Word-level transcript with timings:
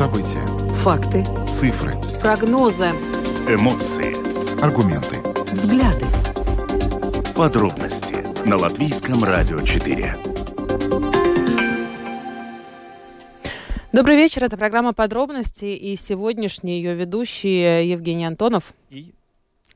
События. 0.00 0.46
Факты. 0.76 1.26
Цифры. 1.46 1.92
Прогнозы. 2.22 2.86
Эмоции. 3.46 4.16
Аргументы. 4.64 5.18
Взгляды. 5.52 6.06
Подробности 7.36 8.16
на 8.48 8.56
Латвийском 8.56 9.22
радио 9.22 9.60
4. 9.60 10.16
Добрый 13.92 14.16
вечер, 14.16 14.42
это 14.42 14.56
программа 14.56 14.94
«Подробности» 14.94 15.66
и 15.66 15.94
сегодняшний 15.96 16.78
ее 16.78 16.94
ведущий 16.94 17.86
Евгений 17.86 18.24
Антонов 18.24 18.72
и 18.88 19.12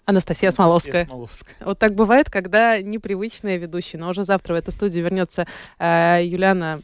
Анастасия 0.06 0.52
Смоловская. 0.52 1.04
Смоловская. 1.04 1.54
Вот 1.60 1.78
так 1.78 1.94
бывает, 1.94 2.30
когда 2.30 2.80
непривычные 2.80 3.58
ведущие. 3.58 4.00
Но 4.00 4.08
уже 4.08 4.24
завтра 4.24 4.54
в 4.54 4.56
эту 4.56 4.70
студию 4.70 5.04
вернется 5.04 5.46
э, 5.78 6.20
Юлиана 6.24 6.80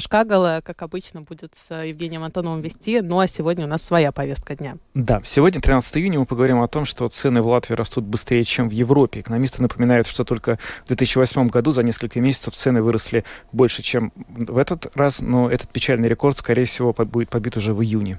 Шкагала, 0.00 0.62
как 0.64 0.82
обычно, 0.82 1.22
будет 1.22 1.54
с 1.54 1.74
Евгением 1.74 2.24
Антоновым 2.24 2.60
вести, 2.62 3.00
ну 3.00 3.18
а 3.18 3.26
сегодня 3.26 3.66
у 3.66 3.68
нас 3.68 3.82
своя 3.82 4.12
повестка 4.12 4.56
дня. 4.56 4.76
Да, 4.94 5.20
сегодня, 5.24 5.60
13 5.60 5.98
июня, 5.98 6.20
мы 6.20 6.26
поговорим 6.26 6.62
о 6.62 6.68
том, 6.68 6.84
что 6.84 7.06
цены 7.08 7.42
в 7.42 7.48
Латвии 7.48 7.74
растут 7.74 8.04
быстрее, 8.04 8.44
чем 8.44 8.68
в 8.68 8.72
Европе. 8.72 9.20
Экономисты 9.20 9.60
напоминают, 9.60 10.06
что 10.06 10.24
только 10.24 10.58
в 10.84 10.88
2008 10.88 11.48
году 11.48 11.72
за 11.72 11.82
несколько 11.82 12.20
месяцев 12.20 12.54
цены 12.54 12.82
выросли 12.82 13.24
больше, 13.52 13.82
чем 13.82 14.12
в 14.28 14.56
этот 14.56 14.96
раз, 14.96 15.20
но 15.20 15.50
этот 15.50 15.68
печальный 15.68 16.08
рекорд, 16.08 16.38
скорее 16.38 16.64
всего, 16.64 16.92
будет 16.92 17.28
побит 17.28 17.56
уже 17.56 17.74
в 17.74 17.82
июне. 17.82 18.18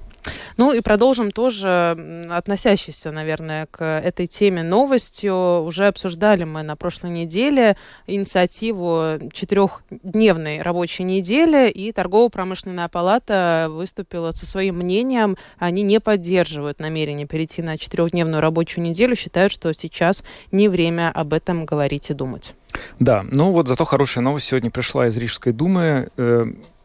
Ну 0.57 0.73
и 0.73 0.81
продолжим 0.81 1.31
тоже 1.31 2.27
относящийся, 2.31 3.11
наверное, 3.11 3.67
к 3.69 3.83
этой 3.83 4.27
теме 4.27 4.63
новостью. 4.63 5.63
Уже 5.63 5.87
обсуждали 5.87 6.43
мы 6.43 6.63
на 6.63 6.75
прошлой 6.75 7.11
неделе 7.11 7.77
инициативу 8.07 9.19
четырехдневной 9.33 10.61
рабочей 10.61 11.03
недели, 11.03 11.69
и 11.69 11.91
торгово-промышленная 11.91 12.87
палата 12.87 13.67
выступила 13.69 14.31
со 14.31 14.45
своим 14.45 14.77
мнением. 14.77 15.37
Они 15.57 15.83
не 15.83 15.99
поддерживают 15.99 16.79
намерение 16.79 17.27
перейти 17.27 17.61
на 17.61 17.77
четырехдневную 17.77 18.41
рабочую 18.41 18.83
неделю, 18.83 19.15
считают, 19.15 19.51
что 19.51 19.73
сейчас 19.73 20.23
не 20.51 20.69
время 20.69 21.11
об 21.13 21.33
этом 21.33 21.65
говорить 21.65 22.09
и 22.09 22.13
думать. 22.13 22.55
Да, 22.99 23.25
ну 23.29 23.51
вот 23.51 23.67
зато 23.67 23.85
хорошая 23.85 24.23
новость 24.23 24.47
сегодня 24.47 24.69
пришла 24.69 25.07
из 25.07 25.17
Рижской 25.17 25.53
думы. 25.53 26.09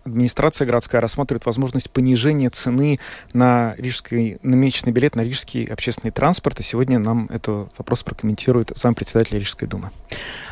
Администрация 0.04 0.66
городская 0.66 1.00
рассматривает 1.00 1.44
возможность 1.44 1.90
понижения 1.90 2.48
цены 2.48 2.98
на 3.34 3.74
рижский, 3.76 4.38
на 4.42 4.54
месячный 4.54 4.92
билет 4.92 5.14
на 5.14 5.22
рижский 5.22 5.64
общественный 5.64 6.10
транспорт. 6.10 6.60
И 6.60 6.62
сегодня 6.62 6.98
нам 6.98 7.26
этот 7.30 7.70
вопрос 7.76 8.02
прокомментирует 8.02 8.72
зампредседателя 8.74 9.38
Рижской 9.38 9.68
думы. 9.68 9.90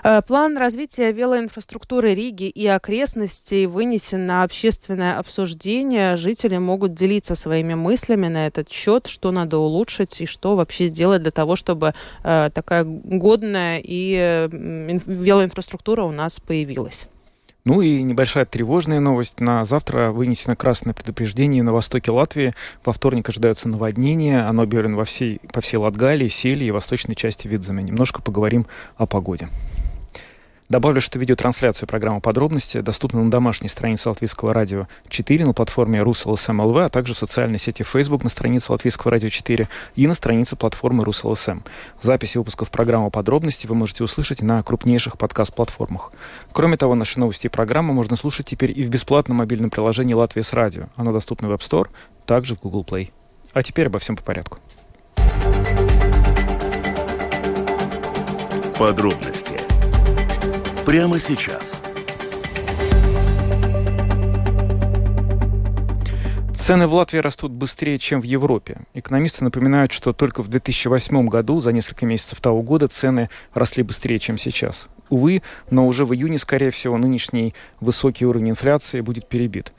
Э, 0.04 0.20
план 0.22 0.58
развития 0.58 1.12
велоинфраструктуры 1.12 2.14
Риги 2.14 2.44
и 2.44 2.66
окрестностей 2.66 3.66
вынесен 3.66 4.26
на 4.26 4.42
общественное 4.42 5.19
обсуждение. 5.19 6.16
Жители 6.16 6.58
могут 6.58 6.94
делиться 6.94 7.34
своими 7.34 7.74
мыслями 7.74 8.28
на 8.28 8.46
этот 8.46 8.70
счет, 8.70 9.06
что 9.06 9.30
надо 9.30 9.58
улучшить 9.58 10.20
и 10.20 10.26
что 10.26 10.56
вообще 10.56 10.88
сделать 10.88 11.22
для 11.22 11.30
того, 11.30 11.56
чтобы 11.56 11.94
э, 12.22 12.50
такая 12.52 12.84
годная 12.84 13.80
и 13.82 14.16
э, 14.19 14.48
велоинфраструктура 15.06 16.02
у 16.04 16.12
нас 16.12 16.38
появилась. 16.38 17.08
Ну 17.69 17.83
и 17.83 18.02
небольшая 18.02 18.47
тревожная 18.47 18.98
новость. 18.98 19.41
На 19.41 19.66
завтра 19.66 20.11
вынесено 20.11 20.56
красное 20.56 20.94
предупреждение 20.94 21.62
на 21.62 21.75
востоке 21.75 22.10
Латвии. 22.10 22.55
Во 22.83 22.94
вторник 22.94 23.28
ожидаются 23.28 23.69
наводнения. 23.69 24.48
Оно 24.48 24.62
объявлено 24.62 24.97
во 24.97 25.05
всей, 25.05 25.38
по 25.52 25.60
всей 25.60 25.77
Латгалии, 25.77 26.28
Селе 26.28 26.66
и 26.66 26.70
восточной 26.70 27.14
части 27.14 27.47
Видземе. 27.47 27.83
Немножко 27.83 28.22
поговорим 28.22 28.66
о 28.97 29.05
погоде. 29.05 29.50
Добавлю, 30.69 31.00
что 31.00 31.19
видеотрансляция 31.19 31.86
программы 31.86 32.20
«Подробности» 32.20 32.83
доступна 32.83 33.24
на 33.24 33.30
домашней 33.30 33.69
странице 33.69 34.11
Латвийского 34.11 34.52
радио 34.52 34.86
4, 35.08 35.47
на 35.47 35.55
платформе 35.55 36.02
Rus.LSM.lv, 36.02 36.77
а 36.77 36.91
также 36.91 37.14
в 37.14 37.19
социальной 37.19 37.58
сети 37.58 37.83
Facebook 37.83 38.22
на 38.22 38.28
странице 38.28 38.70
Латвийского 38.72 39.12
радио 39.12 39.30
4 39.30 39.66
и 39.97 40.06
на 40.06 40.12
странице 40.12 40.56
платформы 40.56 41.04
Rus.LSM. 41.04 41.60
Записи 42.03 42.37
выпусков 42.37 42.70
программы 42.70 43.10
«Подробности» 43.10 43.66
вы 43.66 43.76
можете 43.76 44.04
услышать 44.04 44.42
на 44.42 44.62
крупнейших 44.62 45.16
подкаст-платформах. 45.16 46.12
Кроме 46.53 46.76
того, 46.76 46.94
наши 46.94 47.19
новости 47.19 47.47
и 47.47 47.50
программы 47.50 47.94
можно 47.94 48.16
слушать 48.16 48.44
теперь 48.44 48.78
и 48.78 48.84
в 48.84 48.91
бесплатном 48.91 49.38
мобильном 49.38 49.71
приложении 49.71 50.12
«Latvijas 50.12 50.53
Radio». 50.53 50.88
Оно 50.97 51.12
доступно 51.12 51.48
в 51.48 51.53
App 51.53 51.60
Store, 51.60 51.88
также 52.26 52.56
в 52.56 52.60
Google 52.60 52.84
Play. 52.87 53.10
А 53.54 53.62
теперь 53.62 53.87
обо 53.87 53.98
всем 54.00 54.16
по 54.16 54.22
порядку. 54.22 54.59
Подробности 58.78 59.47
прямо 60.88 61.21
сейчас. 61.21 61.82
Цены 66.54 66.87
в 66.87 66.94
Латвии 66.94 67.19
растут 67.19 67.53
быстрее, 67.53 67.99
чем 67.99 68.22
в 68.22 68.25
Европе. 68.25 68.78
Экономисты 68.94 69.44
напоминают, 69.44 69.93
что 69.93 70.15
только 70.15 70.43
в 70.43 70.48
2008 70.48 71.28
году, 71.28 71.60
за 71.60 71.72
несколько 71.72 72.06
месяцев 72.06 72.41
того 72.41 72.62
года, 72.62 72.88
цены 72.88 73.28
росли 73.53 73.82
быстрее, 73.82 74.19
чем 74.19 74.38
сейчас. 74.38 74.88
Увы, 75.10 75.43
но 75.71 75.87
уже 75.87 76.06
в 76.06 76.15
июне, 76.15 76.38
скорее 76.38 76.71
всего, 76.71 76.97
нынешний 76.97 77.53
высокий 77.81 78.25
уровень 78.25 78.50
инфляции 78.50 79.03
будет 79.03 79.28
перебит. 79.28 79.75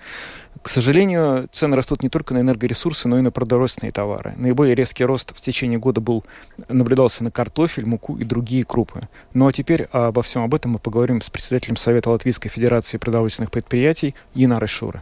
К 0.62 0.70
сожалению, 0.70 1.48
цены 1.52 1.76
растут 1.76 2.04
не 2.04 2.10
только 2.10 2.34
на 2.34 2.42
энергоресурсы, 2.42 3.08
но 3.08 3.18
и 3.18 3.22
на 3.22 3.32
продовольственные 3.32 3.92
товары. 3.92 4.34
Наиболее 4.38 4.76
резкий 4.76 5.06
рост 5.06 5.34
в 5.36 5.42
течение 5.42 5.80
года 5.80 6.02
был, 6.02 6.26
наблюдался 6.68 7.24
на 7.24 7.32
картофель, 7.32 7.86
муку 7.86 8.18
и 8.18 8.24
другие 8.24 8.66
крупы. 8.66 9.02
Ну 9.34 9.48
а 9.48 9.54
теперь 9.54 9.84
обо 9.92 10.22
всем 10.22 10.44
об 10.44 10.54
этом 10.54 10.72
мы 10.72 10.80
поговорим 10.80 11.22
с 11.22 11.30
председателем 11.30 11.78
Совета 11.78 12.10
Латвийской 12.10 12.50
Федерации 12.50 12.98
продовольственных 12.98 13.52
предприятий 13.52 14.16
Инарой 14.36 14.68
Шурой. 14.68 15.02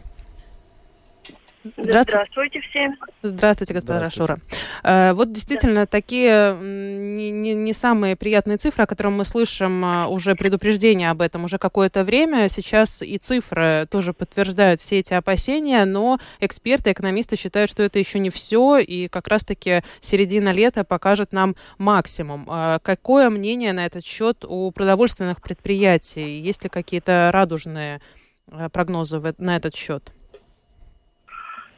Здравствуйте. 1.64 2.10
Здравствуйте 2.10 2.60
всем. 2.60 2.96
Здравствуйте, 3.22 3.74
господа 3.74 3.98
Здравствуйте. 3.98 4.34
Шура. 4.34 4.40
Э, 4.84 5.12
вот 5.12 5.32
действительно, 5.32 5.80
да. 5.80 5.86
такие 5.86 6.56
не, 6.56 7.30
не, 7.30 7.54
не 7.54 7.72
самые 7.72 8.14
приятные 8.14 8.58
цифры, 8.58 8.84
о 8.84 8.86
которых 8.86 9.12
мы 9.12 9.24
слышим, 9.24 9.84
а, 9.84 10.06
уже 10.06 10.36
предупреждение 10.36 11.10
об 11.10 11.20
этом 11.20 11.44
уже 11.44 11.58
какое-то 11.58 12.04
время. 12.04 12.48
Сейчас 12.48 13.02
и 13.02 13.18
цифры 13.18 13.88
тоже 13.90 14.12
подтверждают 14.12 14.80
все 14.80 15.00
эти 15.00 15.14
опасения, 15.14 15.84
но 15.84 16.18
эксперты, 16.38 16.92
экономисты 16.92 17.36
считают, 17.36 17.70
что 17.70 17.82
это 17.82 17.98
еще 17.98 18.20
не 18.20 18.30
все, 18.30 18.78
и 18.78 19.08
как 19.08 19.26
раз-таки 19.26 19.82
середина 20.00 20.52
лета 20.52 20.84
покажет 20.84 21.32
нам 21.32 21.56
максимум. 21.76 22.46
А 22.48 22.78
какое 22.78 23.30
мнение 23.30 23.72
на 23.72 23.84
этот 23.84 24.04
счет 24.04 24.44
у 24.44 24.70
продовольственных 24.70 25.42
предприятий? 25.42 26.40
Есть 26.40 26.62
ли 26.62 26.70
какие-то 26.70 27.30
радужные 27.32 28.00
э, 28.46 28.68
прогнозы 28.70 29.20
на 29.38 29.56
этот 29.56 29.74
счет? 29.74 30.12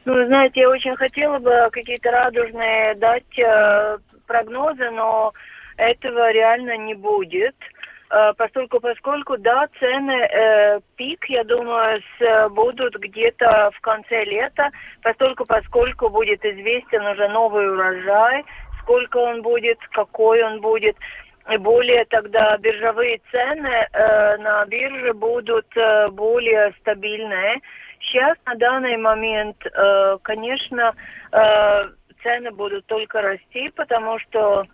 Ну, 0.05 0.25
знаете, 0.25 0.61
я 0.61 0.69
очень 0.69 0.95
хотела 0.95 1.37
бы 1.37 1.69
какие-то 1.71 2.09
радужные 2.09 2.95
дать 2.95 3.37
э, 3.37 3.97
прогнозы, 4.25 4.89
но 4.89 5.31
этого 5.77 6.31
реально 6.31 6.75
не 6.77 6.95
будет. 6.95 7.55
Э, 8.09 8.33
поскольку, 8.35 8.79
поскольку, 8.79 9.37
да, 9.37 9.67
цены 9.79 10.11
э, 10.11 10.79
пик, 10.95 11.25
я 11.29 11.43
думаю, 11.43 12.01
с, 12.17 12.49
будут 12.49 12.95
где-то 12.95 13.69
в 13.75 13.81
конце 13.81 14.23
лета, 14.25 14.71
поскольку, 15.03 15.45
поскольку 15.45 16.09
будет 16.09 16.43
известен 16.43 17.05
уже 17.05 17.27
новый 17.29 17.71
урожай, 17.71 18.43
сколько 18.81 19.17
он 19.17 19.43
будет, 19.43 19.77
какой 19.91 20.41
он 20.43 20.61
будет. 20.61 20.95
И 21.51 21.57
более 21.57 22.05
тогда 22.05 22.57
биржевые 22.57 23.19
цены 23.29 23.87
э, 23.93 24.37
на 24.37 24.65
бирже 24.65 25.13
будут 25.13 25.67
э, 25.75 26.07
более 26.09 26.73
стабильные. 26.79 27.61
Сейчас 28.01 28.37
на 28.45 28.55
данный 28.55 28.97
момент, 28.97 29.57
э, 29.65 30.17
конечно, 30.23 30.93
э, 31.31 31.89
цены 32.23 32.51
будут 32.51 32.85
только 32.85 33.21
расти, 33.21 33.69
потому 33.75 34.19
что 34.19 34.65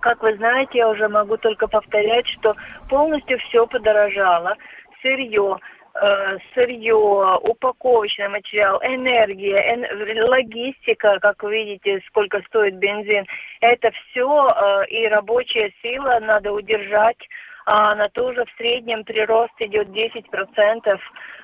как 0.00 0.22
вы 0.22 0.36
знаете, 0.36 0.78
я 0.78 0.88
уже 0.88 1.08
могу 1.08 1.36
только 1.36 1.68
повторять, 1.68 2.26
что 2.26 2.56
полностью 2.88 3.38
все 3.38 3.66
подорожало. 3.66 4.56
Сырье, 5.00 5.58
э, 5.94 6.38
сырье, 6.54 7.38
упаковочный 7.42 8.28
материал, 8.28 8.80
энергия, 8.82 9.58
эн, 9.74 10.28
логистика, 10.28 11.18
как 11.20 11.42
вы 11.42 11.52
видите, 11.54 12.02
сколько 12.08 12.40
стоит 12.42 12.76
бензин. 12.76 13.26
Это 13.60 13.90
все 13.92 14.48
э, 14.48 14.86
и 14.88 15.06
рабочая 15.08 15.72
сила 15.82 16.18
надо 16.20 16.52
удержать. 16.52 17.18
А 17.66 17.92
она 17.92 18.08
тоже 18.08 18.44
в 18.44 18.56
среднем 18.56 19.02
прирост 19.04 19.52
идет 19.58 19.88
10%. 19.88 21.00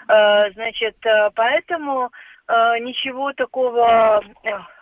Э, 0.08 0.50
значит, 0.52 0.96
э, 1.04 1.30
поэтому 1.34 2.12
э, 2.46 2.78
ничего 2.78 3.32
такого 3.32 4.22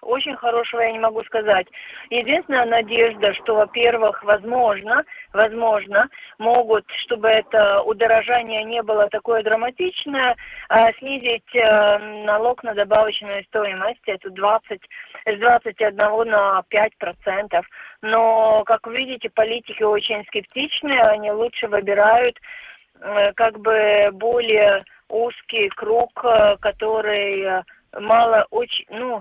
очень 0.03 0.37
хорошего 0.37 0.83
я 0.83 0.93
не 0.93 0.99
могу 0.99 1.23
сказать. 1.25 1.67
Единственная 2.11 2.67
надежда, 2.67 3.33
что, 3.35 3.55
во-первых, 3.55 4.23
возможно, 4.23 5.03
возможно, 5.33 6.09
могут, 6.39 6.85
чтобы 7.05 7.29
это 7.29 7.83
удорожание 7.83 8.65
не 8.65 8.83
было 8.83 9.09
такое 9.09 9.43
драматичное, 9.43 10.37
снизить 10.99 11.55
налог 12.25 12.63
на 12.65 12.75
добавочную 12.75 13.45
стоимость, 13.45 14.01
это 14.07 14.31
20, 14.31 14.81
с 15.27 15.39
21 15.39 15.97
на 15.97 16.63
5 16.71 16.97
процентов. 16.97 17.67
Но, 18.03 18.65
как 18.65 18.87
видите, 18.87 19.29
политики 19.29 19.83
очень 19.83 20.25
скептичны, 20.27 20.99
они 21.01 21.31
лучше 21.33 21.69
выбирают 21.69 22.39
как 23.35 23.59
бы 23.61 24.11
более 24.13 24.85
узкий 25.11 25.69
круг, 25.71 26.25
э, 26.25 26.57
который 26.61 27.43
э, 27.43 27.63
мало 27.99 28.47
очень, 28.51 28.87
ну, 28.91 29.21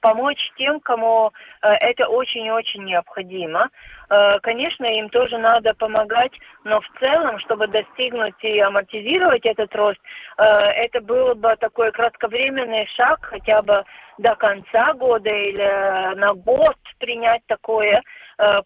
помочь 0.00 0.40
тем, 0.56 0.80
кому 0.80 1.30
э, 1.62 1.68
это 1.68 2.08
очень-очень 2.08 2.84
необходимо. 2.84 3.68
Э, 4.10 4.38
конечно, 4.40 4.84
им 4.84 5.08
тоже 5.10 5.38
надо 5.38 5.74
помогать, 5.74 6.32
но 6.64 6.80
в 6.80 6.88
целом, 6.98 7.38
чтобы 7.40 7.68
достигнуть 7.68 8.34
и 8.42 8.58
амортизировать 8.58 9.44
этот 9.46 9.74
рост, 9.74 10.00
э, 10.38 10.42
это 10.42 11.00
было 11.00 11.34
бы 11.34 11.54
такой 11.60 11.92
кратковременный 11.92 12.86
шаг, 12.96 13.24
хотя 13.24 13.62
бы 13.62 13.84
до 14.18 14.34
конца 14.34 14.94
года 14.94 15.30
или 15.30 16.14
на 16.16 16.34
год 16.34 16.76
принять 16.98 17.42
такое. 17.46 18.02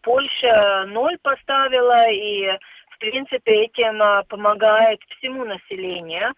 Польша 0.02 0.84
ноль 0.86 1.18
поставила 1.22 2.08
и 2.10 2.46
в 2.90 2.98
принципе 2.98 3.64
этим 3.64 4.24
помогает 4.28 5.00
всему 5.10 5.44
населению. 5.44 6.34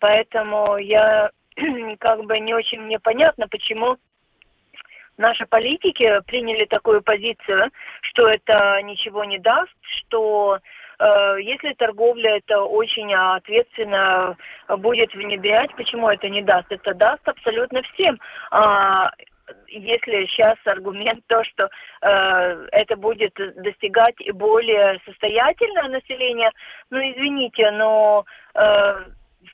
Поэтому 0.00 0.78
я 0.78 1.30
как 1.98 2.24
бы 2.24 2.38
не 2.38 2.54
очень 2.54 2.80
мне 2.80 2.98
понятно, 2.98 3.48
почему 3.48 3.96
наши 5.16 5.46
политики 5.46 6.20
приняли 6.26 6.64
такую 6.64 7.02
позицию, 7.02 7.70
что 8.02 8.28
это 8.28 8.80
ничего 8.82 9.24
не 9.24 9.38
даст, 9.38 9.74
что 9.82 10.58
э, 10.98 11.36
если 11.40 11.74
торговля 11.74 12.36
это 12.36 12.62
очень 12.62 13.12
ответственно 13.12 14.36
будет 14.68 15.12
внедрять, 15.14 15.74
почему 15.74 16.08
это 16.08 16.28
не 16.28 16.42
даст? 16.42 16.70
Это 16.70 16.94
даст 16.94 17.26
абсолютно 17.28 17.82
всем. 17.82 18.18
А, 18.50 19.10
если 19.68 20.26
сейчас 20.26 20.56
аргумент 20.64 21.24
то, 21.26 21.42
что 21.44 21.68
э, 22.02 22.66
это 22.72 22.96
будет 22.96 23.34
достигать 23.56 24.20
и 24.20 24.30
более 24.30 25.00
состоятельное 25.04 25.88
население, 25.88 26.50
ну 26.90 26.98
извините, 26.98 27.70
но 27.72 28.24
э, 28.54 29.04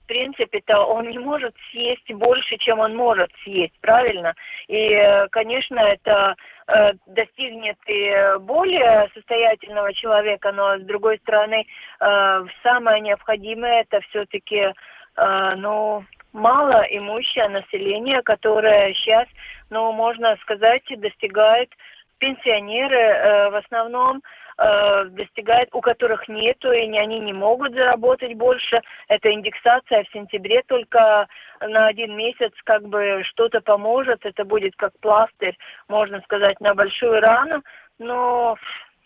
в 0.05 0.07
принципе-то 0.07 0.85
он 0.85 1.09
не 1.09 1.19
может 1.19 1.55
съесть 1.71 2.13
больше, 2.13 2.57
чем 2.59 2.79
он 2.79 2.95
может 2.95 3.31
съесть, 3.43 3.75
правильно? 3.81 4.35
И, 4.69 4.93
э, 4.93 5.29
конечно, 5.29 5.79
это 5.79 6.37
э, 6.67 6.93
достигнет 7.07 7.79
и 7.87 8.39
более 8.41 9.09
состоятельного 9.15 9.93
человека, 9.95 10.53
но 10.53 10.77
с 10.79 10.83
другой 10.83 11.19
стороны, 11.19 11.65
э, 12.01 12.45
самое 12.63 13.01
необходимое 13.01 13.83
это 13.83 14.01
все-таки, 14.09 14.73
ну, 15.17 16.05
мало 16.33 16.85
имущее 16.91 17.49
население, 17.49 18.21
которое 18.23 18.93
сейчас, 18.95 19.29
ну, 19.71 19.93
можно 19.93 20.37
сказать, 20.43 20.83
достигает 20.89 21.71
пенсионеры 22.19 23.51
в 23.53 23.65
основном 23.65 24.23
э, 24.59 25.05
достигает, 25.11 25.69
у 25.73 25.81
которых 25.81 26.29
нету, 26.29 26.73
и 26.73 26.97
они 26.97 27.21
не 27.21 27.33
могут 27.33 27.73
заработать 27.73 28.35
больше. 28.35 28.81
Это 29.09 29.33
индексация 29.33 30.05
в 30.05 30.13
сентябре 30.13 30.63
только 30.67 31.27
на 31.61 31.87
один 31.87 32.17
месяц 32.17 32.53
как 32.65 32.87
бы 32.89 33.23
что-то 33.25 33.61
поможет. 33.61 34.25
Это 34.25 34.45
будет 34.45 34.75
как 34.77 34.93
пластырь, 35.01 35.57
можно 35.89 36.21
сказать, 36.23 36.61
на 36.61 36.75
большую 36.75 37.21
рану. 37.21 37.63
Но 37.99 38.57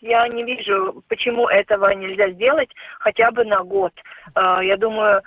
я 0.01 0.27
не 0.27 0.43
вижу, 0.43 1.03
почему 1.09 1.47
этого 1.47 1.89
нельзя 1.89 2.29
сделать 2.31 2.69
хотя 2.99 3.31
бы 3.31 3.43
на 3.43 3.63
год. 3.63 3.93
Э, 4.35 4.59
я 4.61 4.77
думаю, 4.77 5.21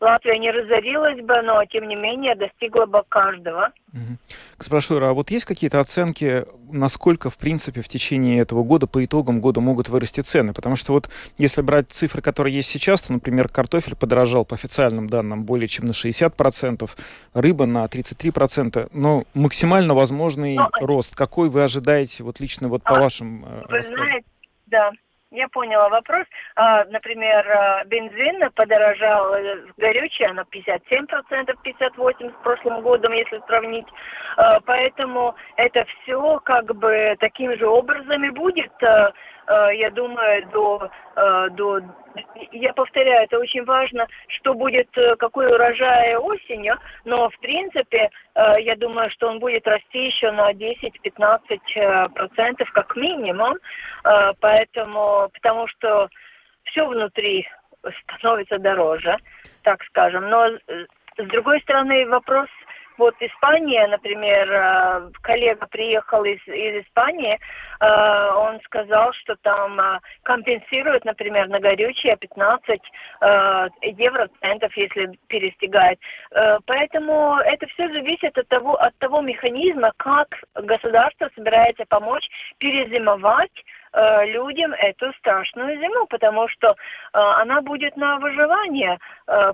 Латвия 0.00 0.38
не 0.38 0.50
разорилась 0.50 1.20
бы, 1.20 1.40
но 1.42 1.64
тем 1.66 1.88
не 1.88 1.96
менее 1.96 2.34
достигла 2.34 2.86
бы 2.86 3.02
каждого. 3.08 3.72
Угу. 3.92 4.18
Спрошу, 4.58 5.02
а 5.02 5.12
вот 5.12 5.30
есть 5.30 5.44
какие-то 5.44 5.80
оценки, 5.80 6.44
насколько, 6.70 7.30
в 7.30 7.38
принципе, 7.38 7.80
в 7.80 7.88
течение 7.88 8.40
этого 8.40 8.62
года, 8.62 8.86
по 8.86 9.04
итогам 9.04 9.40
года 9.40 9.60
могут 9.60 9.88
вырасти 9.88 10.20
цены? 10.20 10.52
Потому 10.52 10.76
что 10.76 10.92
вот 10.92 11.08
если 11.38 11.62
брать 11.62 11.90
цифры, 11.90 12.22
которые 12.22 12.54
есть 12.54 12.68
сейчас, 12.68 13.02
то, 13.02 13.12
например, 13.12 13.48
картофель 13.48 13.96
подорожал 13.96 14.44
по 14.44 14.54
официальным 14.54 15.08
данным 15.08 15.44
более 15.44 15.68
чем 15.68 15.86
на 15.86 15.92
60%, 15.92 16.90
рыба 17.34 17.66
на 17.66 17.84
33%, 17.84 18.90
но 18.92 19.24
максимально 19.34 19.94
возможный 19.94 20.56
но... 20.56 20.68
А 20.72 20.80
рост. 20.80 21.14
Какой 21.14 21.48
вы 21.48 21.62
ожидаете 21.62 22.24
вот 22.24 22.40
лично 22.40 22.68
вот 22.68 22.82
по 22.82 22.96
а, 22.96 23.02
вашим 23.02 23.44
э, 23.44 23.62
Вы 23.68 23.82
знаете, 23.82 24.26
да, 24.66 24.90
я 25.34 25.48
поняла 25.48 25.88
вопрос. 25.88 26.26
А, 26.54 26.84
например, 26.84 27.46
а, 27.50 27.84
бензин 27.84 28.50
подорожал 28.54 29.34
э, 29.34 29.56
горючее 29.76 30.32
на 30.32 30.42
57%, 30.42 31.54
58% 31.64 32.30
с 32.30 32.42
прошлым 32.42 32.80
годом, 32.82 33.12
если 33.12 33.40
сравнить. 33.46 33.86
А, 34.36 34.60
поэтому 34.60 35.34
это 35.56 35.84
все 35.84 36.40
как 36.44 36.74
бы 36.76 37.16
таким 37.18 37.56
же 37.56 37.66
образом 37.66 38.24
и 38.24 38.30
будет, 38.30 38.72
я 39.48 39.90
думаю, 39.90 40.46
до, 40.52 40.90
до 41.50 41.80
я 42.52 42.72
повторяю, 42.72 43.24
это 43.24 43.38
очень 43.38 43.64
важно, 43.64 44.06
что 44.28 44.54
будет, 44.54 44.88
э, 44.96 45.16
какой 45.16 45.46
урожай 45.46 46.16
осенью, 46.16 46.78
но 47.04 47.28
в 47.30 47.38
принципе, 47.40 48.10
э, 48.34 48.52
я 48.60 48.76
думаю, 48.76 49.10
что 49.10 49.28
он 49.28 49.38
будет 49.38 49.66
расти 49.66 50.06
еще 50.06 50.30
на 50.30 50.52
10-15 50.52 51.58
э, 51.76 52.08
процентов 52.10 52.70
как 52.72 52.94
минимум, 52.96 53.54
поэтому, 54.40 55.30
потому 55.32 55.66
что 55.68 56.08
все 56.64 56.86
внутри 56.86 57.48
становится 58.16 58.58
дороже, 58.58 59.16
так 59.62 59.82
скажем. 59.84 60.28
Но 60.28 60.50
с 61.16 61.28
другой 61.28 61.60
стороны, 61.62 62.06
вопрос 62.06 62.48
вот 62.98 63.14
Испания, 63.20 63.86
например, 63.88 64.50
э, 64.50 65.10
коллега 65.22 65.66
приехал 65.66 66.24
из, 66.24 66.40
из 66.46 66.84
Испании, 66.84 67.38
э, 67.80 68.30
он 68.36 68.60
сказал, 68.60 69.12
что 69.14 69.34
там 69.42 69.80
э, 69.80 69.98
компенсируют, 70.22 71.04
например, 71.04 71.48
на 71.48 71.60
горючее 71.60 72.16
15 72.16 72.80
евроцентов, 73.82 74.76
если 74.76 75.18
перестигает. 75.28 75.98
Поэтому 76.66 77.36
это 77.38 77.66
все 77.68 77.88
зависит 77.88 78.36
от 78.36 78.48
того, 78.48 78.74
от 78.76 78.96
того 78.98 79.20
механизма, 79.20 79.92
как 79.96 80.28
государство 80.54 81.30
собирается 81.34 81.84
помочь 81.88 82.26
перезимовать 82.58 83.52
людям 84.26 84.72
эту 84.72 85.12
страшную 85.14 85.78
зиму, 85.78 86.06
потому 86.06 86.48
что 86.48 86.74
она 87.12 87.60
будет 87.62 87.96
на 87.96 88.18
выживание. 88.18 88.98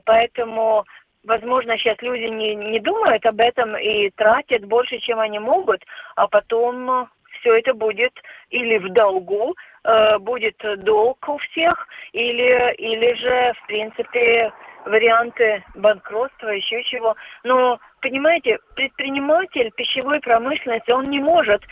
Поэтому 0.04 0.84
возможно, 1.24 1.76
сейчас 1.78 1.96
люди 2.00 2.24
не, 2.24 2.54
не 2.54 2.80
думают 2.80 3.24
об 3.26 3.40
этом 3.40 3.76
и 3.76 4.10
тратят 4.10 4.64
больше, 4.64 4.98
чем 4.98 5.20
они 5.20 5.38
могут, 5.38 5.84
а 6.16 6.26
потом 6.28 6.90
э, 6.90 7.06
все 7.40 7.58
это 7.58 7.74
будет 7.74 8.12
или 8.50 8.78
в 8.78 8.92
долгу, 8.92 9.54
э, 9.84 10.18
будет 10.18 10.56
долг 10.78 11.28
у 11.28 11.38
всех, 11.38 11.88
или, 12.12 12.74
или 12.74 13.14
же, 13.14 13.52
в 13.62 13.66
принципе, 13.66 14.52
варианты 14.84 15.62
банкротства, 15.74 16.48
еще 16.48 16.82
чего. 16.84 17.14
Но, 17.44 17.78
понимаете, 18.00 18.58
предприниматель 18.74 19.70
пищевой 19.76 20.20
промышленности, 20.20 20.90
он 20.90 21.10
не 21.10 21.20
может 21.20 21.62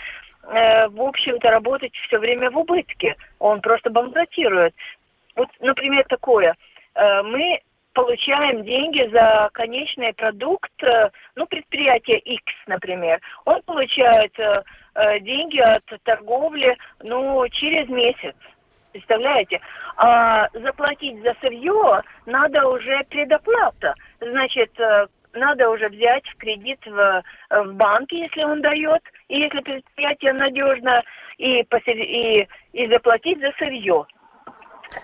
э, 0.44 0.88
в 0.88 1.00
общем-то, 1.00 1.50
работать 1.50 1.94
все 2.06 2.18
время 2.18 2.50
в 2.50 2.58
убытке. 2.58 3.16
Он 3.38 3.60
просто 3.60 3.90
банкротирует. 3.90 4.74
Вот, 5.36 5.48
например, 5.60 6.04
такое. 6.08 6.56
Э, 6.94 7.22
мы 7.22 7.60
получаем 7.98 8.64
деньги 8.64 9.10
за 9.12 9.50
конечный 9.52 10.12
продукт, 10.14 10.70
э, 10.84 11.10
ну, 11.34 11.46
предприятие 11.46 12.20
X, 12.20 12.44
например, 12.68 13.20
он 13.44 13.60
получает 13.62 14.38
э, 14.38 14.62
э, 14.94 15.18
деньги 15.20 15.58
от 15.58 15.82
торговли, 16.04 16.76
ну, 17.02 17.44
через 17.48 17.88
месяц. 17.88 18.36
Представляете? 18.92 19.60
А 19.96 20.48
заплатить 20.52 21.20
за 21.22 21.34
сырье 21.40 22.02
надо 22.26 22.68
уже 22.68 23.02
предоплата. 23.10 23.94
Значит, 24.20 24.70
надо 25.32 25.68
уже 25.68 25.88
взять 25.88 26.26
в 26.28 26.36
кредит 26.36 26.78
в, 26.86 27.22
в 27.50 27.74
банке, 27.74 28.20
если 28.20 28.44
он 28.44 28.62
дает, 28.62 29.02
и 29.28 29.40
если 29.40 29.60
предприятие 29.60 30.32
надежно, 30.34 31.02
и, 31.36 31.60
и, 31.62 32.48
и 32.72 32.92
заплатить 32.92 33.40
за 33.40 33.52
сырье 33.58 34.06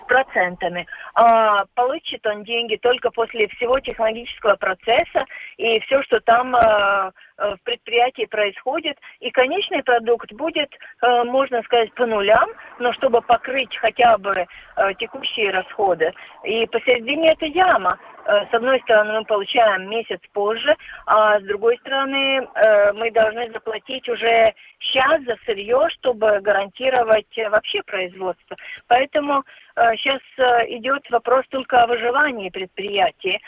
процентами. 0.07 0.87
А, 1.13 1.65
получит 1.75 2.25
он 2.25 2.43
деньги 2.43 2.75
только 2.77 3.11
после 3.11 3.47
всего 3.49 3.79
технологического 3.79 4.55
процесса 4.55 5.25
и 5.57 5.79
все, 5.81 6.01
что 6.03 6.19
там 6.21 6.55
а, 6.55 7.11
в 7.37 7.57
предприятии 7.63 8.25
происходит. 8.25 8.97
И 9.19 9.29
конечный 9.31 9.83
продукт 9.83 10.31
будет, 10.33 10.69
а, 11.01 11.23
можно 11.23 11.61
сказать, 11.63 11.93
по 11.93 12.05
нулям, 12.05 12.49
но 12.79 12.93
чтобы 12.93 13.21
покрыть 13.21 13.75
хотя 13.77 14.17
бы 14.17 14.45
а, 14.75 14.93
текущие 14.93 15.51
расходы. 15.51 16.13
И 16.43 16.65
посередине 16.67 17.33
это 17.33 17.45
яма. 17.45 17.97
С 18.25 18.53
одной 18.55 18.79
стороны, 18.81 19.19
мы 19.19 19.25
получаем 19.25 19.87
месяц 19.87 20.19
позже, 20.33 20.75
а 21.05 21.39
с 21.39 21.43
другой 21.43 21.77
стороны, 21.77 22.47
мы 22.95 23.11
должны 23.11 23.51
заплатить 23.51 24.09
уже 24.09 24.51
сейчас 24.79 25.21
за 25.25 25.35
сырье, 25.45 25.87
чтобы 25.91 26.39
гарантировать 26.41 27.27
вообще 27.51 27.83
производство. 27.83 28.55
Поэтому 28.87 29.43
сейчас 29.75 30.21
идет 30.69 31.07
вопрос 31.11 31.45
только 31.49 31.83
о 31.83 31.85
выживании 31.85 32.49
предприятий. 32.49 33.39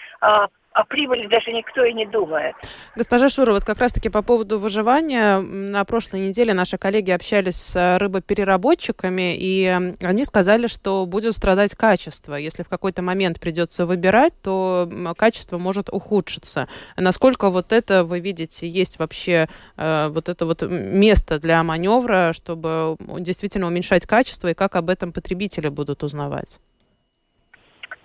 О 0.78 0.84
прибыли 0.86 1.26
даже 1.26 1.52
никто 1.52 1.84
и 1.84 1.92
не 1.92 2.06
думает. 2.06 2.56
Госпожа 2.96 3.30
Шура, 3.30 3.52
вот 3.52 3.66
как 3.66 3.80
раз-таки 3.80 4.10
по 4.10 4.22
поводу 4.22 4.60
выживания, 4.60 5.40
на 5.40 5.84
прошлой 5.86 6.20
неделе 6.20 6.54
наши 6.54 6.78
коллеги 6.78 7.10
общались 7.10 7.56
с 7.56 7.98
рыбопереработчиками, 7.98 9.36
и 9.36 9.66
они 10.00 10.24
сказали, 10.24 10.68
что 10.68 11.08
будет 11.08 11.34
страдать 11.34 11.74
качество. 11.74 12.36
Если 12.36 12.62
в 12.62 12.70
какой-то 12.70 13.02
момент 13.02 13.40
придется 13.40 13.88
выбирать, 13.88 14.34
то 14.44 14.88
качество 15.18 15.58
может 15.58 15.90
ухудшиться. 15.90 16.68
Насколько 16.96 17.50
вот 17.50 17.74
это, 17.74 18.04
вы 18.04 18.20
видите, 18.20 18.70
есть 18.70 19.00
вообще 19.00 19.50
э, 19.78 20.10
вот 20.10 20.30
это 20.30 20.46
вот 20.46 20.62
место 20.62 21.40
для 21.40 21.64
маневра, 21.64 22.34
чтобы 22.36 22.98
действительно 23.00 23.66
уменьшать 23.66 24.06
качество, 24.06 24.50
и 24.50 24.54
как 24.54 24.76
об 24.76 24.92
этом 24.92 25.12
потребители 25.12 25.70
будут 25.70 26.04
узнавать? 26.04 26.60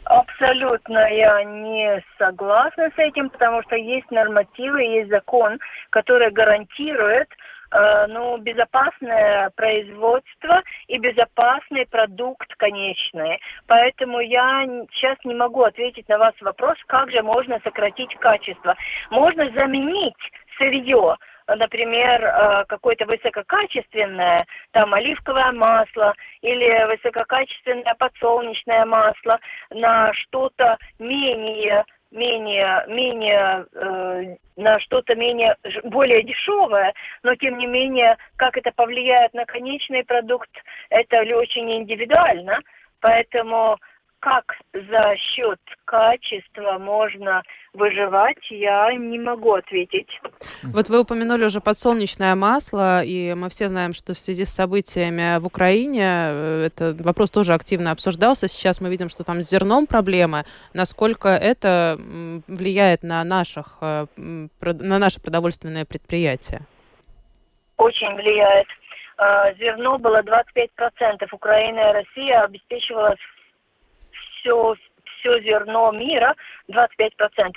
Абсолютно 0.05 0.99
я 1.13 1.45
не 1.45 2.03
согласна 2.19 2.91
с 2.95 2.99
этим, 2.99 3.31
потому 3.31 3.63
что 3.63 3.77
есть 3.77 4.11
нормативы, 4.11 4.83
есть 4.83 5.11
закон, 5.11 5.59
который 5.91 6.31
гарантирует 6.31 7.29
э, 7.71 8.07
ну, 8.09 8.37
безопасное 8.39 9.51
производство 9.51 10.63
и 10.89 10.99
безопасный 10.99 11.87
продукт 11.87 12.53
конечный. 12.57 13.41
Поэтому 13.69 14.21
я 14.21 14.67
сейчас 14.93 15.19
не 15.25 15.35
могу 15.35 15.63
ответить 15.63 16.09
на 16.09 16.19
ваш 16.19 16.35
вопрос, 16.41 16.77
как 16.89 17.11
же 17.11 17.23
можно 17.23 17.61
сократить 17.63 18.15
качество. 18.17 18.75
Можно 19.11 19.51
заменить 19.53 20.15
сырье, 20.59 21.17
например, 21.49 22.25
э, 22.25 22.65
какое-то 22.69 23.07
высококачественное, 23.07 24.47
там 24.73 24.93
оливковое 24.95 25.53
масло 25.53 26.15
или 26.41 26.87
высококачественное 26.87 27.95
подсолнечное 27.99 28.85
масло 28.85 29.39
на 29.71 30.13
что-то 30.15 30.79
менее 30.99 31.85
менее, 32.13 32.85
менее 32.89 33.67
э, 33.73 34.37
на 34.57 34.79
что-то 34.81 35.15
менее, 35.15 35.57
более 35.85 36.23
дешевое, 36.23 36.93
но 37.23 37.35
тем 37.37 37.59
не 37.59 37.67
менее, 37.67 38.17
как 38.37 38.57
это 38.57 38.71
повлияет 38.71 39.33
на 39.35 39.45
конечный 39.47 40.05
продукт, 40.05 40.51
это 40.91 41.23
очень 41.37 41.73
индивидуально. 41.73 42.61
Поэтому 43.01 43.79
как 44.23 44.45
за 44.73 45.17
счет 45.17 45.59
качества 45.85 46.79
можно 46.79 47.43
выживать, 47.75 48.39
я 48.51 48.93
не 48.95 49.19
могу 49.19 49.55
ответить. 49.55 50.09
Вот 50.63 50.89
вы 50.89 51.01
упомянули 51.01 51.45
уже 51.45 51.61
подсолнечное 51.61 52.37
масло, 52.37 53.03
и 53.03 53.35
мы 53.35 53.49
все 53.49 53.67
знаем, 53.67 53.93
что 53.93 54.15
в 54.15 54.19
связи 54.19 54.45
с 54.45 54.51
событиями 54.51 55.41
в 55.41 55.47
Украине 55.47 56.05
э, 56.05 56.67
этот 56.67 57.01
вопрос 57.01 57.33
тоже 57.33 57.53
активно 57.53 57.91
обсуждался. 57.91 58.47
Сейчас 58.47 58.81
мы 58.81 58.91
видим, 58.91 59.09
что 59.09 59.25
там 59.25 59.43
с 59.43 59.51
зерном 59.51 59.89
проблемы. 59.89 60.45
Насколько 60.73 61.31
это 61.31 61.99
влияет 62.47 63.03
на, 63.03 63.25
наших, 63.25 63.79
э, 63.81 64.07
на 64.17 64.99
наши 65.01 65.21
продовольственные 65.21 65.85
предприятия? 65.85 66.61
Очень 67.77 68.15
влияет. 68.15 68.69
Э, 69.19 69.55
зерно 69.59 69.99
было 69.99 70.21
25%. 70.23 71.27
Украина 71.33 71.91
и 71.91 71.93
Россия 71.93 72.43
обеспечивала 72.43 73.17
все, 74.43 74.75
все 75.19 75.41
зерно 75.41 75.93
мира 75.93 76.35
25%, 76.71 77.11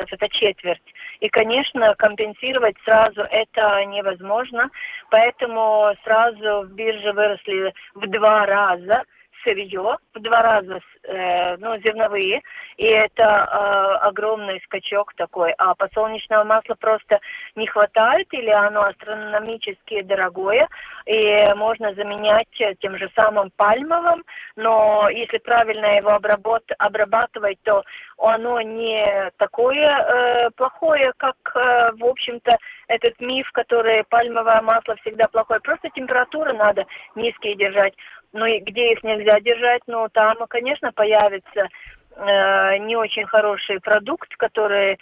это 0.10 0.30
четверть. 0.30 0.82
И, 1.20 1.30
конечно, 1.30 1.96
компенсировать 1.96 2.76
сразу 2.86 3.22
это 3.22 3.84
невозможно, 3.86 4.70
поэтому 5.10 5.94
сразу 6.04 6.68
в 6.68 6.72
бирже 6.74 7.12
выросли 7.12 7.74
в 7.96 8.08
два 8.08 8.46
раза 8.46 9.04
сырье, 9.46 9.98
в 10.14 10.20
два 10.20 10.42
раза 10.42 10.80
э, 11.04 11.58
ну, 11.58 11.78
зерновые, 11.78 12.42
и 12.78 12.86
это 12.86 13.24
э, 13.24 14.08
огромный 14.08 14.60
скачок 14.66 15.14
такой. 15.14 15.54
А 15.58 15.76
подсолнечного 15.76 16.44
масла 16.44 16.76
просто 16.76 17.20
не 17.56 17.68
хватает, 17.68 18.28
или 18.34 18.50
оно 18.50 18.84
астрономически 18.84 20.02
дорогое, 20.02 20.68
и 21.06 21.54
можно 21.56 21.94
заменять 21.94 22.48
тем 22.80 22.98
же 22.98 23.10
самым 23.16 23.52
пальмовым, 23.56 24.24
но 24.56 25.08
если 25.10 25.38
правильно 25.38 25.98
его 25.98 26.10
обработ, 26.10 26.64
обрабатывать, 26.80 27.60
то 27.64 27.84
оно 28.18 28.62
не 28.62 29.32
такое 29.38 29.76
э, 29.76 30.50
плохое, 30.56 31.12
как, 31.18 31.36
э, 31.56 31.92
в 31.94 32.06
общем-то, 32.06 32.58
этот 32.88 33.20
миф, 33.20 33.50
который 33.52 34.04
пальмовое 34.06 34.62
масло 34.62 34.96
всегда 34.98 35.26
плохое. 35.28 35.60
Просто 35.60 35.90
температуры 35.90 36.54
надо 36.54 36.86
низкие 37.16 37.56
держать. 37.56 37.94
Ну 38.32 38.46
и 38.46 38.60
где 38.60 38.94
их 38.94 39.04
нельзя 39.04 39.40
держать, 39.40 39.82
ну 39.88 40.08
там, 40.12 40.38
конечно, 40.48 40.92
появится 40.92 41.68
э, 42.16 42.78
не 42.80 42.96
очень 42.96 43.26
хороший 43.26 43.80
продукт, 43.80 44.34
который, 44.38 44.94
э, 44.94 44.98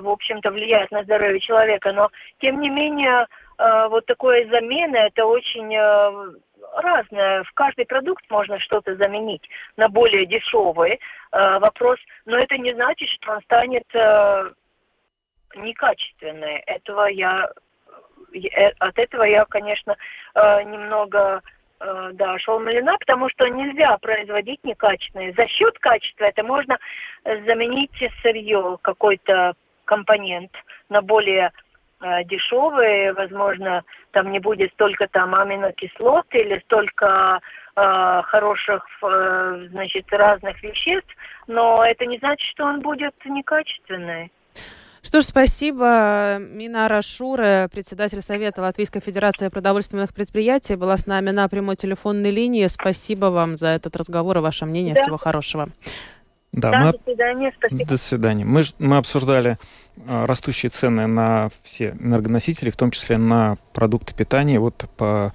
в 0.00 0.08
общем-то, 0.08 0.50
влияет 0.50 0.90
на 0.90 1.02
здоровье 1.02 1.40
человека. 1.40 1.92
Но, 1.92 2.10
тем 2.40 2.60
не 2.60 2.70
менее, 2.70 3.26
э, 3.58 3.88
вот 3.88 4.06
такое 4.06 4.48
замена, 4.48 4.96
это 4.96 5.26
очень 5.26 5.74
э, 5.74 6.38
разное. 6.76 7.42
В 7.44 7.52
каждый 7.52 7.86
продукт 7.86 8.24
можно 8.30 8.58
что-то 8.60 8.94
заменить 8.96 9.48
на 9.76 9.88
более 9.88 10.26
дешевый 10.26 10.92
э, 10.92 11.58
вопрос, 11.58 11.98
но 12.24 12.38
это 12.38 12.56
не 12.58 12.72
значит, 12.74 13.08
что 13.10 13.32
он 13.32 13.42
станет 13.42 13.84
э, 13.94 14.50
некачественный. 15.56 16.58
Этого 16.66 17.06
я, 17.06 17.50
э, 18.34 18.68
от 18.78 18.98
этого 18.98 19.24
я, 19.24 19.44
конечно, 19.46 19.96
э, 20.34 20.62
немного 20.64 21.42
Э, 21.78 22.10
да, 22.14 22.38
шелмалина, 22.38 22.96
потому 22.98 23.28
что 23.28 23.46
нельзя 23.48 23.98
производить 23.98 24.64
некачественные. 24.64 25.34
За 25.34 25.46
счет 25.46 25.78
качества 25.78 26.24
это 26.24 26.42
можно 26.42 26.78
заменить 27.24 27.92
сырье, 28.22 28.78
какой-то 28.80 29.52
компонент 29.84 30.52
на 30.88 31.02
более 31.02 31.52
э, 32.00 32.24
дешевый, 32.24 33.12
возможно, 33.12 33.82
там 34.12 34.30
не 34.32 34.38
будет 34.38 34.72
столько 34.72 35.06
там 35.08 35.34
аминокислот 35.34 36.26
или 36.32 36.58
столько 36.64 37.40
э, 37.76 38.22
хороших, 38.24 38.86
э, 39.02 39.66
значит, 39.70 40.06
разных 40.10 40.62
веществ, 40.62 41.14
но 41.46 41.84
это 41.84 42.06
не 42.06 42.18
значит, 42.18 42.46
что 42.50 42.64
он 42.64 42.80
будет 42.80 43.14
некачественный. 43.24 44.30
Что 45.06 45.20
ж, 45.20 45.24
спасибо. 45.24 46.38
Минара 46.40 47.00
Шура, 47.00 47.68
председатель 47.72 48.20
Совета 48.22 48.60
Латвийской 48.60 48.98
Федерации 48.98 49.48
продовольственных 49.48 50.12
предприятий, 50.12 50.74
была 50.74 50.96
с 50.96 51.06
нами 51.06 51.30
на 51.30 51.48
прямой 51.48 51.76
телефонной 51.76 52.32
линии. 52.32 52.66
Спасибо 52.66 53.26
вам 53.26 53.56
за 53.56 53.68
этот 53.68 53.94
разговор 53.94 54.38
и 54.38 54.40
ваше 54.40 54.66
мнение. 54.66 54.94
Да. 54.94 55.02
Всего 55.02 55.16
хорошего. 55.16 55.68
Да, 56.56 56.70
да 56.70 56.78
мы... 56.80 56.92
до 56.92 56.98
свидания. 57.04 57.52
Спасибо. 57.56 57.86
До 57.86 57.96
свидания. 57.98 58.44
Мы, 58.44 58.62
мы 58.78 58.96
обсуждали 58.96 59.58
а, 60.08 60.26
растущие 60.26 60.70
цены 60.70 61.06
на 61.06 61.50
все 61.62 61.90
энергоносители, 62.00 62.70
в 62.70 62.76
том 62.76 62.90
числе 62.90 63.18
на 63.18 63.58
продукты 63.74 64.14
питания. 64.14 64.58
Вот 64.58 64.88
по 64.96 65.34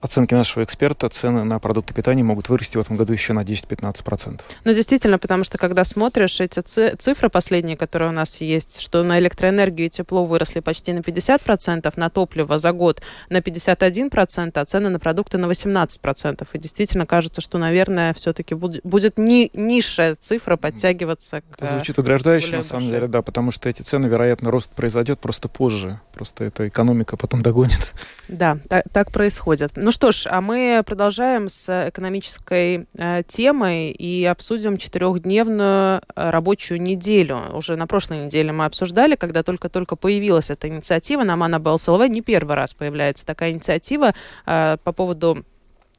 оценки 0.00 0.34
нашего 0.34 0.64
эксперта, 0.64 1.08
цены 1.08 1.44
на 1.44 1.58
продукты 1.58 1.94
питания 1.94 2.22
могут 2.22 2.48
вырасти 2.48 2.76
в 2.76 2.80
этом 2.80 2.96
году 2.96 3.12
еще 3.12 3.32
на 3.32 3.40
10-15%. 3.40 4.40
Ну, 4.64 4.72
действительно, 4.72 5.18
потому 5.18 5.44
что 5.44 5.58
когда 5.58 5.84
смотришь 5.84 6.40
эти 6.40 6.60
цифры 6.60 7.28
последние, 7.28 7.76
которые 7.76 8.10
у 8.10 8.12
нас 8.12 8.40
есть, 8.40 8.80
что 8.80 9.02
на 9.02 9.18
электроэнергию 9.18 9.86
и 9.86 9.90
тепло 9.90 10.24
выросли 10.24 10.60
почти 10.60 10.92
на 10.92 11.00
50%, 11.00 11.92
на 11.96 12.10
топливо 12.10 12.58
за 12.58 12.72
год 12.72 13.02
на 13.28 13.38
51%, 13.38 14.52
а 14.54 14.64
цены 14.64 14.88
на 14.88 14.98
продукты 14.98 15.38
на 15.38 15.46
18%. 15.46 16.46
И 16.52 16.58
действительно 16.58 17.06
кажется, 17.06 17.40
что, 17.40 17.58
наверное, 17.58 18.12
все-таки 18.14 18.54
будет 18.54 19.18
не 19.18 19.50
низшая 19.52 20.14
цифра 20.14 20.56
подтягиваться 20.56 21.40
к... 21.42 21.44
Это 21.58 21.70
звучит 21.72 21.98
угрожающе, 21.98 22.56
на 22.56 22.62
самом 22.62 22.88
деле, 22.88 23.08
да, 23.08 23.22
потому 23.22 23.50
что 23.50 23.68
эти 23.68 23.82
цены, 23.82 24.06
вероятно, 24.06 24.50
рост 24.50 24.70
произойдет 24.70 25.20
просто 25.20 25.48
позже. 25.48 26.00
Просто 26.12 26.44
эта 26.44 26.68
экономика 26.68 27.16
потом 27.16 27.42
догонит. 27.42 27.92
Да, 28.28 28.58
так, 28.68 28.84
так 28.92 29.10
происходит. 29.12 29.71
Ну 29.74 29.90
что 29.90 30.12
ж, 30.12 30.26
а 30.28 30.42
мы 30.42 30.82
продолжаем 30.84 31.48
с 31.48 31.88
экономической 31.88 32.86
э, 32.94 33.22
темой 33.26 33.90
и 33.90 34.22
обсудим 34.26 34.76
четырехдневную 34.76 36.02
э, 36.14 36.30
рабочую 36.30 36.82
неделю. 36.82 37.44
Уже 37.54 37.76
на 37.76 37.86
прошлой 37.86 38.26
неделе 38.26 38.52
мы 38.52 38.66
обсуждали, 38.66 39.16
когда 39.16 39.42
только-только 39.42 39.96
появилась 39.96 40.50
эта 40.50 40.68
инициатива. 40.68 41.22
На 41.24 41.36
Мана 41.36 41.58
БЛСЛВ 41.58 42.06
не 42.08 42.20
первый 42.20 42.54
раз 42.54 42.74
появляется 42.74 43.24
такая 43.24 43.52
инициатива 43.52 44.12
э, 44.44 44.76
по 44.84 44.92
поводу 44.92 45.42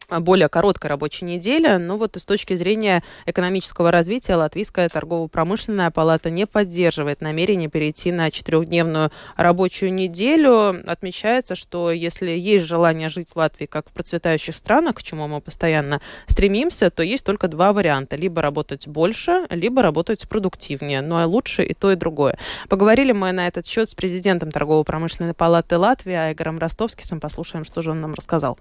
более 0.10 0.50
короткая 0.50 0.90
рабочая 0.90 1.26
неделя, 1.26 1.78
но 1.78 1.98
вот 1.98 2.16
с 2.16 2.26
точки 2.26 2.56
зрения 2.56 3.04
экономического 3.26 3.92
развития 3.92 4.36
Латвийская 4.36 4.90
торгово-промышленная 4.90 5.92
палата 5.92 6.30
не 6.30 6.46
поддерживает 6.46 7.22
намерение 7.22 7.70
перейти 7.70 8.12
на 8.12 8.32
четырехдневную 8.32 9.12
рабочую 9.36 9.94
неделю. 9.94 10.82
Отмечается, 10.86 11.56
что 11.56 11.92
если 11.92 12.32
есть 12.32 12.66
желание 12.66 13.10
жить 13.10 13.30
в 13.30 13.36
Латвии 13.36 13.66
как 13.66 13.90
в 13.90 13.94
процветающих 13.94 14.56
странах, 14.56 14.96
к 14.96 15.04
чему 15.04 15.28
мы 15.28 15.42
постоянно 15.42 16.02
стремимся, 16.28 16.90
то 16.90 17.04
есть 17.04 17.26
только 17.26 17.48
два 17.48 17.74
варианта. 17.74 18.16
Либо 18.16 18.42
работать 18.42 18.88
больше, 18.88 19.46
либо 19.50 19.82
работать 19.82 20.28
продуктивнее. 20.28 21.02
Но 21.02 21.16
ну, 21.16 21.24
а 21.24 21.26
лучше 21.26 21.64
и 21.64 21.74
то, 21.74 21.92
и 21.92 21.96
другое. 21.96 22.38
Поговорили 22.70 23.12
мы 23.12 23.32
на 23.32 23.48
этот 23.48 23.66
счет 23.68 23.90
с 23.90 23.96
президентом 23.96 24.52
торгово-промышленной 24.52 25.34
палаты 25.34 25.78
Латвии 25.78 26.14
Айгором 26.14 26.60
Ростовским. 26.60 27.20
Послушаем, 27.20 27.66
что 27.66 27.82
же 27.82 27.92
он 27.92 28.02
нам 28.02 28.14
рассказал. 28.14 28.58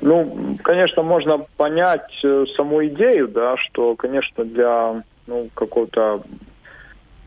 Ну, 0.00 0.56
конечно, 0.62 1.02
можно 1.02 1.38
понять 1.56 2.10
э, 2.22 2.44
саму 2.56 2.86
идею, 2.86 3.28
да, 3.28 3.56
что, 3.56 3.96
конечно, 3.96 4.44
для 4.44 5.02
ну, 5.26 5.48
какого-то 5.54 6.22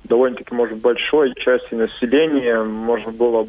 довольно-таки, 0.06 0.54
может, 0.54 0.78
большой 0.78 1.34
части 1.36 1.74
населения 1.74 2.64
можно 2.64 3.12
было 3.12 3.48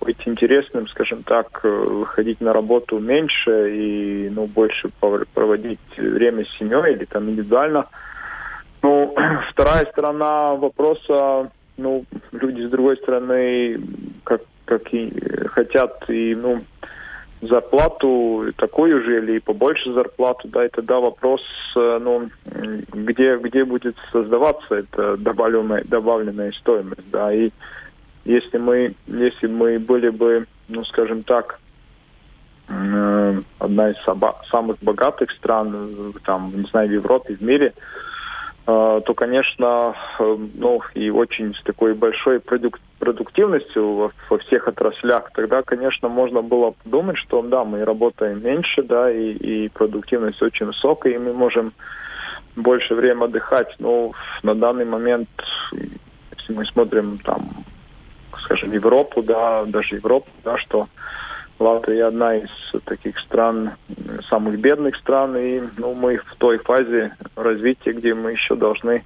быть 0.00 0.18
интересным, 0.26 0.86
скажем 0.88 1.22
так, 1.22 1.60
э, 1.64 1.68
выходить 1.68 2.40
на 2.40 2.52
работу 2.52 2.98
меньше 2.98 3.74
и, 3.74 4.30
ну, 4.30 4.46
больше 4.46 4.90
проводить 5.34 5.80
время 5.96 6.44
с 6.44 6.58
семьей 6.58 6.94
или 6.94 7.04
там 7.04 7.28
индивидуально. 7.28 7.86
Ну, 8.82 9.14
вторая 9.50 9.86
сторона 9.86 10.54
вопроса, 10.54 11.50
ну, 11.76 12.04
люди 12.32 12.62
с 12.62 12.70
другой 12.70 12.96
стороны, 12.98 13.80
как, 14.24 14.42
как 14.64 14.92
и 14.94 15.12
хотят 15.48 16.04
и, 16.08 16.34
ну, 16.34 16.60
зарплату 17.46 18.52
такую 18.56 19.02
же 19.02 19.18
или 19.18 19.38
побольше 19.38 19.92
зарплату, 19.92 20.48
да, 20.48 20.66
и 20.66 20.68
тогда 20.68 21.00
вопрос, 21.00 21.40
э, 21.76 21.98
ну, 22.00 22.28
где, 22.92 23.36
где 23.36 23.64
будет 23.64 23.96
создаваться 24.12 24.74
эта 24.74 25.16
добавленная, 25.16 25.84
добавленная 25.84 26.52
стоимость, 26.52 27.10
да, 27.10 27.32
и 27.32 27.50
если 28.24 28.58
мы, 28.58 28.94
если 29.06 29.46
мы 29.46 29.78
были 29.78 30.08
бы, 30.08 30.46
ну, 30.68 30.84
скажем 30.84 31.22
так, 31.22 31.60
э, 32.68 33.40
одна 33.58 33.90
из 33.90 33.96
самых 34.50 34.78
богатых 34.82 35.30
стран, 35.32 36.12
там, 36.24 36.52
не 36.54 36.64
знаю, 36.64 36.88
в 36.88 36.92
Европе, 36.92 37.34
в 37.34 37.42
мире, 37.42 37.72
а, 38.66 39.00
то, 39.00 39.14
конечно, 39.14 39.94
э, 40.18 40.36
ну 40.54 40.80
и 40.94 41.08
очень 41.08 41.54
с 41.54 41.62
такой 41.62 41.94
большой 41.94 42.40
продук 42.40 42.80
продуктивностью 42.98 44.12
во, 44.28 44.38
всех 44.38 44.68
отраслях, 44.68 45.30
тогда, 45.34 45.62
конечно, 45.62 46.08
можно 46.08 46.42
было 46.42 46.72
подумать, 46.82 47.18
что 47.18 47.42
да, 47.42 47.64
мы 47.64 47.84
работаем 47.84 48.42
меньше, 48.42 48.82
да, 48.82 49.10
и, 49.10 49.32
и 49.32 49.68
продуктивность 49.68 50.42
очень 50.42 50.66
высокая, 50.66 51.14
и 51.14 51.18
мы 51.18 51.32
можем 51.32 51.72
больше 52.56 52.94
времени 52.94 53.24
отдыхать. 53.24 53.74
Но 53.78 54.12
на 54.42 54.54
данный 54.54 54.84
момент, 54.84 55.28
если 55.72 56.54
мы 56.54 56.64
смотрим 56.64 57.18
там, 57.18 57.48
скажем, 58.40 58.72
Европу, 58.72 59.22
да, 59.22 59.64
даже 59.66 59.96
Европу, 59.96 60.28
да, 60.44 60.56
что 60.58 60.88
Латвия 61.58 62.06
одна 62.06 62.36
из 62.36 62.50
таких 62.84 63.18
стран, 63.18 63.72
самых 64.28 64.58
бедных 64.58 64.96
стран, 64.96 65.36
и 65.36 65.62
ну, 65.78 65.94
мы 65.94 66.18
в 66.18 66.36
той 66.36 66.58
фазе 66.58 67.16
развития, 67.34 67.92
где 67.92 68.14
мы 68.14 68.32
еще 68.32 68.56
должны 68.56 69.04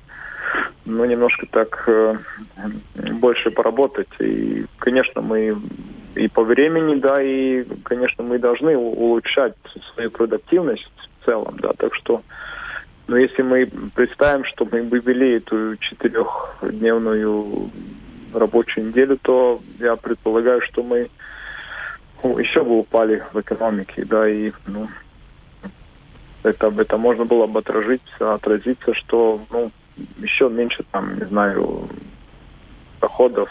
ну, 0.85 1.05
немножко 1.05 1.47
так 1.51 1.85
э, 1.87 2.17
больше 3.21 3.51
поработать. 3.51 4.09
И, 4.21 4.65
конечно, 4.79 5.23
мы 5.23 5.57
и 6.15 6.29
по 6.29 6.43
времени, 6.43 6.97
да, 6.97 7.23
и, 7.23 7.65
конечно, 7.85 8.25
мы 8.25 8.39
должны 8.39 8.77
улучшать 8.77 9.55
свою 9.95 10.11
продуктивность 10.11 10.91
в 11.21 11.25
целом, 11.25 11.57
да, 11.61 11.73
так 11.77 11.95
что 11.95 12.23
но 13.11 13.17
если 13.17 13.43
мы 13.43 13.69
представим, 13.97 14.45
что 14.45 14.69
мы 14.71 14.85
бы 14.85 15.01
ввели 15.01 15.39
эту 15.39 15.77
четырехдневную 15.79 17.69
рабочую 18.33 18.87
неделю, 18.87 19.19
то 19.21 19.61
я 19.81 19.97
предполагаю, 19.97 20.61
что 20.63 20.85
мы 20.85 21.11
ну, 22.23 22.39
еще 22.39 22.63
бы 22.63 22.79
упали 22.79 23.25
в 23.33 23.41
экономике, 23.41 24.05
да, 24.05 24.29
и 24.29 24.53
ну, 24.69 24.87
это, 26.45 26.73
это 26.79 26.97
можно 26.99 27.25
было 27.25 27.49
бы 27.49 27.59
отразиться, 27.59 28.35
отразиться, 28.35 28.95
что 28.95 29.41
ну, 29.51 29.73
еще 30.19 30.49
меньше 30.49 30.85
там, 30.91 31.19
не 31.19 31.25
знаю, 31.25 31.89
доходов 33.01 33.49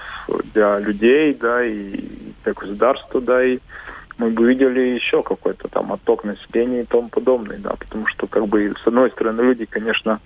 для 0.53 0.79
людей, 0.79 1.33
да, 1.33 1.63
и 1.63 1.99
для 2.43 2.53
государства, 2.53 3.21
да, 3.21 3.43
и 3.43 3.59
мы 4.17 4.29
бы 4.29 4.47
видели 4.47 4.81
еще 4.81 5.23
какой-то 5.23 5.67
там 5.69 5.93
отток 5.93 6.23
населения 6.23 6.81
и 6.81 6.85
тому 6.85 7.09
подобное, 7.09 7.57
да, 7.57 7.75
потому 7.79 8.05
что 8.07 8.27
как 8.27 8.47
бы 8.47 8.73
с 8.83 8.87
одной 8.87 9.11
стороны 9.11 9.41
люди, 9.41 9.65
конечно, 9.65 10.19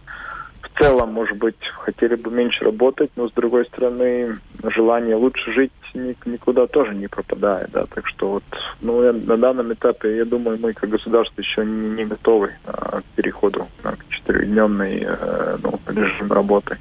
в 0.62 0.80
целом, 0.80 1.14
может 1.14 1.38
быть, 1.38 1.58
хотели 1.76 2.16
бы 2.16 2.32
меньше 2.32 2.66
работать, 2.66 3.12
но 3.16 3.30
с 3.30 3.34
другой 3.34 3.66
стороны, 3.66 4.40
желание 4.64 5.16
лучше 5.16 5.52
жить 5.52 5.72
никуда 5.94 6.68
тоже 6.68 6.96
не 6.96 7.08
пропадает, 7.08 7.72
да, 7.72 7.86
так 7.86 8.08
что 8.08 8.30
вот, 8.30 8.44
ну, 8.82 9.12
на 9.14 9.38
данном 9.38 9.74
этапе, 9.74 10.18
я 10.18 10.26
думаю, 10.26 10.58
мы 10.62 10.74
как 10.74 10.90
государство 10.90 11.42
еще 11.42 11.66
не 11.66 12.06
готовы 12.06 12.52
а, 12.66 13.02
к 13.02 13.04
переходу 13.16 13.68
на 13.84 13.96
четырехдневный 14.10 15.06
э, 15.06 15.58
ну, 15.62 15.80
режим 15.88 16.32
работы. 16.32 16.78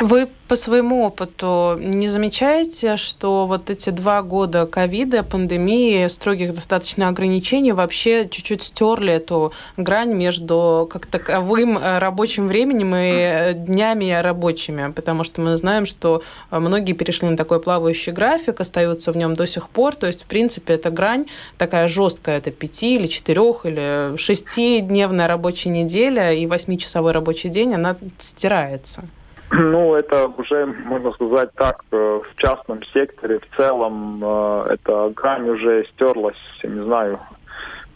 Вы 0.00 0.28
по 0.48 0.54
своему 0.54 1.04
опыту 1.04 1.76
не 1.80 2.08
замечаете, 2.08 2.96
что 2.96 3.46
вот 3.46 3.70
эти 3.70 3.90
два 3.90 4.22
года 4.22 4.66
ковида, 4.66 5.22
пандемии, 5.22 6.06
строгих 6.08 6.52
достаточно 6.52 7.08
ограничений 7.08 7.72
вообще 7.72 8.28
чуть-чуть 8.28 8.62
стерли 8.62 9.14
эту 9.14 9.52
грань 9.76 10.12
между 10.12 10.88
как 10.90 11.06
таковым 11.06 11.78
э, 11.78 11.98
рабочим 11.98 12.46
временем 12.46 12.94
и 12.94 13.08
э, 13.08 13.52
днями 13.54 14.12
рабочими? 14.12 14.92
Потому 14.92 15.24
что 15.24 15.40
мы 15.40 15.56
знаем, 15.56 15.86
что 15.86 16.22
многие 16.50 16.92
перешли 16.92 17.28
на 17.28 17.36
такой 17.36 17.60
плавающий 17.60 18.12
график, 18.12 18.35
остаются 18.60 19.12
в 19.12 19.16
нем 19.16 19.34
до 19.34 19.46
сих 19.46 19.68
пор. 19.68 19.94
То 19.94 20.06
есть, 20.06 20.24
в 20.24 20.26
принципе, 20.26 20.74
эта 20.74 20.90
грань 20.90 21.26
такая 21.58 21.88
жесткая, 21.88 22.38
это 22.38 22.50
пяти 22.50 22.96
или 22.96 23.06
четырех 23.06 23.66
или 23.66 24.16
шестидневная 24.16 25.28
рабочая 25.28 25.70
неделя 25.70 26.32
и 26.32 26.46
восьмичасовой 26.46 27.12
рабочий 27.12 27.48
день, 27.48 27.74
она 27.74 27.96
стирается. 28.18 29.04
Ну, 29.50 29.94
это 29.94 30.26
уже, 30.26 30.66
можно 30.66 31.12
сказать 31.12 31.50
так, 31.54 31.84
э, 31.92 31.96
в 31.96 32.36
частном 32.36 32.82
секторе 32.92 33.38
в 33.38 33.56
целом 33.56 34.20
э, 34.22 34.66
эта 34.74 35.12
грань 35.14 35.48
уже 35.48 35.86
стерлась, 35.94 36.36
я 36.64 36.70
не 36.70 36.84
знаю, 36.84 37.20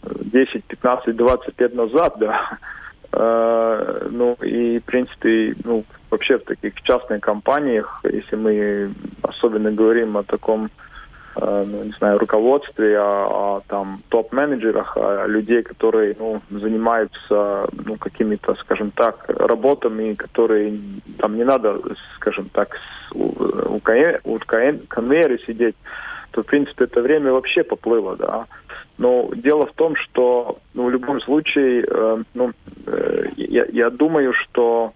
10, 0.03 0.63
15, 0.63 1.15
20 1.15 1.59
лет 1.59 1.75
назад, 1.75 2.15
да. 2.19 2.57
Э, 3.11 4.07
ну, 4.09 4.33
и, 4.41 4.79
в 4.79 4.83
принципе, 4.85 5.55
ну, 5.65 5.83
вообще 6.11 6.37
в 6.37 6.43
таких 6.43 6.79
частных 6.83 7.21
компаниях, 7.21 8.01
если 8.03 8.35
мы 8.35 8.93
особенно 9.23 9.71
говорим 9.71 10.17
о 10.17 10.23
таком 10.23 10.69
Э, 11.35 11.63
ну, 11.65 11.83
не 11.83 11.91
знаю, 11.91 12.19
руководстве, 12.19 12.99
о, 12.99 13.57
о 13.57 13.61
там 13.67 14.01
топ-менеджерах, 14.09 14.97
о 14.97 15.25
людей, 15.27 15.63
которые 15.63 16.15
ну, 16.19 16.41
занимаются 16.49 17.67
ну, 17.85 17.95
какими-то, 17.95 18.55
скажем 18.55 18.91
так, 18.91 19.25
работами, 19.29 20.13
которые 20.13 20.77
там 21.17 21.37
не 21.37 21.45
надо, 21.45 21.79
скажем 22.15 22.49
так, 22.51 22.75
у, 23.13 23.27
у, 23.27 23.75
у 23.75 24.39
конвейера 24.39 25.37
сидеть, 25.47 25.75
то, 26.31 26.43
в 26.43 26.45
принципе, 26.45 26.83
это 26.83 27.01
время 27.01 27.31
вообще 27.31 27.63
поплыло, 27.63 28.17
да. 28.17 28.45
Но 28.97 29.31
дело 29.33 29.65
в 29.67 29.73
том, 29.73 29.95
что 29.95 30.59
ну, 30.73 30.85
в 30.85 30.91
любом 30.91 31.21
случае, 31.21 31.85
э, 31.87 32.23
ну, 32.33 32.51
э, 32.87 33.25
я, 33.37 33.65
я 33.71 33.89
думаю, 33.89 34.33
что 34.33 34.91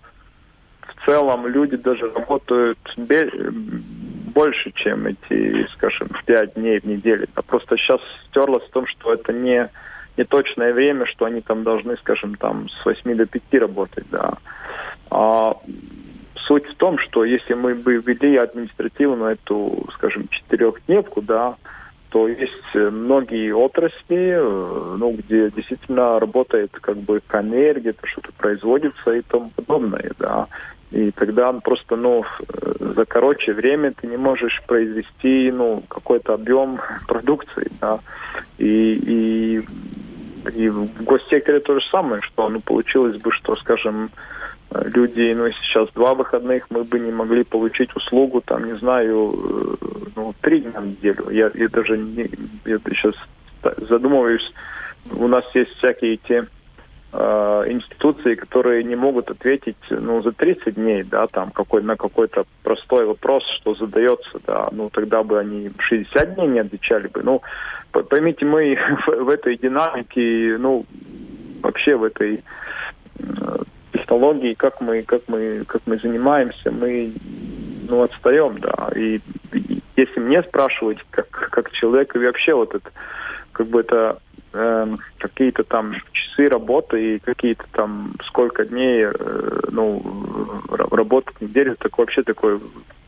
целом 1.05 1.47
люди 1.47 1.77
даже 1.77 2.09
работают 2.11 2.79
без, 2.97 3.29
больше, 4.33 4.71
чем 4.75 5.07
эти, 5.07 5.67
скажем, 5.73 6.09
пять 6.25 6.53
дней 6.55 6.79
в 6.79 6.85
неделю. 6.85 7.27
А 7.35 7.41
просто 7.41 7.77
сейчас 7.77 8.01
стерлось 8.27 8.63
в 8.63 8.71
том, 8.71 8.85
что 8.87 9.13
это 9.13 9.31
не, 9.31 9.69
не 10.17 10.23
точное 10.23 10.73
время, 10.73 11.05
что 11.05 11.25
они 11.25 11.41
там 11.41 11.63
должны, 11.63 11.95
скажем, 11.97 12.35
там 12.35 12.67
с 12.69 12.85
8 12.85 13.15
до 13.15 13.25
5 13.25 13.61
работать, 13.61 14.05
да. 14.11 14.33
А 15.09 15.55
суть 16.35 16.65
в 16.67 16.75
том, 16.75 16.99
что 16.99 17.23
если 17.23 17.53
мы 17.53 17.75
бы 17.75 17.95
ввели 17.95 18.35
административно 18.37 19.27
эту, 19.27 19.87
скажем, 19.93 20.27
четырехдневку, 20.27 21.21
да, 21.21 21.55
то 22.09 22.27
есть 22.27 22.73
многие 22.73 23.51
отрасли, 23.51 24.37
э, 24.39 24.95
ну, 24.97 25.11
где 25.11 25.49
действительно 25.49 26.19
работает 26.19 26.71
как 26.71 26.97
бы 26.97 27.21
конвейер, 27.25 27.79
где-то 27.79 28.07
что-то 28.07 28.31
производится 28.37 29.11
и 29.11 29.21
тому 29.21 29.49
подобное, 29.55 30.11
да. 30.17 30.47
И 30.95 31.11
тогда 31.11 31.51
просто, 31.51 31.97
ну, 31.97 32.23
за 32.79 33.03
короче 33.03 33.51
время 33.51 33.91
ты 33.91 34.07
не 34.07 34.15
можешь 34.15 34.61
произвести, 34.65 35.51
ну, 35.51 35.83
какой-то 35.89 36.33
объем 36.33 36.79
продукции, 37.05 37.69
да. 37.81 37.99
И, 38.57 38.93
и, 38.93 39.67
и 40.55 40.69
в 40.69 41.03
госсекторе 41.03 41.59
то 41.59 41.77
же 41.77 41.85
самое, 41.91 42.21
что, 42.21 42.47
ну, 42.47 42.61
получилось 42.61 43.17
бы, 43.17 43.33
что, 43.33 43.57
скажем, 43.57 44.09
люди, 44.71 45.33
ну, 45.33 45.49
сейчас 45.49 45.89
два 45.95 46.13
выходных, 46.13 46.67
мы 46.69 46.85
бы 46.85 46.97
не 46.97 47.11
могли 47.11 47.43
получить 47.43 47.93
услугу, 47.93 48.39
там, 48.39 48.65
не 48.65 48.77
знаю, 48.77 49.77
ну, 50.15 50.33
три 50.39 50.61
дня 50.61 50.79
в 50.79 50.87
неделю. 50.87 51.29
Я, 51.29 51.51
я 51.55 51.67
даже 51.67 51.97
не, 51.97 52.29
я 52.63 52.77
сейчас 52.77 53.15
задумываюсь, 53.89 54.49
у 55.11 55.27
нас 55.27 55.43
есть 55.55 55.71
всякие 55.71 56.15
те 56.15 56.45
институции, 57.67 58.35
которые 58.35 58.83
не 58.83 58.95
могут 58.95 59.29
ответить 59.29 59.77
ну, 59.89 60.21
за 60.21 60.31
30 60.31 60.75
дней, 60.75 61.03
да, 61.03 61.27
там, 61.27 61.51
какой, 61.51 61.81
на 61.83 61.95
какой-то 61.95 62.45
простой 62.63 63.05
вопрос, 63.05 63.43
что 63.59 63.75
задается, 63.75 64.39
да, 64.45 64.69
ну, 64.71 64.89
тогда 64.89 65.23
бы 65.23 65.39
они 65.39 65.71
60 65.77 66.35
дней 66.35 66.47
не 66.47 66.59
отвечали 66.59 67.07
бы. 67.07 67.21
Ну, 67.23 67.41
поймите, 67.91 68.45
мы 68.45 68.77
в, 69.07 69.23
в 69.23 69.29
этой 69.29 69.57
динамике, 69.57 70.57
ну, 70.59 70.85
вообще 71.61 71.95
в 71.95 72.03
этой 72.03 72.43
э, 73.19 73.57
технологии, 73.93 74.53
как 74.53 74.81
мы, 74.81 75.01
как 75.01 75.21
мы, 75.27 75.63
как 75.65 75.81
мы 75.85 75.97
занимаемся, 75.97 76.71
мы, 76.71 77.13
ну, 77.89 78.01
отстаем, 78.01 78.57
да, 78.59 78.89
и, 78.95 79.19
и 79.53 79.81
если 79.95 80.19
мне 80.19 80.43
спрашивать, 80.43 80.97
как, 81.11 81.29
как 81.29 81.71
человек, 81.71 82.15
и 82.15 82.19
вообще 82.19 82.53
вот 82.53 82.75
это, 82.75 82.91
как 83.51 83.67
бы 83.67 83.79
это 83.79 84.19
э, 84.55 84.97
какие-то 85.17 85.63
там 85.63 85.93
часы 86.11 86.47
работы 86.47 87.15
и 87.15 87.19
какие-то 87.19 87.65
там 87.71 88.13
сколько 88.25 88.65
дней, 88.65 89.05
э, 89.05 89.59
ну, 89.71 90.01
работать 90.69 91.41
неделю, 91.41 91.75
так 91.77 91.97
вообще 91.97 92.23
такой 92.23 92.57
в 92.57 92.61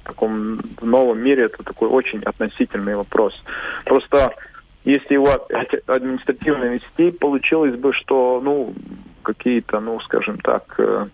таком 0.03 0.59
новом 0.81 1.19
мире 1.19 1.45
это 1.45 1.63
такой 1.63 1.89
очень 1.89 2.21
относительный 2.23 2.95
вопрос. 2.95 3.33
Просто 3.85 4.33
если 4.85 5.15
его 5.15 5.47
административно 5.87 6.65
вести, 6.65 7.11
получилось 7.11 7.75
бы, 7.75 7.91
что, 7.93 8.39
ну, 8.41 8.73
какие-то, 9.21 9.81
ну, 9.81 9.99
скажем 9.99 10.37
так, 10.37 10.75
э, 10.77 11.07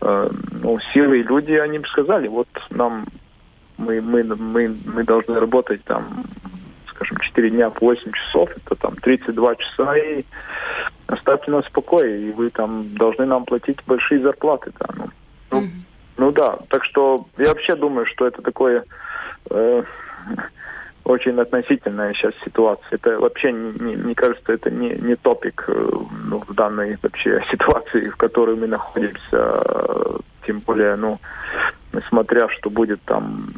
э, 0.00 0.30
ну, 0.62 0.78
силы 0.94 1.20
и 1.20 1.22
люди, 1.22 1.52
они 1.52 1.78
бы 1.78 1.86
сказали, 1.88 2.28
вот 2.28 2.48
нам 2.70 3.06
мы, 3.76 4.00
мы, 4.00 4.22
мы, 4.24 4.74
мы 4.94 5.04
должны 5.04 5.38
работать 5.38 5.84
там, 5.84 6.24
скажем, 6.96 7.18
4 7.18 7.50
дня 7.50 7.70
по 7.70 7.86
8 7.86 8.12
часов, 8.12 8.50
это 8.56 8.74
там 8.74 8.96
32 8.96 9.56
часа, 9.56 9.96
и 9.96 10.24
оставьте 11.06 11.50
нас 11.50 11.64
в 11.64 11.70
покое, 11.70 12.28
и 12.28 12.32
вы 12.32 12.50
там 12.50 12.94
должны 12.94 13.26
нам 13.26 13.44
платить 13.44 13.78
большие 13.86 14.20
зарплаты. 14.20 14.72
Да, 14.78 14.86
ну, 14.96 15.04
ну, 15.50 15.60
mm-hmm. 15.62 15.70
ну 16.16 16.32
да, 16.32 16.58
так 16.68 16.84
что 16.84 17.26
я 17.38 17.48
вообще 17.48 17.76
думаю, 17.76 18.06
что 18.06 18.26
это 18.26 18.42
такое 18.42 18.84
э, 19.50 19.82
очень 21.04 21.38
относительная 21.38 22.12
сейчас 22.14 22.34
ситуация. 22.44 22.96
Это 22.96 23.18
вообще, 23.20 23.52
не, 23.52 23.72
не, 23.78 23.96
мне 23.96 24.14
кажется, 24.14 24.52
это 24.52 24.70
не, 24.70 24.90
не 24.90 25.14
топик 25.14 25.64
э, 25.68 25.88
ну, 26.24 26.42
в 26.46 26.54
данной 26.54 26.98
вообще 27.02 27.42
ситуации, 27.50 28.08
в 28.08 28.16
которой 28.16 28.56
мы 28.56 28.66
находимся. 28.66 30.20
Тем 30.46 30.60
более, 30.60 30.96
ну, 30.96 31.18
смотря 32.08 32.48
что 32.48 32.70
будет 32.70 33.00
там 33.02 33.48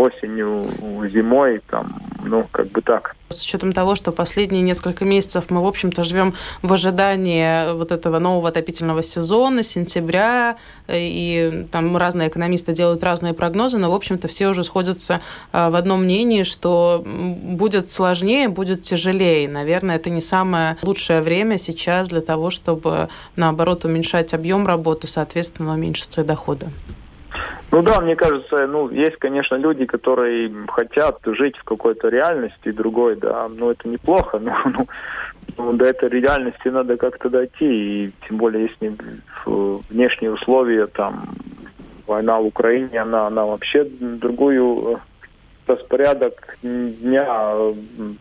осенью, 0.00 0.68
зимой, 1.08 1.60
там, 1.70 2.00
ну, 2.24 2.46
как 2.50 2.68
бы 2.68 2.80
так. 2.80 3.16
С 3.28 3.44
учетом 3.44 3.72
того, 3.72 3.94
что 3.94 4.12
последние 4.12 4.62
несколько 4.62 5.04
месяцев 5.04 5.44
мы, 5.50 5.62
в 5.62 5.66
общем-то, 5.66 6.02
живем 6.02 6.34
в 6.62 6.72
ожидании 6.72 7.72
вот 7.74 7.92
этого 7.92 8.18
нового 8.18 8.48
отопительного 8.48 9.02
сезона, 9.02 9.62
сентября, 9.62 10.56
и 10.88 11.66
там 11.70 11.96
разные 11.96 12.28
экономисты 12.28 12.72
делают 12.72 13.04
разные 13.04 13.34
прогнозы, 13.34 13.78
но, 13.78 13.90
в 13.90 13.94
общем-то, 13.94 14.26
все 14.28 14.48
уже 14.48 14.64
сходятся 14.64 15.20
а, 15.52 15.70
в 15.70 15.76
одном 15.76 16.04
мнении, 16.04 16.42
что 16.42 17.02
будет 17.04 17.90
сложнее, 17.90 18.48
будет 18.48 18.82
тяжелее. 18.82 19.48
Наверное, 19.48 19.96
это 19.96 20.10
не 20.10 20.20
самое 20.20 20.76
лучшее 20.82 21.20
время 21.20 21.58
сейчас 21.58 22.08
для 22.08 22.20
того, 22.20 22.50
чтобы, 22.50 23.08
наоборот, 23.36 23.84
уменьшать 23.84 24.34
объем 24.34 24.66
работы, 24.66 25.06
соответственно, 25.06 25.74
уменьшиться 25.74 26.22
и 26.22 26.24
доходы. 26.24 26.66
Ну 27.72 27.82
да, 27.82 28.00
мне 28.00 28.16
кажется, 28.16 28.66
ну, 28.66 28.90
есть, 28.90 29.16
конечно, 29.16 29.54
люди, 29.54 29.86
которые 29.86 30.52
хотят 30.68 31.20
жить 31.24 31.56
в 31.56 31.64
какой-то 31.64 32.08
реальности 32.08 32.72
другой, 32.72 33.14
да, 33.14 33.48
но 33.48 33.70
это 33.70 33.88
неплохо, 33.88 34.38
но 34.42 34.56
ну, 34.66 34.88
ну, 35.56 35.72
до 35.74 35.84
этой 35.84 36.08
реальности 36.08 36.68
надо 36.68 36.96
как-то 36.96 37.28
дойти, 37.28 38.04
и 38.06 38.12
тем 38.26 38.38
более, 38.38 38.70
если 38.70 38.96
внешние 39.46 40.32
условия, 40.32 40.86
там, 40.88 41.28
война 42.06 42.40
в 42.40 42.46
Украине, 42.46 43.00
она, 43.00 43.28
она 43.28 43.46
вообще 43.46 43.84
другую 43.84 44.94
э, 44.94 44.96
распорядок 45.70 46.56
дня 46.62 47.54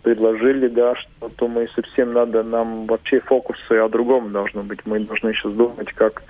предложили, 0.04 0.68
да, 0.68 0.96
что 0.96 1.30
то 1.36 1.48
мы 1.48 1.68
совсем 1.76 2.14
надо, 2.14 2.44
нам 2.44 2.86
вообще 2.86 3.20
фокусы 3.20 3.74
о 3.74 3.90
другом 3.90 4.32
должно 4.32 4.62
быть. 4.62 4.86
Мы 4.86 5.00
должны 5.00 5.34
сейчас 5.34 5.54
думать, 5.54 5.92
как 5.94 6.22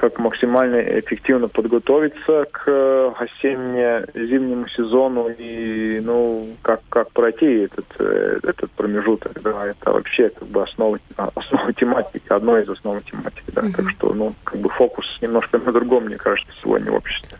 как 0.00 0.18
максимально 0.18 0.80
эффективно 0.98 1.48
подготовиться 1.48 2.46
к 2.50 2.62
э, 2.66 3.12
осенне-зимнему 3.18 4.66
сезону 4.68 5.28
и 5.28 6.00
ну 6.00 6.48
как 6.62 6.80
как 6.88 7.10
пройти 7.10 7.64
этот 7.64 7.84
э, 7.98 8.40
этот 8.42 8.70
промежуток. 8.70 9.42
Да 9.42 9.66
это 9.66 9.92
вообще 9.92 10.30
как 10.30 10.48
бы 10.48 10.62
основа 10.62 10.98
основа 11.34 11.72
тематики 11.74 12.32
одной 12.32 12.62
из 12.62 12.70
основ 12.70 13.04
тематики 13.04 13.50
да. 13.52 13.60
Mm-hmm. 13.60 13.76
так 13.76 13.90
что 13.90 14.14
ну 14.14 14.34
как 14.42 14.58
бы 14.60 14.70
фокус 14.70 15.18
немножко 15.20 15.58
на 15.58 15.70
другом 15.70 16.04
мне 16.04 16.16
кажется 16.16 16.52
сегодня 16.62 16.90
в 16.90 16.94
обществе 16.94 17.36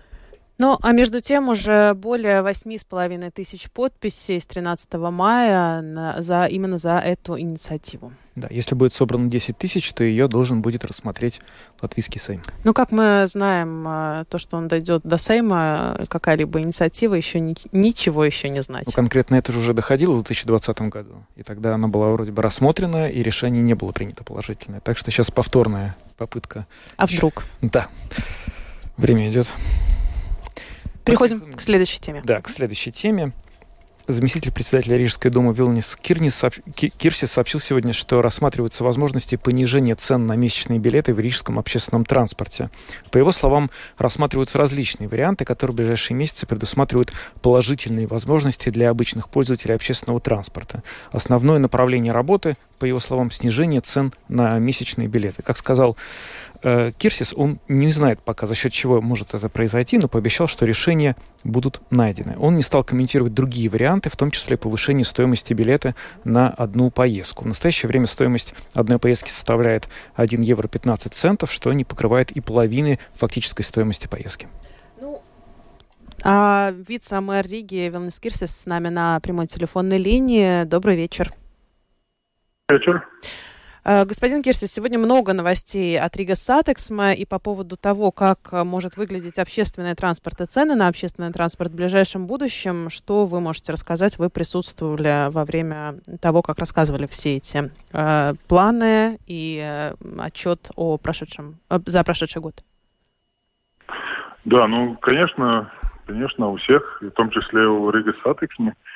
ну, 0.61 0.79
а 0.83 0.93
между 0.93 1.23
тем 1.23 1.49
уже 1.49 1.95
более 1.95 2.43
восьми 2.43 2.77
с 2.77 2.85
половиной 2.85 3.31
тысяч 3.31 3.71
подписей 3.71 4.39
с 4.39 4.45
13 4.45 4.93
мая 4.95 5.81
на, 5.81 6.21
за, 6.21 6.45
именно 6.45 6.77
за 6.77 6.99
эту 6.99 7.41
инициативу. 7.41 8.13
Да, 8.37 8.47
если 8.51 8.75
будет 8.75 8.93
собрано 8.93 9.31
10 9.31 9.57
тысяч, 9.57 9.91
то 9.95 10.05
ее 10.05 10.29
должен 10.29 10.61
будет 10.61 10.85
рассмотреть 10.85 11.41
Латвийский 11.81 12.21
Сейм. 12.21 12.43
Ну, 12.65 12.75
как 12.75 12.93
мы 12.93 13.25
знаем, 13.27 13.87
э, 13.89 14.25
то, 14.29 14.37
что 14.37 14.59
он 14.59 14.69
дойдет 14.69 15.01
до 15.03 15.17
Сейма, 15.17 16.05
какая-либо 16.11 16.61
инициатива 16.61 17.15
еще 17.15 17.41
ни, 17.41 17.57
ничего 17.73 18.23
еще 18.23 18.51
не 18.51 18.61
значит. 18.61 18.87
Ну, 18.87 18.93
конкретно 18.93 19.37
это 19.37 19.53
же 19.53 19.61
уже 19.61 19.73
доходило 19.73 20.13
в 20.13 20.25
2020 20.25 20.81
году. 20.83 21.25
И 21.37 21.43
тогда 21.43 21.75
она 21.75 21.89
была 21.89 22.11
вроде 22.11 22.33
бы 22.33 22.43
рассмотрена, 22.43 23.09
и 23.09 23.23
решение 23.23 23.63
не 23.63 23.73
было 23.73 23.93
принято 23.93 24.25
положительное. 24.25 24.81
Так 24.81 24.99
что 24.99 25.11
сейчас 25.11 25.31
повторная 25.31 25.97
попытка. 26.19 26.67
А 26.99 27.07
вдруг? 27.07 27.45
Да. 27.63 27.89
Время 28.99 29.31
идет. 29.31 29.49
Переходим 31.05 31.53
к 31.53 31.61
следующей 31.61 32.01
теме. 32.01 32.23
Да, 32.25 32.41
к 32.41 32.49
следующей 32.49 32.93
теме. 32.93 33.33
Заместитель 34.07 34.51
председателя 34.51 34.97
Рижской 34.97 35.31
думы 35.31 35.55
Вилнис 35.55 35.97
Кирнис 36.01 36.35
сообщ... 36.35 36.59
Кирсис 36.75 37.31
сообщил 37.31 37.61
сегодня, 37.61 37.93
что 37.93 38.23
рассматриваются 38.23 38.83
возможности 38.83 39.37
понижения 39.37 39.95
цен 39.95 40.27
на 40.27 40.35
месячные 40.35 40.81
билеты 40.81 41.15
в 41.15 41.21
рижском 41.21 41.61
общественном 41.61 42.05
транспорте. 42.05 42.71
По 43.13 43.19
его 43.19 43.31
словам, 43.31 43.71
рассматриваются 43.99 44.59
различные 44.59 45.09
варианты, 45.09 45.45
которые 45.45 45.75
в 45.75 45.77
ближайшие 45.77 46.17
месяцы 46.17 46.47
предусматривают 46.47 47.13
положительные 47.41 48.09
возможности 48.09 48.71
для 48.71 48.91
обычных 48.91 49.29
пользователей 49.29 49.75
общественного 49.77 50.19
транспорта. 50.19 50.83
Основное 51.13 51.59
направление 51.59 52.13
работы, 52.13 52.57
по 52.81 52.85
его 52.87 52.99
словам, 52.99 53.31
снижение 53.31 53.81
цен 53.81 54.13
на 54.29 54.59
месячные 54.59 55.07
билеты. 55.07 55.43
Как 55.43 55.57
сказал 55.57 55.97
Э, 56.63 56.93
Кирсис, 56.97 57.33
он 57.35 57.59
не 57.69 57.91
знает 57.93 58.21
пока, 58.21 58.47
за 58.47 58.55
счет 58.55 58.73
чего 58.73 59.01
может 59.01 59.35
это 59.35 59.49
произойти, 59.49 59.99
но 59.99 60.09
пообещал, 60.09 60.47
что 60.47 60.67
решения 60.67 61.17
будут 61.43 61.81
найдены. 61.91 62.37
Он 62.39 62.55
не 62.55 62.63
стал 62.63 62.85
комментировать 62.85 63.33
другие 63.33 63.71
варианты, 63.71 64.11
в 64.11 64.17
том 64.17 64.31
числе 64.31 64.57
повышение 64.57 65.05
стоимости 65.05 65.55
билета 65.55 65.95
на 66.25 66.51
одну 66.51 66.91
поездку. 66.91 67.45
В 67.45 67.47
настоящее 67.47 67.89
время 67.89 68.07
стоимость 68.07 68.55
одной 68.75 68.99
поездки 68.99 69.31
составляет 69.31 69.89
1 70.15 70.43
евро 70.43 70.69
15 70.69 71.15
центов, 71.15 71.51
что 71.51 71.73
не 71.73 71.85
покрывает 71.85 72.31
и 72.31 72.41
половины 72.41 72.99
фактической 73.15 73.63
стоимости 73.63 74.07
поездки. 74.07 74.49
Ну, 75.01 75.23
а 76.23 76.75
вице-мэр 76.87 77.47
Риги 77.47 77.91
Вилнис 77.91 78.21
Кирсис 78.21 78.55
с 78.55 78.67
нами 78.67 78.89
на 78.89 79.19
прямой 79.21 79.47
телефонной 79.47 79.99
линии. 79.99 80.65
Добрый 80.65 80.97
вечер. 80.97 81.33
Вечер. 82.71 83.07
Э, 83.85 84.05
господин 84.05 84.43
Кирсис, 84.43 84.73
сегодня 84.73 84.99
много 84.99 85.33
новостей 85.33 85.99
от 85.99 86.17
Rīgas 86.17 86.35
satiksme 86.35 87.13
и 87.13 87.25
по 87.25 87.39
поводу 87.39 87.77
того, 87.77 88.13
как 88.13 88.39
э, 88.53 88.63
может 88.63 88.97
выглядеть 88.97 89.39
общественный 89.39 89.95
транспорт 89.95 90.41
и 90.41 90.47
цены 90.47 90.75
на 90.75 90.89
общественный 90.89 91.33
транспорт 91.33 91.73
в 91.73 91.77
ближайшем 91.77 92.27
будущем. 92.27 92.91
Что 92.91 93.25
вы 93.25 93.41
можете 93.41 93.73
рассказать? 93.73 94.19
Вы 94.19 94.31
присутствовали 94.31 95.31
во 95.31 95.45
время 95.45 95.97
того, 96.21 96.43
как 96.43 96.59
рассказывали 96.59 97.07
все 97.07 97.37
эти 97.37 97.71
э, 97.93 98.35
планы 98.49 99.19
и 99.27 99.61
э, 99.63 99.95
отчет 100.21 100.71
о 100.77 100.99
прошедшем, 100.99 101.57
э, 101.71 101.79
за 101.87 102.05
прошедший 102.05 102.43
год. 102.43 102.55
Да, 104.45 104.67
ну, 104.69 104.97
конечно, 104.97 105.73
конечно, 106.07 106.49
у 106.49 106.57
всех, 106.57 106.99
в 107.01 107.11
том 107.11 107.31
числе 107.31 107.67
у 107.67 107.91
Rīgas 107.91 108.13
satiksme, 108.23 108.71
э, 108.71 108.90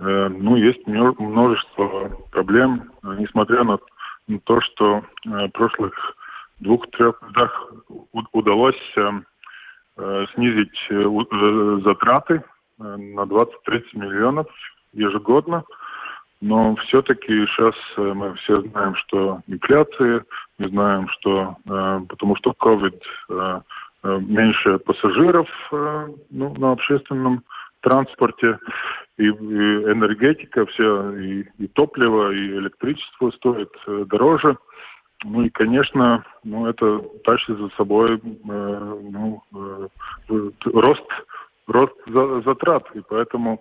ну, 0.00 0.56
есть 0.56 0.86
множество 0.86 2.10
проблем, 2.30 2.92
несмотря 3.02 3.64
на 3.64 3.78
то, 4.44 4.60
что 4.60 5.02
э, 5.26 5.46
в 5.46 5.48
прошлых 5.48 5.94
двух-трех 6.60 7.20
годах 7.20 7.72
удалось 8.32 8.76
э, 8.96 9.10
э, 9.96 10.26
снизить 10.34 10.78
затраты 11.84 12.42
на 12.78 13.22
20-30 13.22 13.48
миллионов 13.94 14.46
ежегодно. 14.92 15.64
Но 16.40 16.76
все-таки 16.76 17.46
сейчас 17.46 17.74
мы 17.96 18.34
все 18.34 18.60
знаем, 18.60 18.94
что 18.94 19.40
инфляция, 19.48 20.24
мы 20.58 20.68
знаем, 20.68 21.08
что 21.08 21.56
потому 22.08 22.36
что 22.36 22.54
COVID 22.60 23.62
меньше 24.04 24.78
пассажиров 24.78 25.48
ну, 26.30 26.54
на 26.56 26.70
общественном 26.70 27.42
транспорте, 27.80 28.58
и, 29.16 29.24
и 29.24 29.28
энергетика, 29.28 30.66
все, 30.66 31.12
и, 31.16 31.46
и 31.58 31.66
топливо, 31.68 32.32
и 32.32 32.58
электричество 32.58 33.30
стоит 33.32 33.70
э, 33.86 34.04
дороже. 34.06 34.56
Ну 35.24 35.42
и, 35.42 35.50
конечно, 35.50 36.24
ну, 36.44 36.66
это 36.66 37.00
тащит 37.24 37.58
за 37.58 37.68
собой 37.70 38.16
э, 38.16 38.18
ну, 39.10 39.42
э, 39.54 39.88
рост, 40.66 41.06
рост 41.66 41.94
за, 42.06 42.40
затрат. 42.42 42.84
И 42.94 43.00
поэтому, 43.08 43.60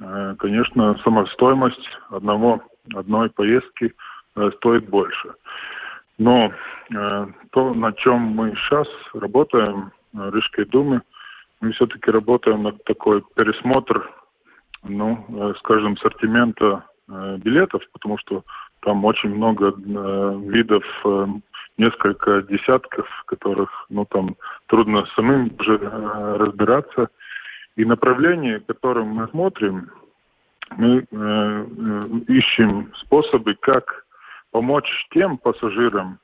э, 0.00 0.34
конечно, 0.38 0.98
сама 1.04 1.26
стоимость 1.26 1.88
одного, 2.10 2.62
одной 2.94 3.30
поездки 3.30 3.94
э, 4.36 4.50
стоит 4.56 4.88
больше. 4.88 5.34
Но 6.18 6.52
э, 6.94 7.26
то, 7.52 7.74
на 7.74 7.92
чем 7.92 8.20
мы 8.20 8.54
сейчас 8.56 8.88
работаем, 9.14 9.92
э, 10.14 10.30
Рижской 10.34 10.66
Думы, 10.66 11.00
мы 11.60 11.72
все-таки 11.72 12.10
работаем 12.10 12.62
над 12.62 12.82
такой 12.84 13.22
пересмотр, 13.34 14.10
ну, 14.82 15.24
э, 15.28 15.54
скажем, 15.58 15.94
ассортимента 15.94 16.84
э, 17.08 17.38
билетов, 17.38 17.82
потому 17.92 18.18
что 18.18 18.44
там 18.80 19.04
очень 19.04 19.34
много 19.34 19.68
э, 19.68 20.40
видов, 20.46 20.84
несколько 21.78 22.42
десятков, 22.42 23.06
которых, 23.26 23.86
ну, 23.88 24.04
там 24.04 24.36
трудно 24.66 25.06
самим 25.14 25.52
уже 25.58 25.78
э, 25.80 26.36
разбираться. 26.36 27.08
И 27.76 27.84
направление, 27.84 28.60
которым 28.60 29.08
мы 29.08 29.28
смотрим, 29.28 29.90
мы 30.76 31.06
э, 31.10 31.66
ищем 32.26 32.92
способы, 32.96 33.54
как 33.54 34.04
помочь 34.50 34.88
тем 35.12 35.38
пассажирам, 35.38 36.18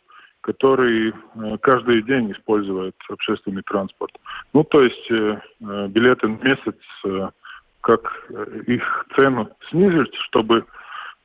которые 0.45 1.11
э, 1.11 1.57
каждый 1.63 2.03
день 2.03 2.31
используют 2.33 2.95
общественный 3.09 3.63
транспорт. 3.63 4.13
Ну, 4.53 4.63
то 4.63 4.83
есть 4.83 5.11
э, 5.11 5.41
э 5.61 5.87
билеты 5.89 6.29
на 6.29 6.37
месяц, 6.43 6.77
как 7.81 8.03
их 8.67 9.07
цену 9.17 9.49
снизить, 9.71 10.15
чтобы 10.29 10.65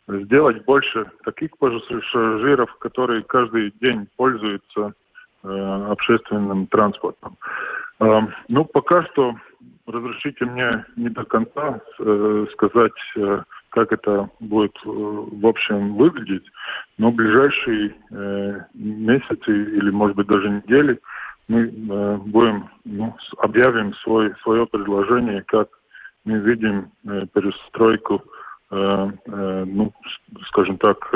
сделать 0.08 0.64
больше 0.66 1.06
таких 1.26 1.52
пассажиров, 1.58 2.74
которые 2.80 3.24
каждый 3.24 3.72
день 3.82 4.08
пользуются 4.18 4.94
общественным 5.42 6.68
транспортом. 6.68 7.38
Ну, 8.50 8.66
пока 8.66 9.06
что 9.06 9.36
разрешите 9.88 10.44
мне 10.46 10.86
не 10.98 11.10
до 11.10 11.24
конца 11.24 11.80
сказать, 12.54 13.46
как 13.70 13.92
это 13.92 14.30
будет 14.40 14.76
э, 14.86 14.90
в 14.90 15.46
общем 15.46 15.96
выглядеть, 15.96 16.46
но 16.98 17.12
в 17.12 17.16
ближайшие 17.16 17.96
э, 18.12 18.60
месяцы 18.74 19.52
или, 19.52 19.90
может 19.90 20.16
быть, 20.16 20.28
даже 20.28 20.50
недели 20.50 21.00
мы 21.48 21.62
э, 21.62 22.18
будем, 22.18 22.70
ну, 22.86 23.16
объявим 23.38 23.94
свой, 23.96 24.34
свое 24.44 24.66
предложение, 24.68 25.44
как 25.48 25.70
мы 26.26 26.40
видим 26.40 26.92
перестройку 27.34 28.22
ну, 28.72 29.92
скажем 30.50 30.78
так, 30.78 31.12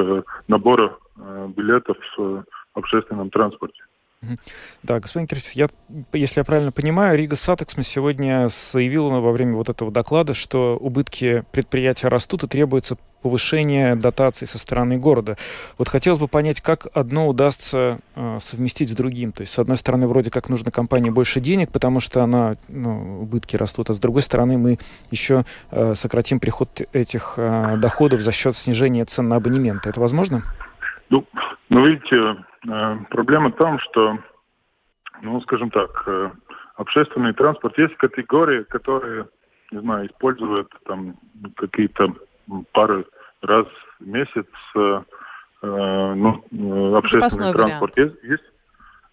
набора 0.47 0.97
билетов 1.55 1.97
в 2.17 2.43
общественном 2.73 3.29
транспорте. 3.29 3.83
Да, 4.83 4.99
господин 4.99 5.27
Кирсис, 5.27 5.53
я, 5.53 5.67
если 6.13 6.39
я 6.39 6.43
правильно 6.43 6.71
понимаю, 6.71 7.17
Rīgas 7.17 7.35
satiksme 7.35 7.83
сегодня 7.83 8.49
заявила 8.71 9.19
во 9.19 9.31
время 9.31 9.55
вот 9.55 9.69
этого 9.69 9.91
доклада, 9.91 10.33
что 10.33 10.77
убытки 10.77 11.43
предприятия 11.51 12.07
растут 12.07 12.43
и 12.43 12.47
требуется 12.47 12.97
повышение 13.21 13.95
дотаций 13.95 14.45
со 14.47 14.59
стороны 14.59 14.97
города. 14.97 15.37
Вот 15.77 15.87
хотелось 15.87 16.19
бы 16.19 16.27
понять, 16.27 16.59
как 16.59 16.87
одно 16.93 17.27
удастся 17.27 17.99
э, 18.15 18.37
совместить 18.41 18.91
с 18.91 18.95
другим. 18.95 19.31
То 19.31 19.41
есть, 19.41 19.53
с 19.53 19.59
одной 19.59 19.77
стороны, 19.77 20.07
вроде 20.07 20.29
как 20.29 20.49
нужно 20.49 20.71
компании 20.71 21.09
больше 21.09 21.39
денег, 21.39 21.71
потому 21.71 22.01
что 22.01 22.21
она, 22.21 22.57
ну, 22.67 23.21
убытки 23.21 23.55
растут, 23.55 23.89
а 23.89 23.93
с 23.93 23.99
другой 23.99 24.21
стороны, 24.23 24.57
мы 24.57 24.77
еще 25.09 25.45
э, 25.71 25.95
сократим 25.95 26.41
приход 26.41 26.81
этих 26.91 27.35
э, 27.37 27.77
доходов 27.77 28.21
за 28.21 28.33
счет 28.33 28.57
снижения 28.57 29.05
цен 29.05 29.29
на 29.29 29.37
абонементы. 29.37 29.89
Это 29.89 30.01
возможно? 30.01 30.43
Ну, 31.09 31.25
ну 31.69 31.87
видите, 31.87 32.43
проблема 33.09 33.49
в 33.49 33.55
том, 33.55 33.79
что, 33.79 34.17
ну, 35.21 35.41
скажем 35.41 35.69
так, 35.69 36.03
э, 36.07 36.31
общественный 36.75 37.33
транспорт, 37.33 37.77
есть 37.77 37.95
категории, 37.97 38.63
которые, 38.63 39.27
не 39.71 39.79
знаю, 39.79 40.07
используют 40.07 40.69
там 40.85 41.15
какие-то 41.55 42.13
пары 42.71 43.05
раз 43.41 43.67
в 43.99 44.07
месяц 44.07 44.47
э, 44.75 45.01
э 45.61 46.13
ну, 46.15 46.43
э, 46.51 46.97
общественный 46.97 47.51
Запасной 47.51 47.53
транспорт. 47.53 47.97
Есть, 47.97 48.23
есть, 48.23 48.43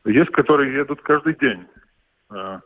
есть, 0.04 0.30
которые 0.30 0.74
едут 0.74 1.00
каждый 1.02 1.34
день. 1.34 1.66
Э, 2.30 2.60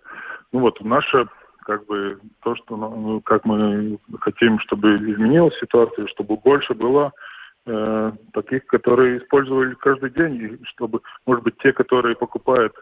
ну 0.52 0.60
вот, 0.60 0.80
наша 0.80 1.28
как 1.64 1.86
бы 1.86 2.20
то, 2.42 2.54
что 2.56 2.76
ну, 2.76 3.20
как 3.22 3.44
мы 3.44 3.98
хотим, 4.20 4.60
чтобы 4.60 4.96
изменилась 4.96 5.58
ситуация, 5.58 6.06
чтобы 6.08 6.36
больше 6.36 6.74
было 6.74 7.12
э, 7.66 8.12
таких, 8.32 8.66
которые 8.66 9.18
использовали 9.18 9.74
каждый 9.74 10.10
день, 10.10 10.34
и 10.36 10.64
чтобы, 10.64 11.00
может 11.26 11.44
быть, 11.44 11.56
те, 11.58 11.72
которые 11.72 12.16
покупают, 12.16 12.74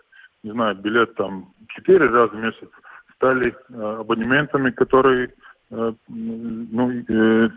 не 0.42 0.52
знаю, 0.52 0.76
билет 0.76 1.14
там 1.14 1.52
четыре 1.68 2.06
раза 2.06 2.34
в 2.34 2.40
месяц, 2.40 2.68
стали 3.16 3.54
э, 3.54 3.96
абонементами, 4.00 4.70
которые 4.70 5.32
Э, 5.72 5.92
ну, 6.08 6.90
э, 7.08 7.48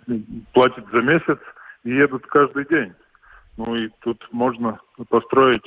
платят 0.54 0.86
за 0.92 1.02
месяц 1.02 1.38
и 1.84 1.92
едут 1.92 2.26
каждый 2.28 2.66
день. 2.66 2.94
Ну 3.58 3.76
и 3.76 3.90
тут 4.02 4.26
можно 4.32 4.80
построить 5.10 5.66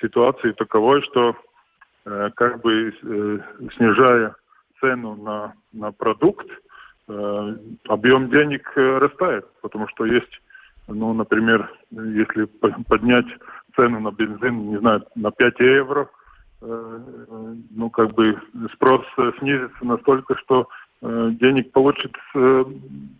ситуацию 0.00 0.54
таковой, 0.54 1.02
что 1.02 1.36
э, 2.04 2.30
как 2.36 2.60
бы 2.60 2.90
э, 2.90 3.38
снижая 3.76 4.36
цену 4.80 5.16
на, 5.16 5.54
на 5.72 5.90
продукт, 5.90 6.46
э, 7.08 7.56
объем 7.88 8.30
денег 8.30 8.72
э, 8.76 8.98
растает, 8.98 9.46
потому 9.60 9.88
что 9.88 10.04
есть, 10.04 10.40
ну, 10.90 11.12
например, 11.12 11.70
если 11.90 12.44
поднять 12.88 13.26
цену 13.76 14.00
на 14.00 14.10
бензин, 14.10 14.70
не 14.70 14.78
знаю, 14.78 15.04
на 15.14 15.30
5 15.30 15.60
евро, 15.60 16.08
э, 16.62 16.66
э, 16.66 17.54
ну, 17.70 17.90
как 17.90 18.12
бы 18.14 18.38
спрос 18.74 19.02
снизится 19.38 19.84
настолько, 19.84 20.36
что 20.36 20.68
Э, 21.02 21.30
денег 21.32 21.72
получится, 21.72 22.18
э, 22.34 22.64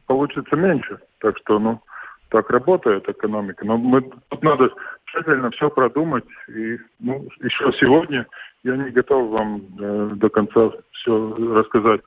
получится 0.06 0.54
меньше. 0.56 0.98
Так 1.18 1.38
что, 1.38 1.58
ну, 1.58 1.80
так 2.28 2.50
работает 2.50 3.08
экономика. 3.08 3.64
Но 3.64 3.78
мы, 3.78 4.02
тут 4.28 4.42
надо 4.42 4.70
тщательно 5.06 5.50
все 5.50 5.70
продумать. 5.70 6.24
И 6.48 6.78
ну, 7.00 7.26
еще 7.40 7.72
сегодня 7.80 8.26
я 8.64 8.76
не 8.76 8.90
готов 8.90 9.30
вам 9.30 9.62
э, 9.78 10.10
до 10.14 10.28
конца 10.28 10.70
все 10.92 11.34
рассказать. 11.54 12.02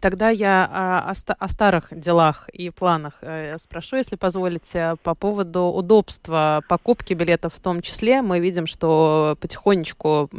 Тогда 0.00 0.30
я 0.30 0.64
о, 0.64 1.12
о, 1.38 1.48
старых 1.48 1.88
делах 1.90 2.48
и 2.48 2.70
планах 2.70 3.14
э, 3.20 3.58
спрошу, 3.58 3.96
если 3.96 4.16
позволите, 4.16 4.96
по 5.02 5.14
поводу 5.14 5.64
удобства 5.64 6.62
покупки 6.68 7.12
билетов 7.12 7.54
в 7.54 7.60
том 7.60 7.82
числе. 7.82 8.22
Мы 8.22 8.40
видим, 8.40 8.66
что 8.66 9.36
потихонечку 9.40 10.30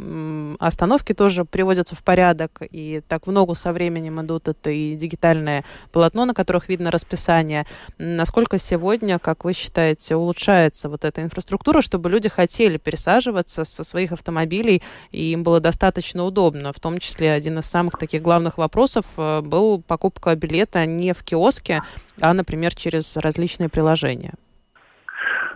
остановки 0.58 1.14
тоже 1.14 1.44
приводятся 1.44 1.94
в 1.94 2.02
порядок, 2.02 2.62
и 2.70 3.02
так 3.06 3.28
в 3.28 3.30
ногу 3.30 3.54
со 3.54 3.72
временем 3.72 4.20
идут 4.20 4.48
это 4.48 4.70
и 4.70 4.96
дигитальное 4.96 5.64
полотно, 5.92 6.24
на 6.24 6.34
которых 6.34 6.68
видно 6.68 6.90
расписание. 6.90 7.64
Насколько 7.98 8.58
сегодня, 8.58 9.20
как 9.20 9.44
вы 9.44 9.52
считаете, 9.52 10.16
улучшается 10.16 10.88
вот 10.88 11.04
эта 11.04 11.22
инфраструктура, 11.22 11.82
чтобы 11.82 12.10
люди 12.10 12.28
хотели 12.28 12.78
пересаживаться 12.78 13.64
со 13.64 13.84
своих 13.84 14.10
автомобилей, 14.10 14.82
и 15.12 15.32
им 15.32 15.44
было 15.44 15.60
достаточно 15.60 16.24
удобно? 16.24 16.72
В 16.72 16.80
том 16.80 16.98
числе 16.98 17.30
один 17.30 17.60
из 17.60 17.66
самых 17.66 17.96
таких 17.96 18.22
главных 18.22 18.58
вопросов 18.58 19.06
был 19.52 19.82
покупка 19.86 20.34
билета 20.34 20.86
не 20.86 21.12
в 21.12 21.22
киоске, 21.22 21.82
а, 22.20 22.32
например, 22.32 22.74
через 22.74 23.16
различные 23.18 23.68
приложения? 23.68 24.32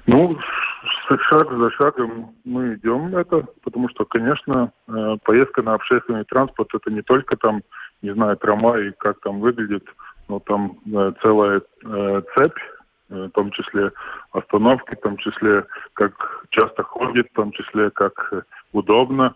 Ну, 0.06 0.38
шаг 1.30 1.50
за 1.50 1.70
шагом 1.70 2.34
мы 2.44 2.74
идем 2.74 3.16
это, 3.16 3.44
потому 3.64 3.88
что, 3.88 4.04
конечно, 4.04 4.70
э, 4.88 5.16
поездка 5.24 5.62
на 5.62 5.74
общественный 5.74 6.24
транспорт 6.24 6.68
это 6.74 6.90
не 6.90 7.02
только 7.02 7.36
там, 7.36 7.62
не 8.02 8.12
знаю, 8.12 8.36
трамвай, 8.36 8.92
как 8.98 9.20
там 9.20 9.40
выглядит, 9.40 9.84
но 10.28 10.40
там 10.40 10.78
э, 10.86 11.12
целая 11.22 11.62
э, 11.84 12.22
цепь, 12.36 12.58
в 13.08 13.30
том 13.30 13.52
числе 13.52 13.92
остановки, 14.32 14.96
в 14.96 15.00
том 15.00 15.16
числе 15.18 15.64
как 15.92 16.12
часто 16.50 16.82
ходит, 16.82 17.28
в 17.30 17.36
том 17.36 17.52
числе 17.52 17.90
как 17.90 18.32
удобно 18.72 19.32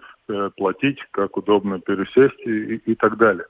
платить, 0.56 0.98
как 1.12 1.36
удобно 1.36 1.78
пересесть 1.78 2.40
и, 2.44 2.76
и 2.90 2.94
так 2.96 3.16
далее. 3.16 3.46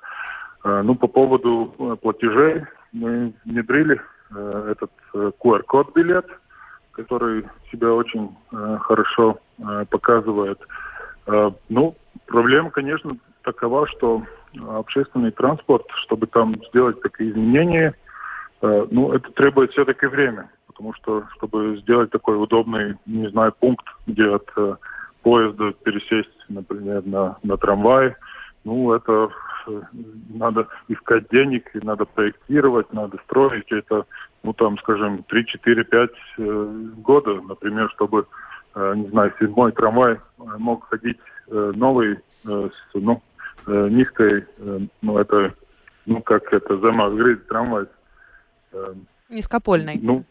Э, 0.64 0.82
ну, 0.82 0.94
по 0.94 1.06
поводу 1.06 1.74
э, 1.78 1.96
платежей 2.00 2.64
мы 2.92 3.32
внедрили 3.44 4.00
э, 4.34 4.72
этот 4.72 4.90
QR-код 5.14 5.94
билет, 5.94 6.26
который 6.92 7.46
себя 7.70 7.92
очень 7.92 8.36
хорошо 8.80 9.38
показывает. 9.90 10.58
Ну, 11.68 11.94
проблема, 12.26 12.70
конечно, 12.70 13.16
такова, 13.42 13.86
что 13.86 14.22
общественный 14.68 15.30
транспорт, 15.30 15.86
чтобы 16.02 16.26
там 16.26 16.56
сделать 16.68 17.00
такие 17.00 17.30
изменения, 17.30 17.94
ну, 18.60 19.12
это 19.12 19.30
требует 19.32 19.70
все-таки 19.70 20.06
время, 20.06 20.50
потому 20.66 20.92
что, 20.94 21.24
чтобы 21.36 21.78
сделать 21.78 22.10
такой 22.10 22.42
удобный, 22.42 22.96
не 23.06 23.30
знаю, 23.30 23.54
пункт, 23.58 23.86
где 24.06 24.24
от 24.24 24.50
поезда 25.22 25.72
пересесть, 25.84 26.36
например, 26.48 27.06
на, 27.06 27.38
на 27.42 27.56
трамвай, 27.56 28.16
ну, 28.64 28.92
это 28.92 29.30
надо 30.28 30.68
искать 30.88 31.28
денег, 31.30 31.70
и 31.74 31.84
надо 31.84 32.04
проектировать, 32.04 32.92
надо 32.92 33.18
строить 33.24 33.70
это, 33.70 34.04
ну 34.42 34.52
там, 34.52 34.78
скажем, 34.78 35.24
3, 35.24 35.46
4, 35.46 35.84
5 35.84 36.10
года, 37.02 37.40
например, 37.42 37.90
чтобы, 37.94 38.26
э, 38.74 38.94
не 38.96 39.08
знаю, 39.08 39.32
седьмой 39.38 39.72
трамвай 39.72 40.14
э, 40.14 40.18
мог 40.58 40.88
ходить 40.88 41.18
э, 41.48 41.72
новый, 41.74 42.18
с, 42.42 42.72
ну, 42.94 43.22
низкой, 43.66 44.46
ну 45.02 45.18
это, 45.18 45.52
ну 46.06 46.22
как 46.22 46.50
это, 46.54 46.78
замагрит 46.78 47.46
трамвай. 47.48 47.84
Низкопольный. 49.28 49.98
Ну, 50.00 50.24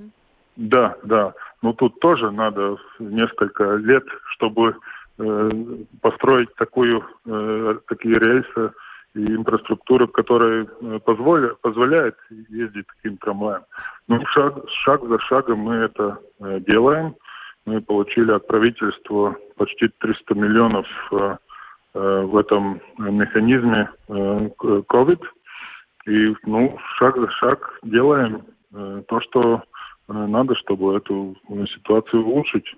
да, 0.59 0.95
да. 1.03 1.33
Но 1.61 1.73
тут 1.73 1.99
тоже 1.99 2.31
надо 2.31 2.77
несколько 2.99 3.75
лет, 3.75 4.03
чтобы 4.33 4.75
э, 5.17 5.49
построить 6.01 6.53
такую, 6.55 7.03
э, 7.25 7.75
такие 7.87 8.19
рельсы, 8.19 8.73
и 9.15 9.19
инфраструктура, 9.19 10.07
которая 10.07 10.67
э, 10.81 10.99
позволя, 11.03 11.49
позволяет 11.61 12.15
ездить 12.49 12.85
таким 12.95 13.17
трамваем. 13.17 13.63
Ну, 14.07 14.23
шаг, 14.27 14.55
шаг 14.83 15.03
за 15.07 15.19
шагом 15.19 15.59
мы 15.59 15.75
это 15.75 16.19
э, 16.39 16.59
делаем. 16.67 17.15
Мы 17.65 17.81
получили 17.81 18.31
от 18.31 18.47
правительства 18.47 19.35
почти 19.57 19.89
300 19.99 20.35
миллионов 20.35 20.87
э, 21.11 21.37
в 21.93 22.37
этом 22.37 22.81
механизме 22.99 23.89
COVID. 24.07 25.21
И, 26.05 26.35
ну, 26.45 26.77
шаг 26.97 27.17
за 27.17 27.29
шаг 27.31 27.79
делаем 27.81 28.43
то, 28.71 29.21
что 29.21 29.63
надо, 30.07 30.55
чтобы 30.55 30.95
эту 30.95 31.35
ситуацию 31.73 32.23
улучшить. 32.23 32.75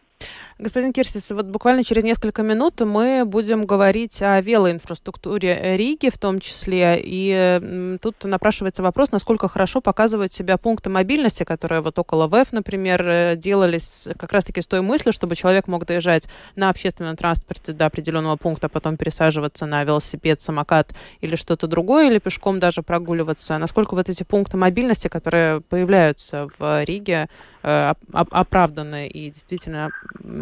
Господин 0.61 0.93
Кирсис, 0.93 1.31
вот 1.31 1.47
буквально 1.47 1.83
через 1.83 2.03
несколько 2.03 2.43
минут 2.43 2.81
мы 2.81 3.23
будем 3.25 3.65
говорить 3.65 4.21
о 4.21 4.39
велоинфраструктуре 4.41 5.75
Риги 5.75 6.09
в 6.09 6.19
том 6.19 6.39
числе. 6.39 7.01
И 7.03 7.97
тут 7.99 8.23
напрашивается 8.23 8.83
вопрос, 8.83 9.11
насколько 9.11 9.47
хорошо 9.47 9.81
показывают 9.81 10.31
себя 10.31 10.59
пункты 10.59 10.91
мобильности, 10.91 11.45
которые 11.45 11.81
вот 11.81 11.97
около 11.97 12.27
ВЭФ, 12.27 12.51
например, 12.51 13.01
э, 13.03 13.35
делались 13.37 14.07
как 14.19 14.31
раз-таки 14.33 14.61
с 14.61 14.67
той 14.67 14.81
мыслью, 14.81 15.13
чтобы 15.13 15.35
человек 15.35 15.67
мог 15.67 15.87
доезжать 15.87 16.27
на 16.55 16.69
общественном 16.69 17.15
транспорте 17.15 17.73
до 17.73 17.87
определенного 17.87 18.35
пункта, 18.35 18.69
потом 18.69 18.97
пересаживаться 18.97 19.65
на 19.65 19.83
велосипед, 19.83 20.43
самокат 20.43 20.91
или 21.21 21.35
что-то 21.35 21.65
другое, 21.65 22.11
или 22.11 22.19
пешком 22.19 22.59
даже 22.59 22.83
прогуливаться. 22.83 23.57
Насколько 23.57 23.95
вот 23.95 24.09
эти 24.09 24.21
пункты 24.21 24.57
мобильности, 24.57 25.07
которые 25.07 25.61
появляются 25.61 26.49
в 26.59 26.83
Риге, 26.83 27.29
оправданы 27.63 29.07
и 29.07 29.29
действительно 29.29 29.89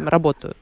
работают? 0.06 0.58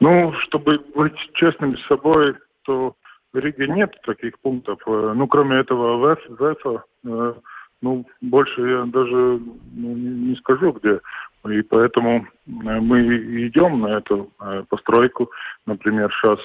Ну, 0.00 0.32
чтобы 0.40 0.78
быть 0.94 1.16
честным 1.34 1.76
с 1.78 1.86
собой, 1.86 2.34
то 2.64 2.96
в 3.32 3.38
Риге 3.38 3.68
нет 3.68 3.94
таких 4.04 4.38
пунктов. 4.40 4.78
Э, 4.86 5.12
ну, 5.14 5.26
кроме 5.26 5.56
этого 5.58 5.96
ВЭФ, 5.98 6.18
ВЭФа, 6.28 6.84
э, 7.04 7.34
ну, 7.80 8.06
больше 8.20 8.60
я 8.62 8.84
даже 8.86 9.40
ну, 9.72 9.94
не 9.94 10.36
скажу, 10.36 10.72
где. 10.72 11.00
И 11.48 11.62
поэтому 11.62 12.26
э, 12.26 12.26
мы 12.46 13.00
идем 13.46 13.80
на 13.80 13.98
эту 13.98 14.30
постройку. 14.68 15.30
Например, 15.66 16.12
сейчас, 16.12 16.40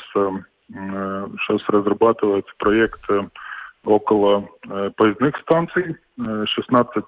сейчас 0.71 1.69
разрабатывается 1.69 2.53
проект 2.57 3.01
около 3.83 4.47
поездных 4.95 5.36
станций. 5.41 5.95
16 6.17 7.05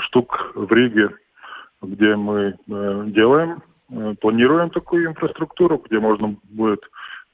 штук 0.00 0.52
в 0.54 0.72
Риге 0.72 1.10
где 1.82 2.16
мы 2.16 2.54
э, 2.68 3.04
делаем, 3.06 3.62
э, 3.90 4.14
планируем 4.20 4.70
такую 4.70 5.06
инфраструктуру, 5.06 5.82
где 5.88 5.98
можно 5.98 6.36
будет 6.44 6.82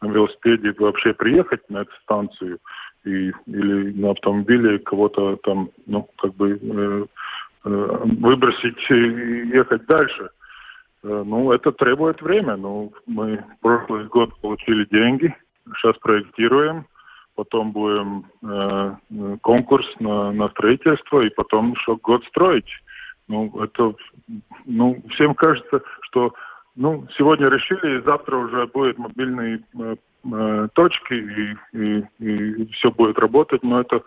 на 0.01 0.09
велосипеде 0.09 0.75
вообще 0.79 1.14
приехать 1.14 1.68
на 1.70 1.79
эту 1.79 1.92
станцию 2.03 2.59
и, 3.05 3.33
или 3.46 4.01
на 4.01 4.11
автомобиле 4.11 4.79
кого-то 4.79 5.37
там, 5.42 5.70
ну, 5.87 6.09
как 6.18 6.35
бы 6.35 6.59
э, 6.61 7.07
э, 7.64 7.99
выбросить 8.20 8.90
и 8.90 9.49
ехать 9.49 9.87
дальше. 9.87 10.31
Э, 11.03 11.22
ну, 11.27 11.51
это 11.53 11.72
требует 11.72 12.20
время. 12.22 12.57
Ну, 12.57 12.92
мы 13.07 13.42
прошлый 13.61 14.05
год 14.07 14.38
получили 14.40 14.87
деньги, 14.90 15.35
сейчас 15.77 15.96
проектируем, 15.99 16.87
потом 17.37 17.72
будем 17.72 18.25
э, 18.42 19.37
конкурс 19.42 19.87
на, 20.01 20.33
на 20.33 20.49
строительство 20.49 21.20
и 21.20 21.31
потом 21.31 21.72
еще 21.72 21.96
год 21.96 22.25
строить. 22.25 22.68
Ну, 23.29 23.53
это, 23.62 23.94
ну, 24.64 25.03
всем 25.11 25.35
кажется, 25.35 25.83
что, 26.03 26.33
ну, 26.75 27.07
сегодня 27.16 27.46
решили, 27.46 27.99
и 27.99 28.05
завтра 28.05 28.37
уже 28.37 28.66
будет 28.66 28.99
мобильные 28.99 29.61
э, 29.79 29.96
э, 30.33 30.68
точки, 30.75 31.14
и, 31.14 31.57
и, 31.72 32.05
и 32.18 32.66
все 32.72 32.90
будет 32.90 33.18
работать, 33.18 33.62
но 33.62 33.81
это 33.81 34.03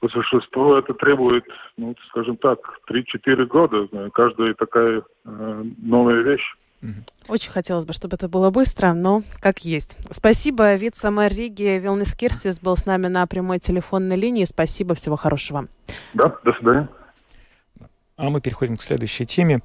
по 0.00 0.08
существу 0.08 0.74
это 0.74 0.92
требует, 0.92 1.44
ну, 1.78 1.94
скажем 2.10 2.36
так, 2.36 2.58
3-4 2.90 3.46
года. 3.46 4.10
Каждая 4.12 4.54
такая 4.54 5.02
э, 5.24 5.64
новая 5.78 6.20
вещь. 6.22 6.54
Очень 7.28 7.50
хотелось 7.50 7.84
бы, 7.84 7.92
чтобы 7.92 8.16
это 8.16 8.28
было 8.28 8.50
быстро, 8.50 8.92
но 8.92 9.22
как 9.40 9.64
есть. 9.64 9.96
Спасибо. 10.10 10.74
Вице-мэр 10.74 11.32
Риги 11.32 11.78
Вилнис 11.78 12.14
Кирсис 12.14 12.60
был 12.60 12.76
с 12.76 12.84
нами 12.84 13.06
на 13.06 13.26
прямой 13.26 13.58
телефонной 13.58 14.16
линии. 14.16 14.44
Спасибо. 14.44 14.94
Всего 14.94 15.16
хорошего. 15.16 15.68
Да, 16.12 16.36
до 16.44 16.52
свидания. 16.52 16.88
А 18.16 18.30
мы 18.30 18.40
переходим 18.40 18.76
к 18.76 18.82
следующей 18.82 19.26
теме. 19.26 19.60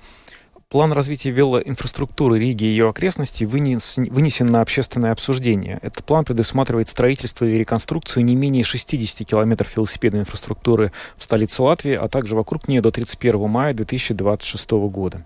План 0.69 0.91
развития 0.91 1.31
велоинфраструктуры 1.31 2.37
Риги 2.37 2.63
и 2.63 2.67
ее 2.67 2.89
окрестностей 2.89 3.47
вынес, 3.47 3.97
вынесен 3.97 4.45
на 4.45 4.61
общественное 4.61 5.11
обсуждение. 5.11 5.79
Этот 5.81 6.05
план 6.05 6.25
предусматривает 6.25 6.89
строительство 6.89 7.45
и 7.45 7.55
реконструкцию 7.55 8.23
не 8.23 8.35
менее 8.35 8.63
60 8.63 9.27
километров 9.27 9.75
велосипедной 9.75 10.21
инфраструктуры 10.21 10.91
в 11.17 11.23
столице 11.23 11.63
Латвии, 11.63 11.95
а 11.95 12.07
также 12.07 12.35
вокруг 12.35 12.67
нее 12.67 12.81
до 12.81 12.91
31 12.91 13.49
мая 13.49 13.73
2026 13.73 14.71
года. 14.71 15.23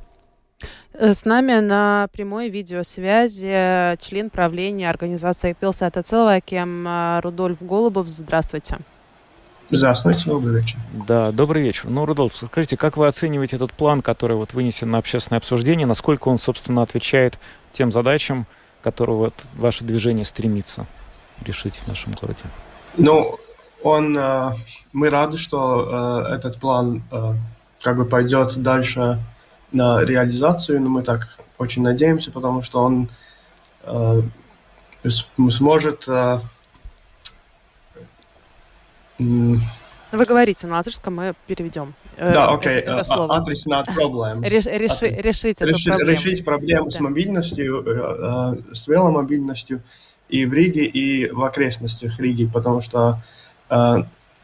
С 0.94 1.26
нами 1.26 1.60
на 1.60 2.08
прямой 2.14 2.50
видеосвязи 2.50 3.98
член 4.00 4.30
правления 4.30 4.92
организации 4.92 5.56
Пилсата 5.60 6.04
Целвакем 6.04 7.20
Рудольф 7.24 7.64
Голубов. 7.64 8.08
Здравствуйте. 8.08 8.78
Здравствуйте, 9.72 10.30
добрый 10.30 10.62
вечер. 10.62 10.78
Да, 11.08 11.32
добрый 11.32 11.64
вечер. 11.64 11.90
Ну, 11.90 12.06
Рудольф, 12.06 12.36
скажите, 12.36 12.78
как 12.78 12.96
вы 12.96 13.08
оцениваете 13.08 13.56
этот 13.56 13.74
план, 13.74 14.04
который 14.04 14.38
вот 14.38 14.54
вынесен 14.54 14.92
на 14.92 15.00
общественное 15.00 15.40
обсуждение, 15.40 15.88
насколько 15.88 16.28
он, 16.28 16.38
собственно, 16.38 16.84
отвечает 16.84 17.40
тем 17.72 17.92
задачам, 17.92 18.46
которые 18.84 19.16
вот 19.16 19.34
ваше 19.56 19.84
движение 19.86 20.26
стремится 20.26 20.86
решить 21.44 21.74
в 21.74 21.88
нашем 21.88 22.14
городе? 22.22 22.44
Ну, 22.98 23.40
он, 23.82 24.16
э, 24.16 24.52
мы 24.92 25.10
рады, 25.10 25.38
что 25.38 26.26
э, 26.30 26.36
этот 26.36 26.60
план 26.60 27.02
э, 27.12 27.34
как 27.82 27.98
бы 27.98 28.06
пойдет 28.06 28.56
дальше 28.62 29.20
на 29.74 30.04
реализацию, 30.04 30.82
но 30.82 30.90
мы 30.90 31.04
так 31.04 31.38
очень 31.58 31.84
надеемся, 31.84 32.32
потому 32.32 32.62
что 32.62 32.82
он 32.84 33.10
сможет 35.50 36.08
вы 40.14 40.26
говорите 40.26 40.68
на 40.68 40.76
латышском, 40.76 41.16
мы 41.16 41.34
переведем. 41.48 41.96
Э, 42.18 42.34
да, 42.34 42.50
окей. 42.50 42.76
Это, 42.76 43.04
слово. 43.04 43.44
Реш, 44.44 44.66
реши, 44.66 45.08
решить 45.08 45.58
эту 45.60 45.72
решить, 45.72 45.88
проблему. 45.88 46.12
Решить 46.12 46.46
проблему 46.46 46.86
да. 46.86 46.92
с 46.92 47.00
мобильностью, 47.00 47.84
э, 47.84 48.62
э, 48.70 48.74
с 48.76 48.88
веломобильностью 48.88 49.82
и 50.30 50.46
в 50.46 50.54
Риге, 50.54 50.86
и 50.86 51.32
в 51.32 51.44
окрестностях 51.44 52.20
Риги, 52.20 52.46
потому 52.46 52.82
что 52.82 53.22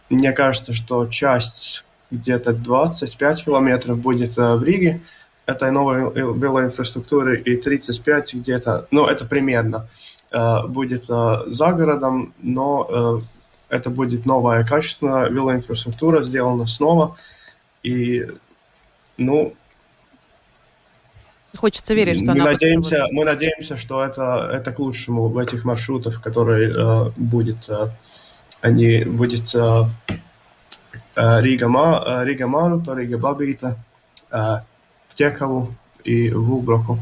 мне 0.10 0.32
кажется, 0.32 0.74
что 0.74 1.06
часть 1.06 1.86
где-то 2.10 2.54
25 2.54 3.46
километров 3.46 4.00
будет 4.00 4.38
в 4.38 4.64
Риге 4.64 5.02
этой 5.50 5.72
новой 5.72 6.12
велоинфраструктуры, 6.14 7.40
и 7.40 7.56
35 7.56 8.36
где-то, 8.36 8.88
ну, 8.92 9.06
это 9.06 9.26
примерно, 9.26 9.88
будет 10.68 11.06
за 11.06 11.72
городом, 11.72 12.34
но 12.40 13.22
это 13.70 13.90
будет 13.90 14.26
новая 14.26 14.66
качественная 14.66 15.30
велоинфраструктура, 15.30 16.24
сделана 16.24 16.66
снова. 16.66 17.16
И, 17.84 18.28
ну, 19.18 19.54
Хочется 21.56 21.96
верить, 21.96 22.18
что 22.18 22.28
мы 22.28 22.32
она 22.34 22.52
надеемся, 22.52 23.06
Мы 23.12 23.26
надеемся, 23.26 23.76
что 23.76 24.04
это, 24.04 24.50
это 24.54 24.72
к 24.72 24.78
лучшему 24.80 25.30
в 25.30 25.38
этих 25.40 25.66
маршрутах, 25.66 26.22
которые 26.22 26.72
э, 26.72 27.12
будет, 27.18 27.68
э, 27.70 27.88
они, 28.62 29.04
будет 29.04 29.56
э, 29.56 29.86
э 31.16 31.42
Рига, 31.42 31.68
Ма, 31.68 32.04
э, 34.32 34.60
Текаву 35.20 35.74
и 36.06 36.32
Вулброку. 36.32 36.98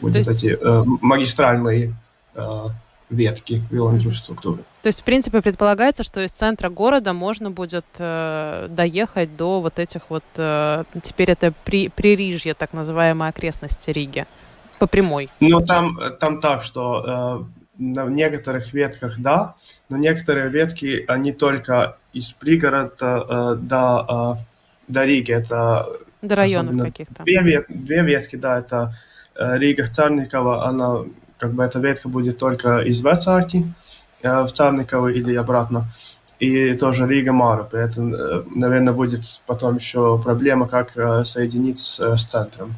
Будут 0.00 0.28
есть... 0.28 0.44
эти 0.44 0.56
э, 0.56 0.82
магистральные 1.02 1.94
э, 2.36 2.64
ветки 3.10 3.60
велоинфраструктуры. 3.72 4.62
То 4.82 4.86
есть, 4.86 5.00
в 5.00 5.04
принципе, 5.04 5.42
предполагается, 5.42 6.04
что 6.04 6.20
из 6.20 6.30
центра 6.30 6.68
города 6.68 7.12
можно 7.12 7.50
будет 7.50 7.84
э, 7.98 8.68
доехать 8.70 9.36
до 9.36 9.60
вот 9.60 9.80
этих 9.80 10.02
вот, 10.10 10.22
э, 10.36 10.84
теперь 11.02 11.32
это 11.32 11.52
при, 11.64 11.88
пририжье, 11.88 12.54
так 12.54 12.72
называемой 12.72 13.30
окрестности 13.30 13.90
Риги, 13.90 14.26
по 14.78 14.86
прямой. 14.86 15.28
Ну, 15.40 15.60
там, 15.60 15.98
там 16.20 16.40
так, 16.40 16.62
что 16.62 17.44
э, 17.78 17.82
на 17.82 18.06
некоторых 18.06 18.72
ветках 18.72 19.18
да, 19.18 19.56
но 19.88 19.96
некоторые 19.96 20.50
ветки, 20.50 21.04
они 21.08 21.32
только 21.32 21.96
из 22.12 22.30
пригорода 22.30 23.26
э, 23.28 23.56
до, 23.60 24.38
э, 24.38 24.44
до 24.86 25.04
Риги, 25.04 25.32
это... 25.32 25.88
До 26.26 26.34
районов 26.34 26.76
каких-то. 26.82 27.22
Две, 27.24 27.42
вет, 27.42 27.66
две 27.68 28.02
ветки, 28.02 28.36
да, 28.36 28.58
это 28.58 28.94
э, 29.34 29.58
Рига 29.58 29.86
Царникова, 29.86 30.66
она 30.66 31.04
как 31.38 31.52
бы 31.52 31.62
эта 31.62 31.78
ветка 31.78 32.08
будет 32.08 32.38
только 32.38 32.80
из 32.80 33.00
Вецаки 33.00 33.72
э, 34.22 34.42
в 34.42 34.52
Царниково 34.52 35.08
или 35.08 35.34
обратно, 35.34 35.86
и 36.38 36.74
тоже 36.74 37.06
Рига 37.06 37.32
Мара. 37.32 37.68
Поэтому, 37.70 38.14
э, 38.14 38.42
наверное, 38.54 38.92
будет 38.92 39.22
потом 39.46 39.76
еще 39.76 40.20
проблема, 40.22 40.68
как 40.68 40.92
соединить 41.26 41.78
с, 41.78 41.98
с 41.98 42.24
центром. 42.24 42.74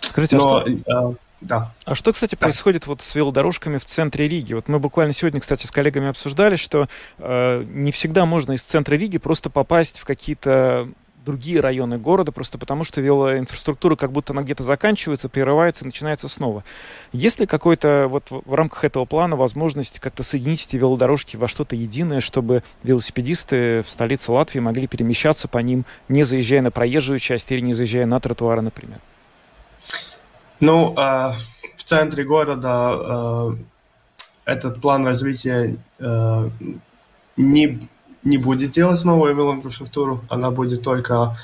Скажите, 0.00 0.36
Но, 0.36 0.56
а 0.56 0.60
что... 0.62 1.16
Да. 1.40 1.72
А 1.84 1.94
что, 1.94 2.12
кстати, 2.12 2.34
да. 2.34 2.38
происходит 2.38 2.86
вот 2.86 3.02
с 3.02 3.14
велодорожками 3.14 3.78
в 3.78 3.84
центре 3.84 4.26
Риги? 4.26 4.54
Вот 4.54 4.68
мы 4.68 4.78
буквально 4.78 5.12
сегодня, 5.12 5.40
кстати, 5.40 5.66
с 5.66 5.70
коллегами 5.70 6.08
обсуждали, 6.08 6.56
что 6.56 6.88
э, 7.18 7.64
не 7.68 7.92
всегда 7.92 8.24
можно 8.24 8.52
из 8.52 8.62
центра 8.62 8.94
Риги 8.94 9.18
просто 9.18 9.50
попасть 9.50 9.98
в 9.98 10.04
какие-то 10.04 10.88
другие 11.26 11.60
районы 11.60 11.98
города, 11.98 12.32
просто 12.32 12.56
потому 12.56 12.84
что 12.84 13.00
велоинфраструктура 13.00 13.96
как 13.96 14.12
будто 14.12 14.32
она 14.32 14.42
где-то 14.42 14.62
заканчивается, 14.62 15.28
прерывается, 15.28 15.84
начинается 15.84 16.28
снова. 16.28 16.64
Есть 17.12 17.40
ли 17.40 17.46
какой-то 17.46 18.06
вот 18.08 18.24
в 18.30 18.54
рамках 18.54 18.84
этого 18.84 19.04
плана 19.04 19.36
возможность 19.36 19.98
как-то 19.98 20.22
соединить 20.22 20.64
эти 20.66 20.76
велодорожки 20.76 21.36
во 21.36 21.48
что-то 21.48 21.76
единое, 21.76 22.20
чтобы 22.20 22.62
велосипедисты 22.84 23.82
в 23.82 23.90
столице 23.90 24.32
Латвии 24.32 24.60
могли 24.60 24.86
перемещаться 24.86 25.48
по 25.48 25.58
ним, 25.58 25.84
не 26.08 26.22
заезжая 26.22 26.62
на 26.62 26.70
проезжую 26.70 27.18
часть 27.18 27.50
или 27.50 27.60
не 27.60 27.74
заезжая 27.74 28.06
на 28.06 28.20
тротуары, 28.20 28.62
например? 28.62 29.00
Ну, 30.60 30.94
э, 30.96 31.32
в 31.76 31.84
центре 31.84 32.24
города 32.24 32.94
э, 32.94 33.56
этот 34.44 34.80
план 34.80 35.04
развития 35.06 35.76
э, 35.98 36.50
не, 37.36 37.88
не 38.26 38.38
будет 38.38 38.72
делать 38.72 39.04
новую 39.04 39.34
велоинфраструктуру, 39.34 40.24
она 40.28 40.50
будет 40.50 40.82
только 40.82 41.36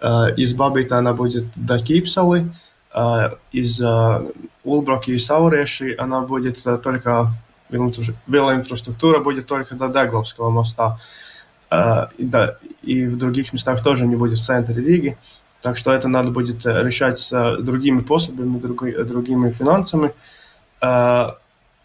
э, 0.00 0.34
из 0.36 0.54
Бабита, 0.54 0.98
она 0.98 1.12
будет 1.12 1.46
до 1.56 1.78
Кипсалы, 1.78 2.52
э, 2.94 3.30
из 3.50 3.80
э, 3.80 4.30
Улброки 4.62 5.10
и 5.10 5.18
Сауреши 5.18 5.94
она 5.98 6.20
будет 6.20 6.62
только, 6.82 7.32
велоинфраструктура 7.68 9.18
будет 9.18 9.46
только 9.46 9.74
до 9.74 9.88
Дегловского 9.88 10.50
моста. 10.50 10.98
И, 12.82 13.06
в 13.06 13.16
других 13.16 13.54
местах 13.54 13.82
тоже 13.82 14.06
не 14.06 14.14
будет 14.14 14.38
в 14.38 14.44
центре 14.44 14.74
Риги. 14.74 15.16
Так 15.62 15.78
что 15.78 15.90
это 15.90 16.06
надо 16.06 16.30
будет 16.30 16.66
решать 16.66 17.26
другими 17.60 18.02
способами, 18.02 18.58
другими 19.04 19.50
финансами. 19.50 20.12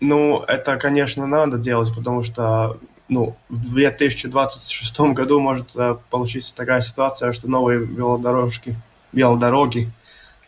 Ну, 0.01 0.43
это, 0.45 0.75
конечно, 0.75 1.25
надо 1.25 1.57
делать, 1.57 1.95
потому 1.95 2.21
что 2.21 2.77
ну, 3.09 3.35
в 3.49 3.73
2026 3.73 4.99
году 4.99 5.39
может 5.39 5.75
э, 5.75 5.95
получиться 6.09 6.53
такая 6.55 6.81
ситуация, 6.81 7.31
что 7.31 7.49
новые 7.49 7.79
велодорожки, 7.79 8.75
велодороги 9.13 9.91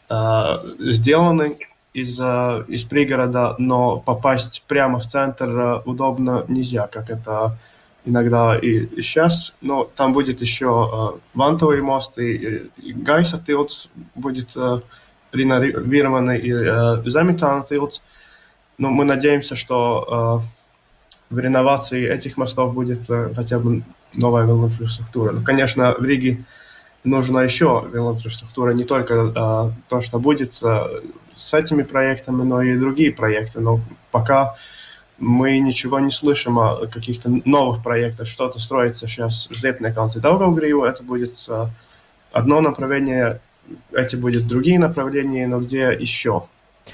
э, 0.09 0.57
сделаны 0.79 1.57
из, 1.93 2.19
э, 2.19 2.65
из 2.67 2.83
пригорода, 2.83 3.55
но 3.57 3.99
попасть 3.99 4.63
прямо 4.67 4.99
в 4.99 5.07
центр 5.07 5.49
э, 5.49 5.81
удобно 5.85 6.45
нельзя, 6.47 6.87
как 6.87 7.09
это 7.09 7.57
иногда 8.05 8.57
и, 8.57 9.01
сейчас. 9.01 9.53
Но 9.61 9.83
там 9.83 10.13
будет 10.13 10.41
еще 10.41 11.13
э, 11.15 11.19
вантовый 11.33 11.81
мост 11.81 12.17
и, 12.19 12.69
и 12.77 12.93
Гайса 12.93 13.41
тилц 13.43 13.87
будет 14.15 14.55
э, 14.55 14.81
реновированный 15.31 16.39
и 16.39 16.51
э, 16.51 17.09
Заметана 17.09 17.63
тилц. 17.63 18.01
Ну, 18.77 18.89
мы 18.89 19.05
надеемся, 19.05 19.55
что 19.55 20.43
э, 20.43 20.58
в 21.29 21.39
реновации 21.39 22.07
этих 22.07 22.37
мостов 22.37 22.73
будет 22.73 23.09
э, 23.09 23.33
хотя 23.35 23.59
бы 23.59 23.83
новая 24.13 24.45
велоинфраструктура. 24.45 25.31
Ну, 25.31 25.43
конечно, 25.43 25.95
в 25.97 26.03
Риге 26.03 26.43
нужна 27.03 27.43
еще 27.43 27.87
велоинфраструктура, 27.91 28.71
не 28.71 28.83
только 28.83 29.13
э, 29.13 29.71
то, 29.89 30.01
что 30.01 30.19
будет 30.19 30.57
э, 30.63 31.01
с 31.35 31.53
этими 31.53 31.83
проектами, 31.83 32.43
но 32.43 32.61
и 32.61 32.77
другие 32.77 33.11
проекты. 33.11 33.59
Но 33.59 33.81
пока 34.11 34.55
мы 35.19 35.59
ничего 35.59 35.99
не 35.99 36.11
слышим 36.11 36.57
о 36.59 36.87
каких-то 36.87 37.29
новых 37.45 37.83
проектах. 37.83 38.27
Что-то 38.27 38.59
строится 38.59 39.07
сейчас 39.07 39.47
в 39.49 39.55
Зепнекалце 39.55 40.19
Даугавгриву. 40.19 40.83
Это 40.83 41.03
будет 41.03 41.45
э, 41.49 41.65
одно 42.31 42.61
направление, 42.61 43.41
эти 43.91 44.15
будут 44.15 44.47
другие 44.47 44.79
направления, 44.79 45.47
но 45.47 45.59
где 45.59 45.95
еще? 45.99 46.43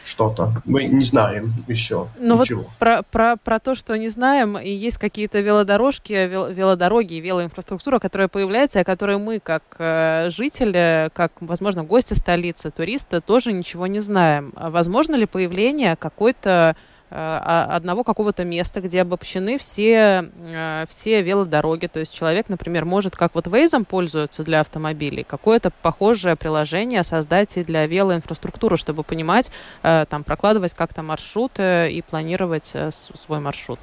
Что-то. 0.03 0.61
Мы 0.65 0.85
не 0.85 1.03
знаем 1.03 1.53
еще 1.67 2.07
Но 2.19 2.35
ничего. 2.41 2.63
Вот 2.63 2.71
про, 2.77 3.03
про, 3.03 3.37
про 3.37 3.59
то, 3.59 3.75
что 3.75 3.97
не 3.97 4.09
знаем, 4.09 4.57
и 4.57 4.69
есть 4.69 4.97
какие-то 4.97 5.39
велодорожки, 5.39 6.13
вел, 6.13 6.47
велодороги, 6.47 7.15
велоинфраструктура, 7.15 7.99
которая 7.99 8.27
появляется, 8.27 8.79
о 8.79 8.83
которой 8.83 9.17
мы, 9.17 9.39
как 9.39 9.63
э, 9.77 10.29
жители, 10.29 11.09
как, 11.13 11.31
возможно, 11.39 11.83
гости 11.83 12.13
столицы, 12.13 12.71
туристы, 12.71 13.21
тоже 13.21 13.53
ничего 13.53 13.87
не 13.87 13.99
знаем. 13.99 14.53
Возможно 14.55 15.15
ли 15.15 15.25
появление 15.25 15.95
какой-то 15.95 16.75
одного 17.09 18.03
какого-то 18.03 18.43
места, 18.43 18.81
где 18.81 19.01
обобщены 19.01 19.57
все, 19.57 20.29
э, 20.37 20.85
все 20.89 21.21
велодороги. 21.21 21.87
То 21.87 21.99
есть 21.99 22.13
человек, 22.13 22.49
например, 22.49 22.85
может, 22.85 23.15
как 23.15 23.35
вот 23.35 23.47
Waze 23.47 23.85
пользуется 23.85 24.43
для 24.43 24.61
автомобилей, 24.61 25.23
какое-то 25.23 25.71
похожее 25.81 26.35
приложение 26.35 27.03
создать 27.03 27.57
и 27.57 27.63
для 27.63 27.85
велоинфраструктуры, 27.85 28.75
чтобы 28.77 29.03
понимать, 29.03 29.51
э, 29.83 30.05
там, 30.09 30.23
прокладывать 30.23 30.73
как-то 30.73 31.03
маршруты 31.03 31.91
и 31.91 32.01
планировать 32.01 32.73
свой 32.89 33.39
маршрут. 33.39 33.79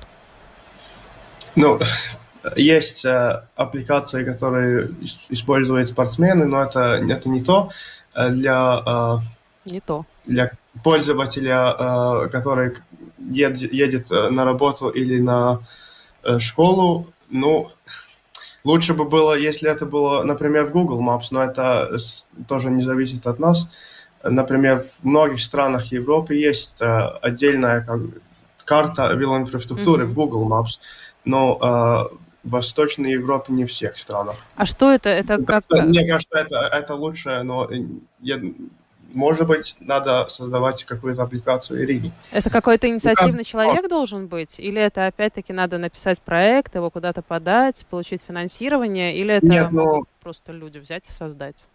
Ну, 1.55 1.79
есть 2.57 3.07
аппликации, 3.55 4.25
которые 4.25 4.91
используют 5.29 5.89
спортсмены, 5.89 6.45
но 6.45 6.63
это, 6.63 7.01
это 7.09 7.29
не 7.29 7.43
то. 7.43 7.71
Для, 8.15 9.21
не 9.65 9.81
то. 9.81 10.05
Для 10.27 10.53
пользователя, 10.83 12.29
который 12.31 12.75
едет 13.31 14.11
э, 14.11 14.29
на 14.31 14.45
работу 14.45 14.89
или 14.89 15.21
на 15.21 15.61
э, 16.23 16.39
школу, 16.39 17.07
ну, 17.31 17.71
лучше 18.65 18.95
бы 18.95 19.05
было, 19.05 19.39
если 19.39 19.71
это 19.71 19.87
было, 19.87 20.23
например, 20.23 20.67
в 20.67 20.73
Google 20.73 21.01
Maps, 21.03 21.29
но 21.31 21.43
это 21.43 21.99
тоже 22.49 22.71
не 22.71 22.83
зависит 22.83 23.27
от 23.27 23.39
нас. 23.39 23.69
Например, 24.23 24.85
в 25.01 25.05
многих 25.05 25.41
странах 25.41 25.87
Европы 25.93 26.35
есть 26.35 26.81
э, 26.81 26.87
отдельная 27.23 27.87
карта 28.65 29.13
велоинфраструктуры 29.13 30.05
mm-hmm. 30.05 30.09
в 30.09 30.15
Google 30.15 30.49
Maps, 30.49 30.79
но 31.25 32.11
в 32.45 32.51
Восточной 32.51 33.13
Европе 33.13 33.53
не 33.53 33.65
всех 33.65 33.97
странах. 33.97 34.35
А 34.57 34.67
что 34.67 34.93
это? 34.93 35.09
Это 35.09 35.43
как? 35.45 35.65
Мне 35.71 36.07
кажется, 36.07 36.39
это, 36.39 36.57
это 36.57 36.95
лучше, 36.95 37.43
но 37.43 37.69
я, 38.21 38.41
может 39.15 39.47
быть, 39.47 39.77
надо 39.81 40.27
создавать 40.29 40.85
какую-то 40.85 41.23
аппликацию 41.23 41.87
Риги. 41.87 42.13
Это 42.31 42.51
какой-то 42.51 42.89
инициативный 42.89 43.39
ну, 43.39 43.45
человек 43.45 43.89
должен 43.89 44.27
быть? 44.27 44.59
Или 44.59 44.81
это 44.81 45.07
опять-таки 45.07 45.53
надо 45.53 45.79
написать 45.79 46.21
проект, 46.21 46.75
его 46.75 46.91
куда-то 46.91 47.23
подать, 47.23 47.87
получить 47.91 48.23
финансирование? 48.27 49.17
Или 49.17 49.35
это 49.35 49.47
Нет, 49.47 49.73
но... 49.73 49.85
Ну, 49.85 50.05
просто 50.23 50.53
люди 50.53 50.79
взять 50.79 51.09
и 51.09 51.13
создать? 51.13 51.67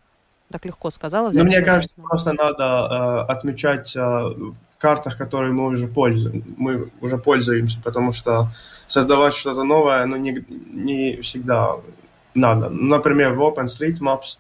Так 0.52 0.66
легко 0.66 0.90
сказала. 0.90 1.32
Ну, 1.34 1.44
мне 1.44 1.62
кажется, 1.62 1.96
просто 1.98 2.34
надо 2.34 2.64
э, 2.64 3.32
отмечать 3.32 3.96
э, 3.96 4.00
в 4.00 4.56
картах, 4.78 5.18
которые 5.18 5.52
мы 5.52 5.66
уже 5.66 5.88
пользуем, 5.88 6.44
мы 6.58 6.90
уже 7.02 7.18
пользуемся, 7.18 7.80
потому 7.84 8.14
что 8.14 8.50
создавать 8.88 9.34
что-то 9.34 9.64
новое, 9.64 10.06
ну, 10.06 10.16
не, 10.16 10.46
не 10.72 11.22
всегда 11.22 11.76
надо. 12.34 12.70
Например, 12.70 13.34
в 13.34 13.42
OpenStreetMaps 13.42 14.38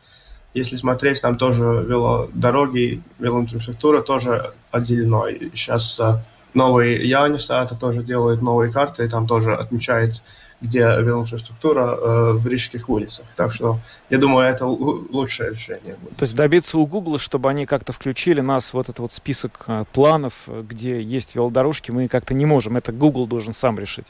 если 0.57 0.75
смотреть, 0.75 1.21
там 1.21 1.37
тоже 1.37 1.63
велодороги, 1.63 3.01
велоинфраструктура 3.19 4.01
тоже 4.01 4.53
отделено. 4.71 5.27
И 5.27 5.49
сейчас 5.55 5.99
э, 5.99 6.17
новый 6.53 7.05
Яниса 7.05 7.61
это 7.61 7.75
тоже 7.75 8.03
делает 8.03 8.41
новые 8.41 8.71
карты, 8.71 9.05
и 9.05 9.09
там 9.09 9.27
тоже 9.27 9.55
отмечает, 9.55 10.23
где 10.59 10.79
велоинфраструктура 10.79 11.81
э, 11.81 12.31
в 12.33 12.47
рижских 12.47 12.89
улицах. 12.89 13.25
Так 13.35 13.53
что 13.53 13.79
я 14.09 14.17
думаю, 14.17 14.47
это 14.47 14.65
лучшее 14.65 15.51
решение. 15.51 15.95
Будет. 16.01 16.17
То 16.17 16.23
есть 16.23 16.35
добиться 16.35 16.77
у 16.77 16.85
Google, 16.87 17.19
чтобы 17.19 17.49
они 17.49 17.65
как-то 17.65 17.93
включили 17.93 18.41
нас 18.41 18.73
в 18.73 18.79
этот 18.79 18.99
вот 18.99 19.11
список 19.11 19.63
э, 19.67 19.85
планов, 19.93 20.47
где 20.47 21.01
есть 21.01 21.35
велодорожки, 21.35 21.91
мы 21.91 22.07
как-то 22.07 22.33
не 22.33 22.45
можем. 22.45 22.77
Это 22.77 22.91
Google 22.91 23.27
должен 23.27 23.53
сам 23.53 23.77
решить. 23.77 24.07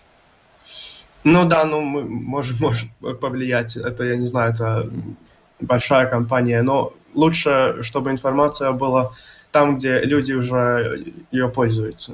Ну 1.24 1.44
да, 1.44 1.66
ну 1.66 1.82
мы 1.82 2.04
можем, 2.04 2.58
можем 2.62 2.90
повлиять. 3.20 3.76
Это, 3.76 4.06
я 4.06 4.16
не 4.16 4.28
знаю, 4.28 4.54
это 4.54 4.90
большая 5.60 6.08
компания, 6.08 6.62
но 6.62 6.94
лучше, 7.14 7.78
чтобы 7.82 8.12
информация 8.12 8.72
была 8.72 9.12
там, 9.52 9.78
где 9.78 10.02
люди 10.02 10.34
уже 10.34 11.14
ее 11.32 11.50
пользуются. 11.50 12.14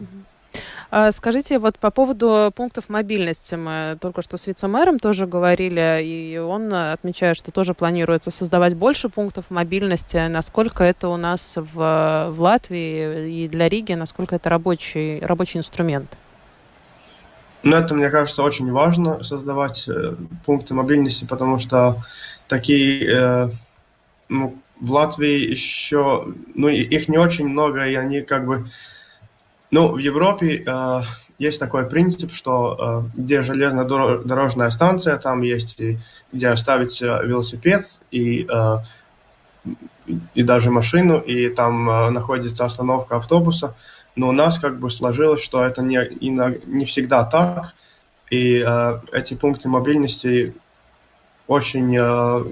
А 0.91 1.11
скажите, 1.11 1.57
вот 1.57 1.79
по 1.79 1.89
поводу 1.89 2.53
пунктов 2.55 2.87
мобильности, 2.87 3.55
мы 3.55 3.97
только 3.99 4.21
что 4.21 4.37
с 4.37 4.45
вице-мэром 4.45 4.99
тоже 4.99 5.25
говорили, 5.25 6.03
и 6.03 6.37
он 6.37 6.71
отмечает, 6.71 7.35
что 7.35 7.51
тоже 7.51 7.73
планируется 7.73 8.29
создавать 8.29 8.75
больше 8.75 9.09
пунктов 9.09 9.45
мобильности. 9.49 10.27
Насколько 10.27 10.83
это 10.83 11.09
у 11.09 11.17
нас 11.17 11.55
в, 11.55 12.29
в 12.31 12.35
Латвии 12.39 13.43
и 13.43 13.47
для 13.47 13.69
Риги, 13.69 13.93
насколько 13.93 14.35
это 14.35 14.49
рабочий, 14.49 15.19
рабочий 15.21 15.57
инструмент? 15.57 16.15
Ну, 17.63 17.75
это, 17.75 17.95
мне 17.95 18.11
кажется, 18.11 18.43
очень 18.43 18.71
важно 18.71 19.23
создавать 19.23 19.87
э, 19.87 20.15
пункты 20.45 20.75
мобильности, 20.75 21.25
потому 21.25 21.57
что 21.57 22.03
такие, 22.47 23.07
э, 23.09 23.49
ну, 24.29 24.57
в 24.79 24.91
Латвии 24.91 25.49
еще, 25.49 26.33
ну, 26.55 26.67
их 26.67 27.07
не 27.07 27.17
очень 27.17 27.47
много, 27.47 27.87
и 27.87 27.95
они 27.95 28.21
как 28.21 28.45
бы, 28.45 28.65
ну, 29.71 29.93
в 29.93 29.97
Европе 29.97 30.63
э, 30.65 31.01
есть 31.39 31.59
такой 31.59 31.87
принцип, 31.89 32.31
что 32.31 33.05
э, 33.15 33.19
где 33.21 33.41
железнодорожная 33.41 34.69
станция, 34.69 35.17
там 35.17 35.41
есть 35.41 35.79
и, 35.79 35.99
где 36.31 36.49
оставить 36.49 37.01
велосипед 37.01 37.87
и, 38.11 38.47
и 40.33 40.43
даже 40.43 40.69
машину, 40.71 41.19
и 41.19 41.49
там 41.49 41.89
э, 41.89 42.09
находится 42.09 42.65
остановка 42.65 43.17
автобуса. 43.17 43.75
Но 44.15 44.29
у 44.29 44.31
нас 44.31 44.59
как 44.59 44.79
бы 44.79 44.89
сложилось, 44.89 45.41
что 45.41 45.63
это 45.63 45.81
не, 45.81 45.97
не 46.19 46.85
всегда 46.85 47.23
так, 47.23 47.73
и 48.29 48.63
э, 48.65 48.99
эти 49.11 49.33
пункты 49.33 49.69
мобильности 49.69 50.55
очень, 51.47 51.95
э, 51.97 52.43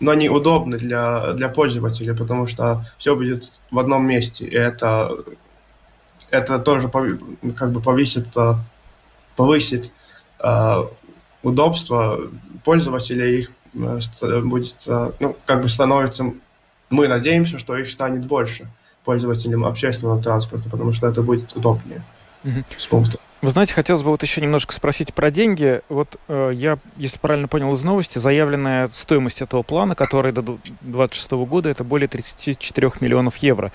но 0.00 0.10
они 0.10 0.28
удобны 0.28 0.78
для, 0.78 1.32
для 1.32 1.48
пользователя, 1.48 2.14
потому 2.14 2.46
что 2.46 2.84
все 2.98 3.14
будет 3.16 3.52
в 3.70 3.78
одном 3.78 4.06
месте. 4.06 4.46
И 4.46 4.54
это, 4.54 5.24
это 6.30 6.58
тоже 6.58 6.90
как 7.56 7.72
бы 7.72 7.80
повысит, 7.80 8.28
повысит 9.36 9.92
удобство 11.42 12.20
пользователя, 12.64 13.26
их 13.26 13.50
будет, 13.74 14.74
ну, 14.86 15.36
как 15.44 15.62
бы 15.62 15.68
становится, 15.68 16.32
мы 16.88 17.08
надеемся, 17.08 17.58
что 17.58 17.76
их 17.76 17.90
станет 17.90 18.24
больше 18.24 18.68
пользователям 19.04 19.64
общественного 19.64 20.22
транспорта, 20.22 20.68
потому 20.70 20.92
что 20.92 21.08
это 21.08 21.22
будет 21.22 21.54
удобнее 21.56 22.02
mm-hmm. 22.44 22.64
с 22.76 22.86
пункта. 22.86 23.18
Вы 23.42 23.50
знаете, 23.50 23.72
хотелось 23.72 24.02
бы 24.02 24.10
вот 24.10 24.22
еще 24.22 24.42
немножко 24.42 24.74
спросить 24.74 25.14
про 25.14 25.30
деньги. 25.30 25.80
Вот 25.88 26.20
э, 26.28 26.50
я, 26.54 26.78
если 26.96 27.18
правильно 27.18 27.48
понял 27.48 27.72
из 27.72 27.82
новости, 27.82 28.18
заявленная 28.18 28.88
стоимость 28.88 29.40
этого 29.40 29.62
плана, 29.62 29.94
который 29.94 30.32
до 30.32 30.42
2026 30.42 31.30
года, 31.32 31.70
это 31.70 31.82
более 31.82 32.06
34 32.06 32.90
миллионов 33.00 33.38
евро. 33.38 33.72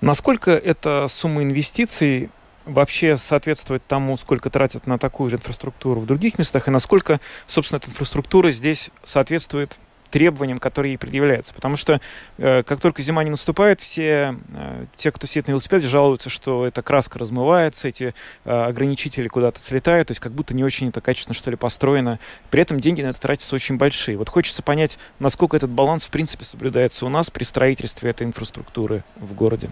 Насколько 0.00 0.52
эта 0.52 1.08
сумма 1.08 1.42
инвестиций 1.42 2.30
вообще 2.64 3.16
соответствует 3.16 3.84
тому, 3.88 4.16
сколько 4.16 4.50
тратят 4.50 4.86
на 4.86 4.98
такую 4.98 5.30
же 5.30 5.36
инфраструктуру 5.36 6.00
в 6.00 6.06
других 6.06 6.38
местах, 6.38 6.68
и 6.68 6.70
насколько, 6.70 7.18
собственно, 7.46 7.78
эта 7.78 7.90
инфраструктура 7.90 8.52
здесь 8.52 8.90
соответствует 9.04 9.78
требованиям, 10.10 10.58
которые 10.58 10.92
ей 10.92 10.98
предъявляются. 10.98 11.54
Потому 11.54 11.76
что 11.76 12.00
э, 12.38 12.62
как 12.62 12.80
только 12.80 13.02
зима 13.02 13.24
не 13.24 13.30
наступает, 13.30 13.80
все 13.80 14.36
э, 14.54 14.86
те, 14.96 15.10
кто 15.12 15.26
сидит 15.26 15.46
на 15.46 15.52
велосипеде, 15.52 15.86
жалуются, 15.86 16.30
что 16.30 16.66
эта 16.66 16.82
краска 16.82 17.18
размывается, 17.18 17.88
эти 17.88 18.14
э, 18.44 18.50
ограничители 18.50 19.28
куда-то 19.28 19.60
слетают, 19.60 20.08
то 20.08 20.12
есть 20.12 20.20
как 20.20 20.32
будто 20.32 20.54
не 20.54 20.64
очень 20.64 20.88
это 20.88 21.00
качественно, 21.00 21.34
что 21.34 21.50
ли, 21.50 21.56
построено. 21.56 22.18
При 22.50 22.62
этом 22.62 22.80
деньги 22.80 23.02
на 23.02 23.08
это 23.08 23.20
тратятся 23.20 23.54
очень 23.54 23.76
большие. 23.76 24.16
Вот 24.16 24.28
хочется 24.28 24.62
понять, 24.62 24.98
насколько 25.18 25.56
этот 25.56 25.70
баланс, 25.70 26.04
в 26.04 26.10
принципе, 26.10 26.44
соблюдается 26.44 27.06
у 27.06 27.08
нас 27.08 27.30
при 27.30 27.44
строительстве 27.44 28.10
этой 28.10 28.26
инфраструктуры 28.26 29.04
в 29.16 29.34
городе. 29.34 29.70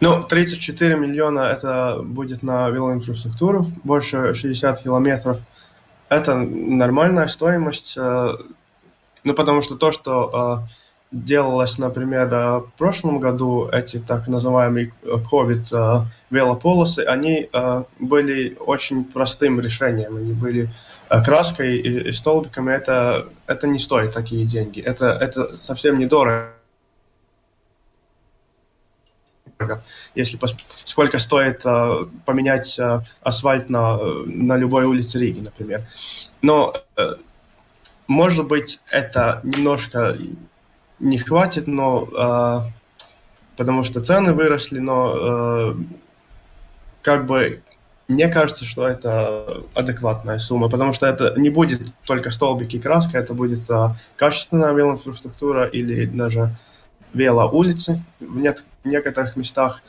Ну, 0.00 0.22
34 0.22 0.96
миллиона 0.96 1.40
это 1.40 2.00
будет 2.04 2.42
на 2.42 2.68
велоинфраструктуру, 2.68 3.66
больше 3.82 4.32
60 4.32 4.82
километров. 4.82 5.40
Это 6.08 6.34
нормальная 6.36 7.26
стоимость. 7.26 7.98
Э, 9.18 9.28
ну, 9.28 9.34
потому 9.34 9.60
что 9.60 9.76
то, 9.76 9.92
что 9.92 10.64
э, 10.64 11.16
делалось, 11.16 11.78
например, 11.78 12.32
э, 12.32 12.58
в 12.58 12.72
прошлом 12.76 13.20
году, 13.20 13.68
эти 13.68 13.98
так 13.98 14.28
называемые 14.28 14.92
COVID 15.04 15.64
э, 15.72 16.06
велополосы, 16.30 17.00
они 17.00 17.48
э, 17.52 17.84
были 17.98 18.56
очень 18.60 19.04
простым 19.04 19.60
решением. 19.60 20.16
Они 20.16 20.32
были 20.32 20.70
э, 21.10 21.22
краской 21.22 21.78
и, 21.78 22.08
и 22.08 22.12
столбиками. 22.12 22.72
Это, 22.72 23.28
это 23.46 23.66
не 23.66 23.78
стоит 23.78 24.12
такие 24.12 24.46
деньги. 24.46 24.80
Это, 24.80 25.06
это 25.06 25.56
совсем 25.60 25.98
недорого. 25.98 26.52
Если 30.14 30.36
пос... 30.36 30.54
сколько 30.84 31.18
стоит 31.18 31.62
э, 31.64 32.06
поменять 32.24 32.78
э, 32.78 33.00
асфальт 33.22 33.68
на, 33.70 33.98
на 34.26 34.56
любой 34.56 34.84
улице 34.84 35.18
Риги, 35.18 35.40
например. 35.40 35.82
Но 36.42 36.74
э, 36.96 37.14
может 38.08 38.48
быть, 38.48 38.80
это 38.90 39.40
немножко 39.44 40.16
не 40.98 41.18
хватит, 41.18 41.66
но 41.66 42.08
э, 42.10 42.70
потому 43.56 43.82
что 43.84 44.00
цены 44.00 44.32
выросли, 44.32 44.80
но 44.80 45.14
э, 45.14 45.74
как 47.02 47.26
бы 47.26 47.62
мне 48.08 48.28
кажется, 48.28 48.64
что 48.64 48.88
это 48.88 49.64
адекватная 49.74 50.38
сумма, 50.38 50.70
потому 50.70 50.92
что 50.92 51.06
это 51.06 51.38
не 51.38 51.50
будет 51.50 51.92
только 52.06 52.30
столбики 52.30 52.76
и 52.76 52.80
краска, 52.80 53.18
это 53.18 53.34
будет 53.34 53.70
э, 53.70 53.90
качественная 54.16 54.72
велоинфраструктура 54.72 55.66
или 55.66 56.06
даже 56.06 56.56
велоулицы. 57.12 58.02
В 58.18 58.38
нет, 58.38 58.64
некоторых 58.84 59.36
местах 59.36 59.82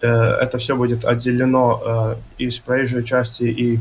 э, 0.00 0.06
это 0.06 0.58
все 0.58 0.76
будет 0.76 1.04
отделено 1.04 1.82
э, 1.84 2.16
из 2.38 2.58
проезжей 2.58 3.04
части 3.04 3.42
и, 3.42 3.80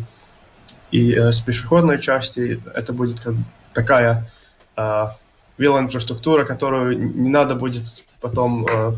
и 0.89 1.14
э, 1.14 1.32
с 1.32 1.39
пешеходной 1.41 2.02
части. 2.02 2.60
Это 2.74 2.94
будет 2.94 3.20
как 3.20 3.36
такая 3.74 4.30
э, 4.78 5.07
велоинфраструктура, 5.57 6.45
которую 6.45 6.97
не 6.97 7.30
надо 7.30 7.55
будет 7.55 7.84
потом 8.21 8.65
э, 8.65 8.91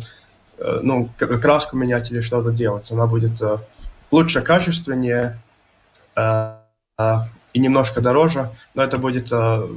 э, 0.60 0.80
ну, 0.84 1.10
краску 1.18 1.78
менять 1.78 2.12
или 2.12 2.22
что-то 2.22 2.52
делать. 2.52 2.92
Она 2.92 3.08
будет 3.08 3.42
э, 3.42 3.58
лучше, 4.12 4.42
качественнее 4.42 5.40
э, 6.16 6.56
э, 6.98 7.16
и 7.54 7.60
немножко 7.60 8.02
дороже, 8.02 8.52
но 8.74 8.84
это 8.84 9.00
будет 9.00 9.32
э, 9.32 9.68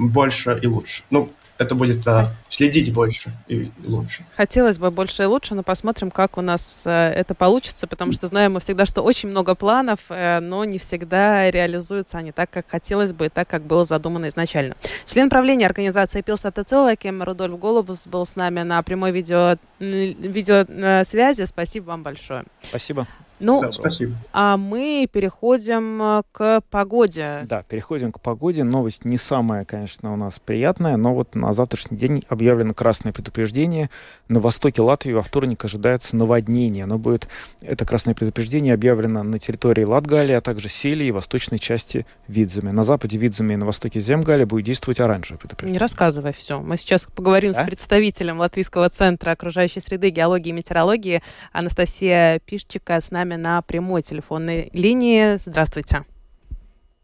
больше 0.00 0.58
и 0.62 0.66
лучше. 0.66 1.02
Ну, 1.10 1.30
это 1.58 1.74
будет 1.74 2.08
а, 2.08 2.32
следить 2.48 2.90
больше 2.92 3.32
и 3.46 3.70
лучше. 3.84 4.24
Хотелось 4.34 4.78
бы 4.78 4.90
больше 4.90 5.24
и 5.24 5.26
лучше, 5.26 5.54
но 5.54 5.62
посмотрим, 5.62 6.10
как 6.10 6.38
у 6.38 6.40
нас 6.40 6.84
а, 6.86 7.10
это 7.10 7.34
получится, 7.34 7.86
потому 7.86 8.12
что 8.12 8.28
знаем 8.28 8.54
мы 8.54 8.60
всегда, 8.60 8.86
что 8.86 9.02
очень 9.02 9.28
много 9.28 9.54
планов, 9.54 9.98
а, 10.08 10.40
но 10.40 10.64
не 10.64 10.78
всегда 10.78 11.50
реализуются 11.50 12.16
они 12.16 12.32
так, 12.32 12.48
как 12.48 12.66
хотелось 12.68 13.12
бы, 13.12 13.26
и 13.26 13.28
так, 13.28 13.46
как 13.46 13.62
было 13.62 13.84
задумано 13.84 14.28
изначально. 14.28 14.74
Член 15.04 15.28
правления 15.28 15.66
организации 15.66 16.22
Пилса 16.22 16.50
Тецелакем 16.50 17.22
Рудольф 17.22 17.58
Голубов 17.58 18.06
был 18.08 18.24
с 18.24 18.36
нами 18.36 18.62
на 18.62 18.82
прямой 18.82 19.12
видео, 19.12 19.56
видеосвязи. 19.78 21.44
Спасибо 21.44 21.84
вам 21.88 22.02
большое. 22.02 22.44
Спасибо. 22.62 23.06
Ну, 23.40 23.60
да, 23.60 23.72
спасибо. 23.72 24.14
А 24.32 24.56
мы 24.56 25.08
переходим 25.10 26.02
э, 26.02 26.22
к 26.30 26.62
погоде. 26.70 27.42
Да, 27.44 27.62
переходим 27.62 28.12
к 28.12 28.20
погоде. 28.20 28.64
Новость 28.64 29.04
не 29.04 29.16
самая, 29.16 29.64
конечно, 29.64 30.12
у 30.12 30.16
нас 30.16 30.38
приятная, 30.38 30.96
но 30.96 31.14
вот 31.14 31.34
на 31.34 31.52
завтрашний 31.52 31.96
день 31.96 32.24
объявлено 32.28 32.74
красное 32.74 33.12
предупреждение. 33.12 33.90
На 34.28 34.40
востоке 34.40 34.82
Латвии 34.82 35.12
во 35.12 35.22
вторник 35.22 35.64
ожидается 35.64 36.16
наводнение. 36.16 36.84
Оно 36.84 36.98
будет, 36.98 37.28
это 37.62 37.84
красное 37.86 38.14
предупреждение 38.14 38.74
объявлено 38.74 39.22
на 39.22 39.38
территории 39.38 39.84
Латгалии, 39.84 40.34
а 40.34 40.40
также 40.40 40.68
Селии 40.68 41.06
и 41.06 41.10
восточной 41.10 41.58
части 41.58 42.06
Видзами. 42.28 42.70
На 42.70 42.84
западе 42.84 43.16
Видзами 43.16 43.54
и 43.54 43.56
на 43.56 43.66
востоке 43.66 44.00
Земгали 44.00 44.44
будет 44.44 44.66
действовать 44.66 45.00
оранжевое 45.00 45.38
предупреждение. 45.38 45.74
Не 45.74 45.78
рассказывай 45.78 46.32
все. 46.32 46.60
Мы 46.60 46.76
сейчас 46.76 47.06
поговорим 47.14 47.52
да? 47.52 47.62
с 47.62 47.66
представителем 47.66 48.38
Латвийского 48.38 48.88
центра 48.90 49.30
окружающей 49.30 49.80
среды, 49.80 50.10
геологии 50.10 50.50
и 50.50 50.52
метеорологии 50.52 51.22
Анастасия 51.52 52.38
Пишчика 52.40 53.00
с 53.00 53.10
нами 53.10 53.29
нами 53.30 53.42
на 53.42 53.62
прямой 53.62 54.02
телефонной 54.02 54.70
линии. 54.72 55.36
Здравствуйте. 55.38 56.04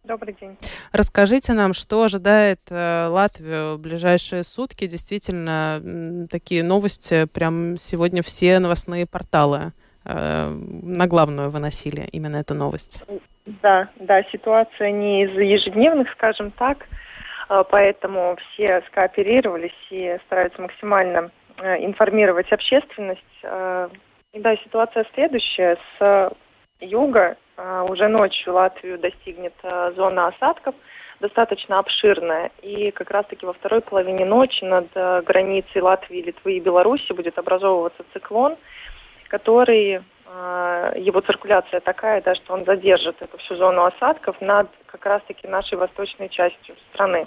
Добрый 0.04 0.36
день. 0.40 0.56
Расскажите 0.92 1.52
нам, 1.52 1.72
что 1.72 2.04
ожидает 2.04 2.60
э, 2.70 3.06
Латвию 3.08 3.76
в 3.76 3.80
ближайшие 3.80 4.44
сутки. 4.44 4.86
Действительно, 4.86 6.26
такие 6.30 6.62
новости 6.62 7.26
прям 7.26 7.76
сегодня 7.76 8.22
все 8.22 8.60
новостные 8.60 9.04
порталы 9.06 9.72
э, 10.04 10.48
на 10.48 11.06
главную 11.08 11.50
выносили 11.50 12.08
именно 12.12 12.36
эту 12.36 12.54
новость. 12.54 13.02
Да, 13.62 13.88
да, 13.96 14.22
ситуация 14.30 14.92
не 14.92 15.24
из 15.24 15.30
ежедневных, 15.30 16.08
скажем 16.12 16.52
так, 16.52 16.86
э, 17.48 17.64
поэтому 17.68 18.36
все 18.36 18.82
скооперировались 18.88 19.90
и 19.90 20.18
стараются 20.26 20.62
максимально 20.62 21.30
информировать 21.58 22.52
общественность. 22.52 23.22
Э, 24.36 24.40
да, 24.40 24.56
ситуация 24.56 25.06
следующая. 25.14 25.78
С 25.98 26.32
юга 26.80 27.36
а, 27.56 27.84
уже 27.84 28.08
ночью 28.08 28.54
Латвию 28.54 28.98
достигнет 28.98 29.54
а, 29.62 29.92
зона 29.92 30.28
осадков, 30.28 30.74
достаточно 31.20 31.78
обширная. 31.78 32.50
И 32.62 32.90
как 32.90 33.10
раз-таки 33.10 33.46
во 33.46 33.54
второй 33.54 33.80
половине 33.80 34.24
ночи 34.24 34.64
над 34.64 34.92
границей 35.24 35.80
Латвии, 35.80 36.20
Литвы 36.20 36.54
и 36.54 36.60
Беларуси 36.60 37.12
будет 37.12 37.38
образовываться 37.38 38.04
циклон, 38.12 38.56
который, 39.28 40.02
его 41.00 41.20
циркуляция 41.22 41.80
такая, 41.80 42.20
да, 42.20 42.34
что 42.34 42.52
он 42.52 42.66
задержит 42.66 43.16
эту 43.22 43.38
всю 43.38 43.56
зону 43.56 43.84
осадков 43.84 44.38
над 44.42 44.68
как 44.84 45.06
раз-таки 45.06 45.48
нашей 45.48 45.78
восточной 45.78 46.28
частью 46.28 46.74
страны. 46.92 47.26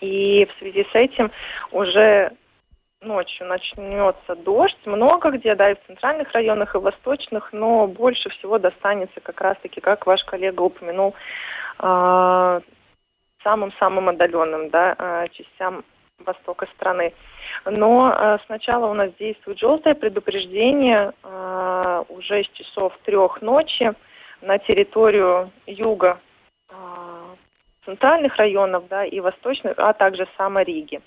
И 0.00 0.48
в 0.50 0.58
связи 0.58 0.86
с 0.90 0.94
этим 0.94 1.30
уже 1.72 2.32
ночью 3.00 3.46
начнется 3.46 4.34
дождь, 4.36 4.78
много 4.84 5.30
где, 5.30 5.54
да, 5.54 5.70
и 5.70 5.74
в 5.74 5.86
центральных 5.86 6.32
районах, 6.32 6.74
и 6.74 6.78
в 6.78 6.82
восточных, 6.82 7.52
но 7.52 7.86
больше 7.86 8.30
всего 8.30 8.58
достанется 8.58 9.20
как 9.20 9.40
раз-таки, 9.40 9.80
как 9.80 10.06
ваш 10.06 10.24
коллега 10.24 10.62
упомянул, 10.62 11.14
а, 11.78 12.60
самым-самым 13.42 14.08
отдаленным, 14.08 14.70
да, 14.70 14.94
а, 14.98 15.28
частям 15.28 15.84
востока 16.18 16.66
страны. 16.74 17.12
Но 17.66 18.10
э, 18.10 18.38
сначала 18.46 18.86
у 18.86 18.94
нас 18.94 19.12
действует 19.18 19.58
желтое 19.58 19.94
предупреждение 19.94 21.12
уже 22.08 22.42
с 22.42 22.48
часов 22.54 22.96
трех 23.04 23.42
ночи 23.42 23.92
на 24.40 24.58
территорию 24.58 25.50
юга 25.66 26.18
центральных 27.84 28.36
районов 28.36 28.88
да, 28.88 29.04
и 29.04 29.20
восточных, 29.20 29.74
а 29.78 29.92
также 29.92 30.26
самой 30.36 30.64
Риги. 30.64 31.00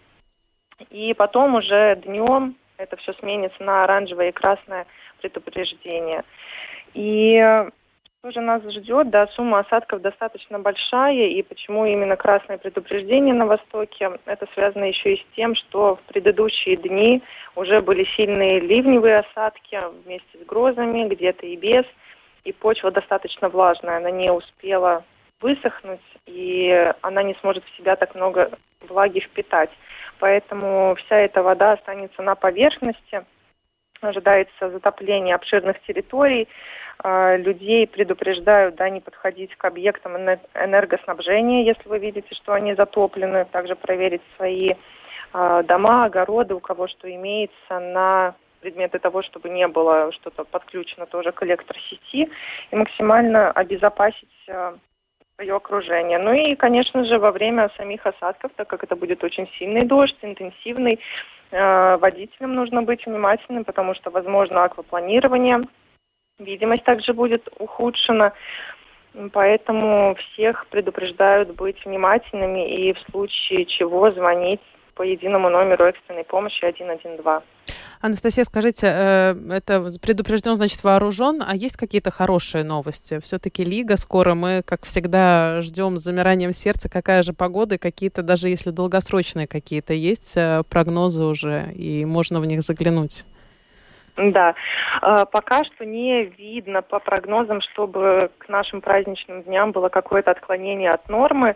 И 0.89 1.13
потом 1.13 1.55
уже 1.55 1.95
днем 2.05 2.55
это 2.77 2.95
все 2.97 3.13
сменится 3.13 3.61
на 3.63 3.83
оранжевое 3.83 4.29
и 4.29 4.33
красное 4.33 4.85
предупреждение. 5.21 6.23
И 6.93 7.65
тоже 8.21 8.41
нас 8.41 8.61
ждет, 8.63 9.09
да, 9.09 9.27
сумма 9.27 9.59
осадков 9.59 10.01
достаточно 10.01 10.59
большая, 10.59 11.27
и 11.27 11.41
почему 11.41 11.85
именно 11.85 12.17
красное 12.17 12.57
предупреждение 12.57 13.33
на 13.33 13.45
востоке, 13.45 14.11
это 14.25 14.45
связано 14.53 14.85
еще 14.85 15.13
и 15.13 15.21
с 15.21 15.35
тем, 15.35 15.55
что 15.55 15.95
в 15.95 16.01
предыдущие 16.11 16.75
дни 16.75 17.21
уже 17.55 17.81
были 17.81 18.05
сильные 18.17 18.59
ливневые 18.59 19.19
осадки 19.19 19.79
вместе 20.03 20.37
с 20.37 20.45
грозами, 20.45 21.07
где-то 21.07 21.45
и 21.45 21.55
без, 21.55 21.85
и 22.43 22.51
почва 22.51 22.91
достаточно 22.91 23.47
влажная, 23.47 23.97
она 23.97 24.11
не 24.11 24.31
успела 24.31 25.03
высохнуть, 25.39 26.01
и 26.25 26.93
она 27.01 27.23
не 27.23 27.35
сможет 27.35 27.63
в 27.63 27.77
себя 27.77 27.95
так 27.95 28.15
много 28.15 28.51
влаги 28.81 29.19
впитать. 29.19 29.69
Поэтому 30.19 30.95
вся 30.95 31.17
эта 31.17 31.41
вода 31.41 31.73
останется 31.73 32.21
на 32.21 32.35
поверхности, 32.35 33.25
ожидается 34.01 34.69
затопление 34.69 35.35
обширных 35.35 35.81
территорий, 35.83 36.47
а, 37.01 37.37
людей 37.37 37.87
предупреждают 37.87 38.75
да, 38.75 38.89
не 38.89 38.99
подходить 38.99 39.55
к 39.55 39.65
объектам 39.65 40.17
энергоснабжения, 40.17 41.63
если 41.63 41.87
вы 41.87 41.99
видите, 41.99 42.35
что 42.35 42.53
они 42.53 42.75
затоплены, 42.75 43.45
также 43.45 43.75
проверить 43.75 44.21
свои 44.35 44.73
а, 45.31 45.63
дома, 45.63 46.05
огороды, 46.05 46.55
у 46.55 46.59
кого 46.59 46.87
что 46.87 47.09
имеется 47.09 47.79
на 47.79 48.35
предметы 48.59 48.99
того, 48.99 49.21
чтобы 49.21 49.49
не 49.49 49.67
было 49.67 50.11
что-то 50.11 50.43
подключено 50.43 51.05
тоже 51.05 51.31
к 51.31 51.41
электросети. 51.43 52.29
И 52.71 52.75
максимально 52.75 53.51
обезопасить 53.51 54.27
а, 54.49 54.75
свое 55.39 55.55
окружение. 55.55 56.19
Ну 56.19 56.33
и, 56.33 56.55
конечно 56.55 57.05
же, 57.05 57.17
во 57.17 57.31
время 57.31 57.71
самих 57.77 58.05
осадков, 58.05 58.51
так 58.55 58.67
как 58.67 58.83
это 58.83 58.95
будет 58.95 59.23
очень 59.23 59.49
сильный 59.57 59.85
дождь, 59.85 60.17
интенсивный, 60.21 60.99
водителям 61.51 62.53
нужно 62.53 62.83
быть 62.83 63.05
внимательным, 63.05 63.63
потому 63.63 63.95
что 63.95 64.11
возможно 64.11 64.65
аквапланирование, 64.65 65.61
Видимость 66.39 66.85
также 66.85 67.13
будет 67.13 67.49
ухудшена. 67.59 68.31
Поэтому 69.33 70.15
всех 70.15 70.67
предупреждают 70.67 71.53
быть 71.55 71.83
внимательными 71.83 72.87
и 72.87 72.93
в 72.93 72.99
случае 73.11 73.65
чего 73.65 74.09
звонить 74.11 74.61
по 74.95 75.01
единому 75.01 75.49
номеру 75.49 75.85
экстренной 75.85 76.23
помощи 76.23 76.59
112. 76.59 77.45
Анастасия, 78.01 78.45
скажите, 78.45 78.87
э, 78.87 79.35
это 79.51 79.89
предупрежден, 80.01 80.55
значит, 80.55 80.83
вооружен, 80.85 81.43
а 81.45 81.53
есть 81.53 81.75
какие-то 81.75 82.11
хорошие 82.11 82.63
новости? 82.63 83.19
Все-таки 83.19 83.65
Лига 83.65 83.97
скоро, 83.97 84.35
мы, 84.35 84.61
как 84.65 84.85
всегда, 84.85 85.59
ждем 85.59 85.97
с 85.97 86.03
замиранием 86.03 86.53
сердца, 86.53 86.87
какая 86.87 87.23
же 87.23 87.33
погода, 87.33 87.77
какие-то, 87.77 88.23
даже 88.23 88.47
если 88.47 88.69
долгосрочные 88.69 89.47
какие-то 89.47 89.93
есть 89.93 90.37
э, 90.37 90.63
прогнозы 90.69 91.23
уже, 91.23 91.73
и 91.73 92.05
можно 92.05 92.39
в 92.39 92.45
них 92.45 92.61
заглянуть? 92.61 93.25
Да, 94.15 94.53
а, 95.01 95.25
пока 95.25 95.63
что 95.63 95.85
не 95.85 96.25
видно 96.25 96.81
по 96.81 96.99
прогнозам, 96.99 97.61
чтобы 97.61 98.29
к 98.37 98.49
нашим 98.49 98.81
праздничным 98.81 99.43
дням 99.43 99.71
было 99.71 99.89
какое-то 99.89 100.31
отклонение 100.31 100.91
от 100.91 101.07
нормы. 101.09 101.55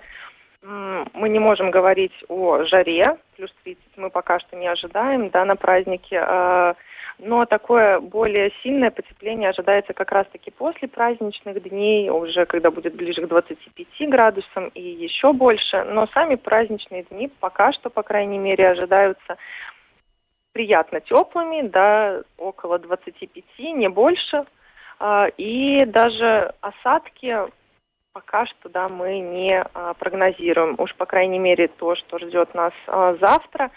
Мы 0.64 1.28
не 1.28 1.40
можем 1.40 1.72
говорить 1.72 2.14
о 2.30 2.64
жаре, 2.64 3.18
плюс 3.36 3.54
30 3.64 3.84
мы 3.98 4.10
пока 4.10 4.40
что 4.40 4.56
не 4.56 4.68
ожидаем, 4.68 5.30
да, 5.30 5.44
на 5.44 5.58
празднике. 5.58 6.20
А, 6.20 6.76
но 7.20 7.46
такое 7.46 8.00
более 8.00 8.52
сильное 8.64 8.90
потепление 8.90 9.50
ожидается 9.50 9.94
как 9.94 10.12
раз-таки 10.12 10.52
после 10.52 10.88
праздничных 10.88 11.62
дней, 11.64 12.10
уже 12.10 12.46
когда 12.46 12.72
будет 12.72 12.96
ближе 12.96 13.22
к 13.22 13.28
25 13.28 14.10
градусам 14.10 14.70
и 14.70 14.82
еще 14.82 15.34
больше. 15.34 15.84
Но 15.84 16.08
сами 16.08 16.36
праздничные 16.36 17.04
дни 17.04 17.30
пока 17.42 17.74
что, 17.74 17.90
по 17.90 18.02
крайней 18.02 18.40
мере, 18.40 18.70
ожидаются 18.70 19.38
приятно 20.54 21.02
теплыми, 21.02 21.68
да, 21.68 22.22
около 22.38 22.80
25, 22.80 23.44
не 23.74 23.90
больше. 23.90 24.46
А, 25.00 25.28
и 25.38 25.84
даже 25.86 26.54
осадки 26.62 27.38
пока 28.14 28.46
что, 28.46 28.70
да, 28.70 28.88
мы 28.88 29.20
не 29.20 29.62
а, 29.74 29.94
прогнозируем. 29.96 30.76
Уж, 30.78 30.96
по 30.96 31.06
крайней 31.06 31.40
мере, 31.40 31.68
то, 31.68 31.96
что 31.96 32.20
ждет 32.20 32.54
нас 32.54 32.74
а, 32.88 33.16
завтра, 33.16 33.72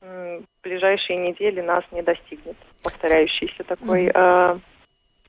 в 0.00 0.42
ближайшие 0.62 1.16
недели 1.16 1.60
нас 1.60 1.82
не 1.90 2.02
достигнет 2.02 2.56
повторяющийся 2.84 3.64
такой 3.64 4.06
mm-hmm. 4.06 4.60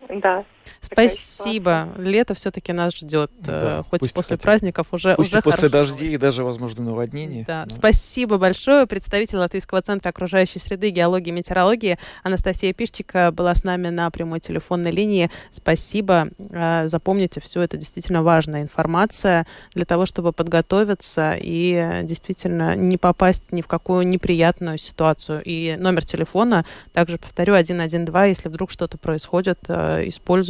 Да. 0.07 0.43
Спасибо. 0.81 1.89
Лето 1.97 2.33
все-таки 2.33 2.73
нас 2.73 2.95
ждет. 2.95 3.31
Да, 3.39 3.79
э, 3.79 3.83
Хоть 3.89 4.13
после 4.13 4.37
хотя... 4.37 4.37
праздников 4.37 4.87
уже 4.91 5.15
Пусть 5.15 5.31
уже 5.31 5.41
после 5.41 5.69
хорошо. 5.69 5.89
дождей 5.89 6.13
и 6.13 6.17
даже, 6.17 6.43
возможно, 6.43 6.83
наводнений. 6.83 7.43
Да. 7.45 7.65
Но... 7.69 7.75
Спасибо 7.75 8.37
большое. 8.37 8.87
Представитель 8.87 9.37
Латвийского 9.37 9.81
центра 9.81 10.09
окружающей 10.09 10.59
среды, 10.59 10.89
геологии 10.89 11.29
и 11.29 11.33
метеорологии 11.33 11.99
Анастасия 12.23 12.73
Пишчика 12.73 13.31
была 13.31 13.53
с 13.55 13.63
нами 13.63 13.89
на 13.89 14.09
прямой 14.09 14.39
телефонной 14.39 14.91
линии. 14.91 15.29
Спасибо. 15.51 16.29
Э, 16.49 16.87
запомните, 16.87 17.39
все 17.41 17.61
это 17.61 17.77
действительно 17.77 18.23
важная 18.23 18.61
информация 18.61 19.45
для 19.73 19.85
того, 19.85 20.05
чтобы 20.05 20.31
подготовиться 20.33 21.35
и 21.39 22.01
действительно 22.03 22.75
не 22.75 22.97
попасть 22.97 23.51
ни 23.51 23.61
в 23.61 23.67
какую 23.67 24.07
неприятную 24.07 24.77
ситуацию. 24.77 25.41
И 25.45 25.75
номер 25.77 26.05
телефона, 26.05 26.65
также 26.93 27.17
повторю, 27.17 27.53
112, 27.55 28.27
если 28.27 28.49
вдруг 28.49 28.71
что-то 28.71 28.97
происходит, 28.97 29.59
э, 29.67 30.07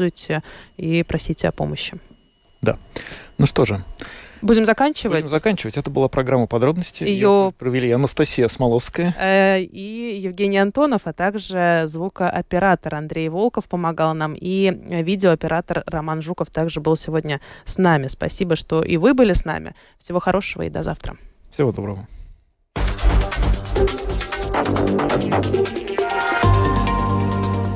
используйте 0.10 0.44
и 0.78 1.04
просите 1.04 1.48
о 1.48 1.52
помощи. 1.52 1.98
Да. 2.62 2.78
Ну 3.38 3.46
что 3.46 3.66
же. 3.66 3.84
Будем 4.42 4.66
заканчивать. 4.66 5.18
Будем 5.18 5.30
заканчивать. 5.30 5.78
Это 5.78 5.90
была 5.90 6.08
программа 6.08 6.48
подробности. 6.48 7.04
Ее 7.04 7.54
провели 7.58 7.92
Анастасия 7.92 8.48
Смоловская. 8.48 9.14
Э, 9.20 9.62
и 9.62 10.18
Евгений 10.24 10.58
Антонов, 10.58 11.02
а 11.06 11.14
также 11.14 11.84
звукооператор 11.88 12.96
Андрей 12.96 13.28
Волков 13.28 13.66
помогал 13.66 14.14
нам. 14.14 14.36
И 14.40 14.72
видеооператор 14.90 15.84
Роман 15.86 16.22
Жуков 16.22 16.50
также 16.52 16.80
был 16.80 16.96
сегодня 16.96 17.42
с 17.66 17.78
нами. 17.78 18.08
Спасибо, 18.08 18.56
что 18.56 18.82
и 18.82 18.96
вы 18.96 19.14
были 19.14 19.34
с 19.34 19.44
нами. 19.44 19.76
Всего 19.98 20.20
хорошего 20.20 20.64
и 20.64 20.70
до 20.70 20.84
завтра. 20.84 21.18
Всего 21.52 21.74
доброго. 21.74 22.08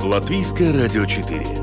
Латвийское 0.04 0.72
радио 0.72 1.06
4. 1.06 1.63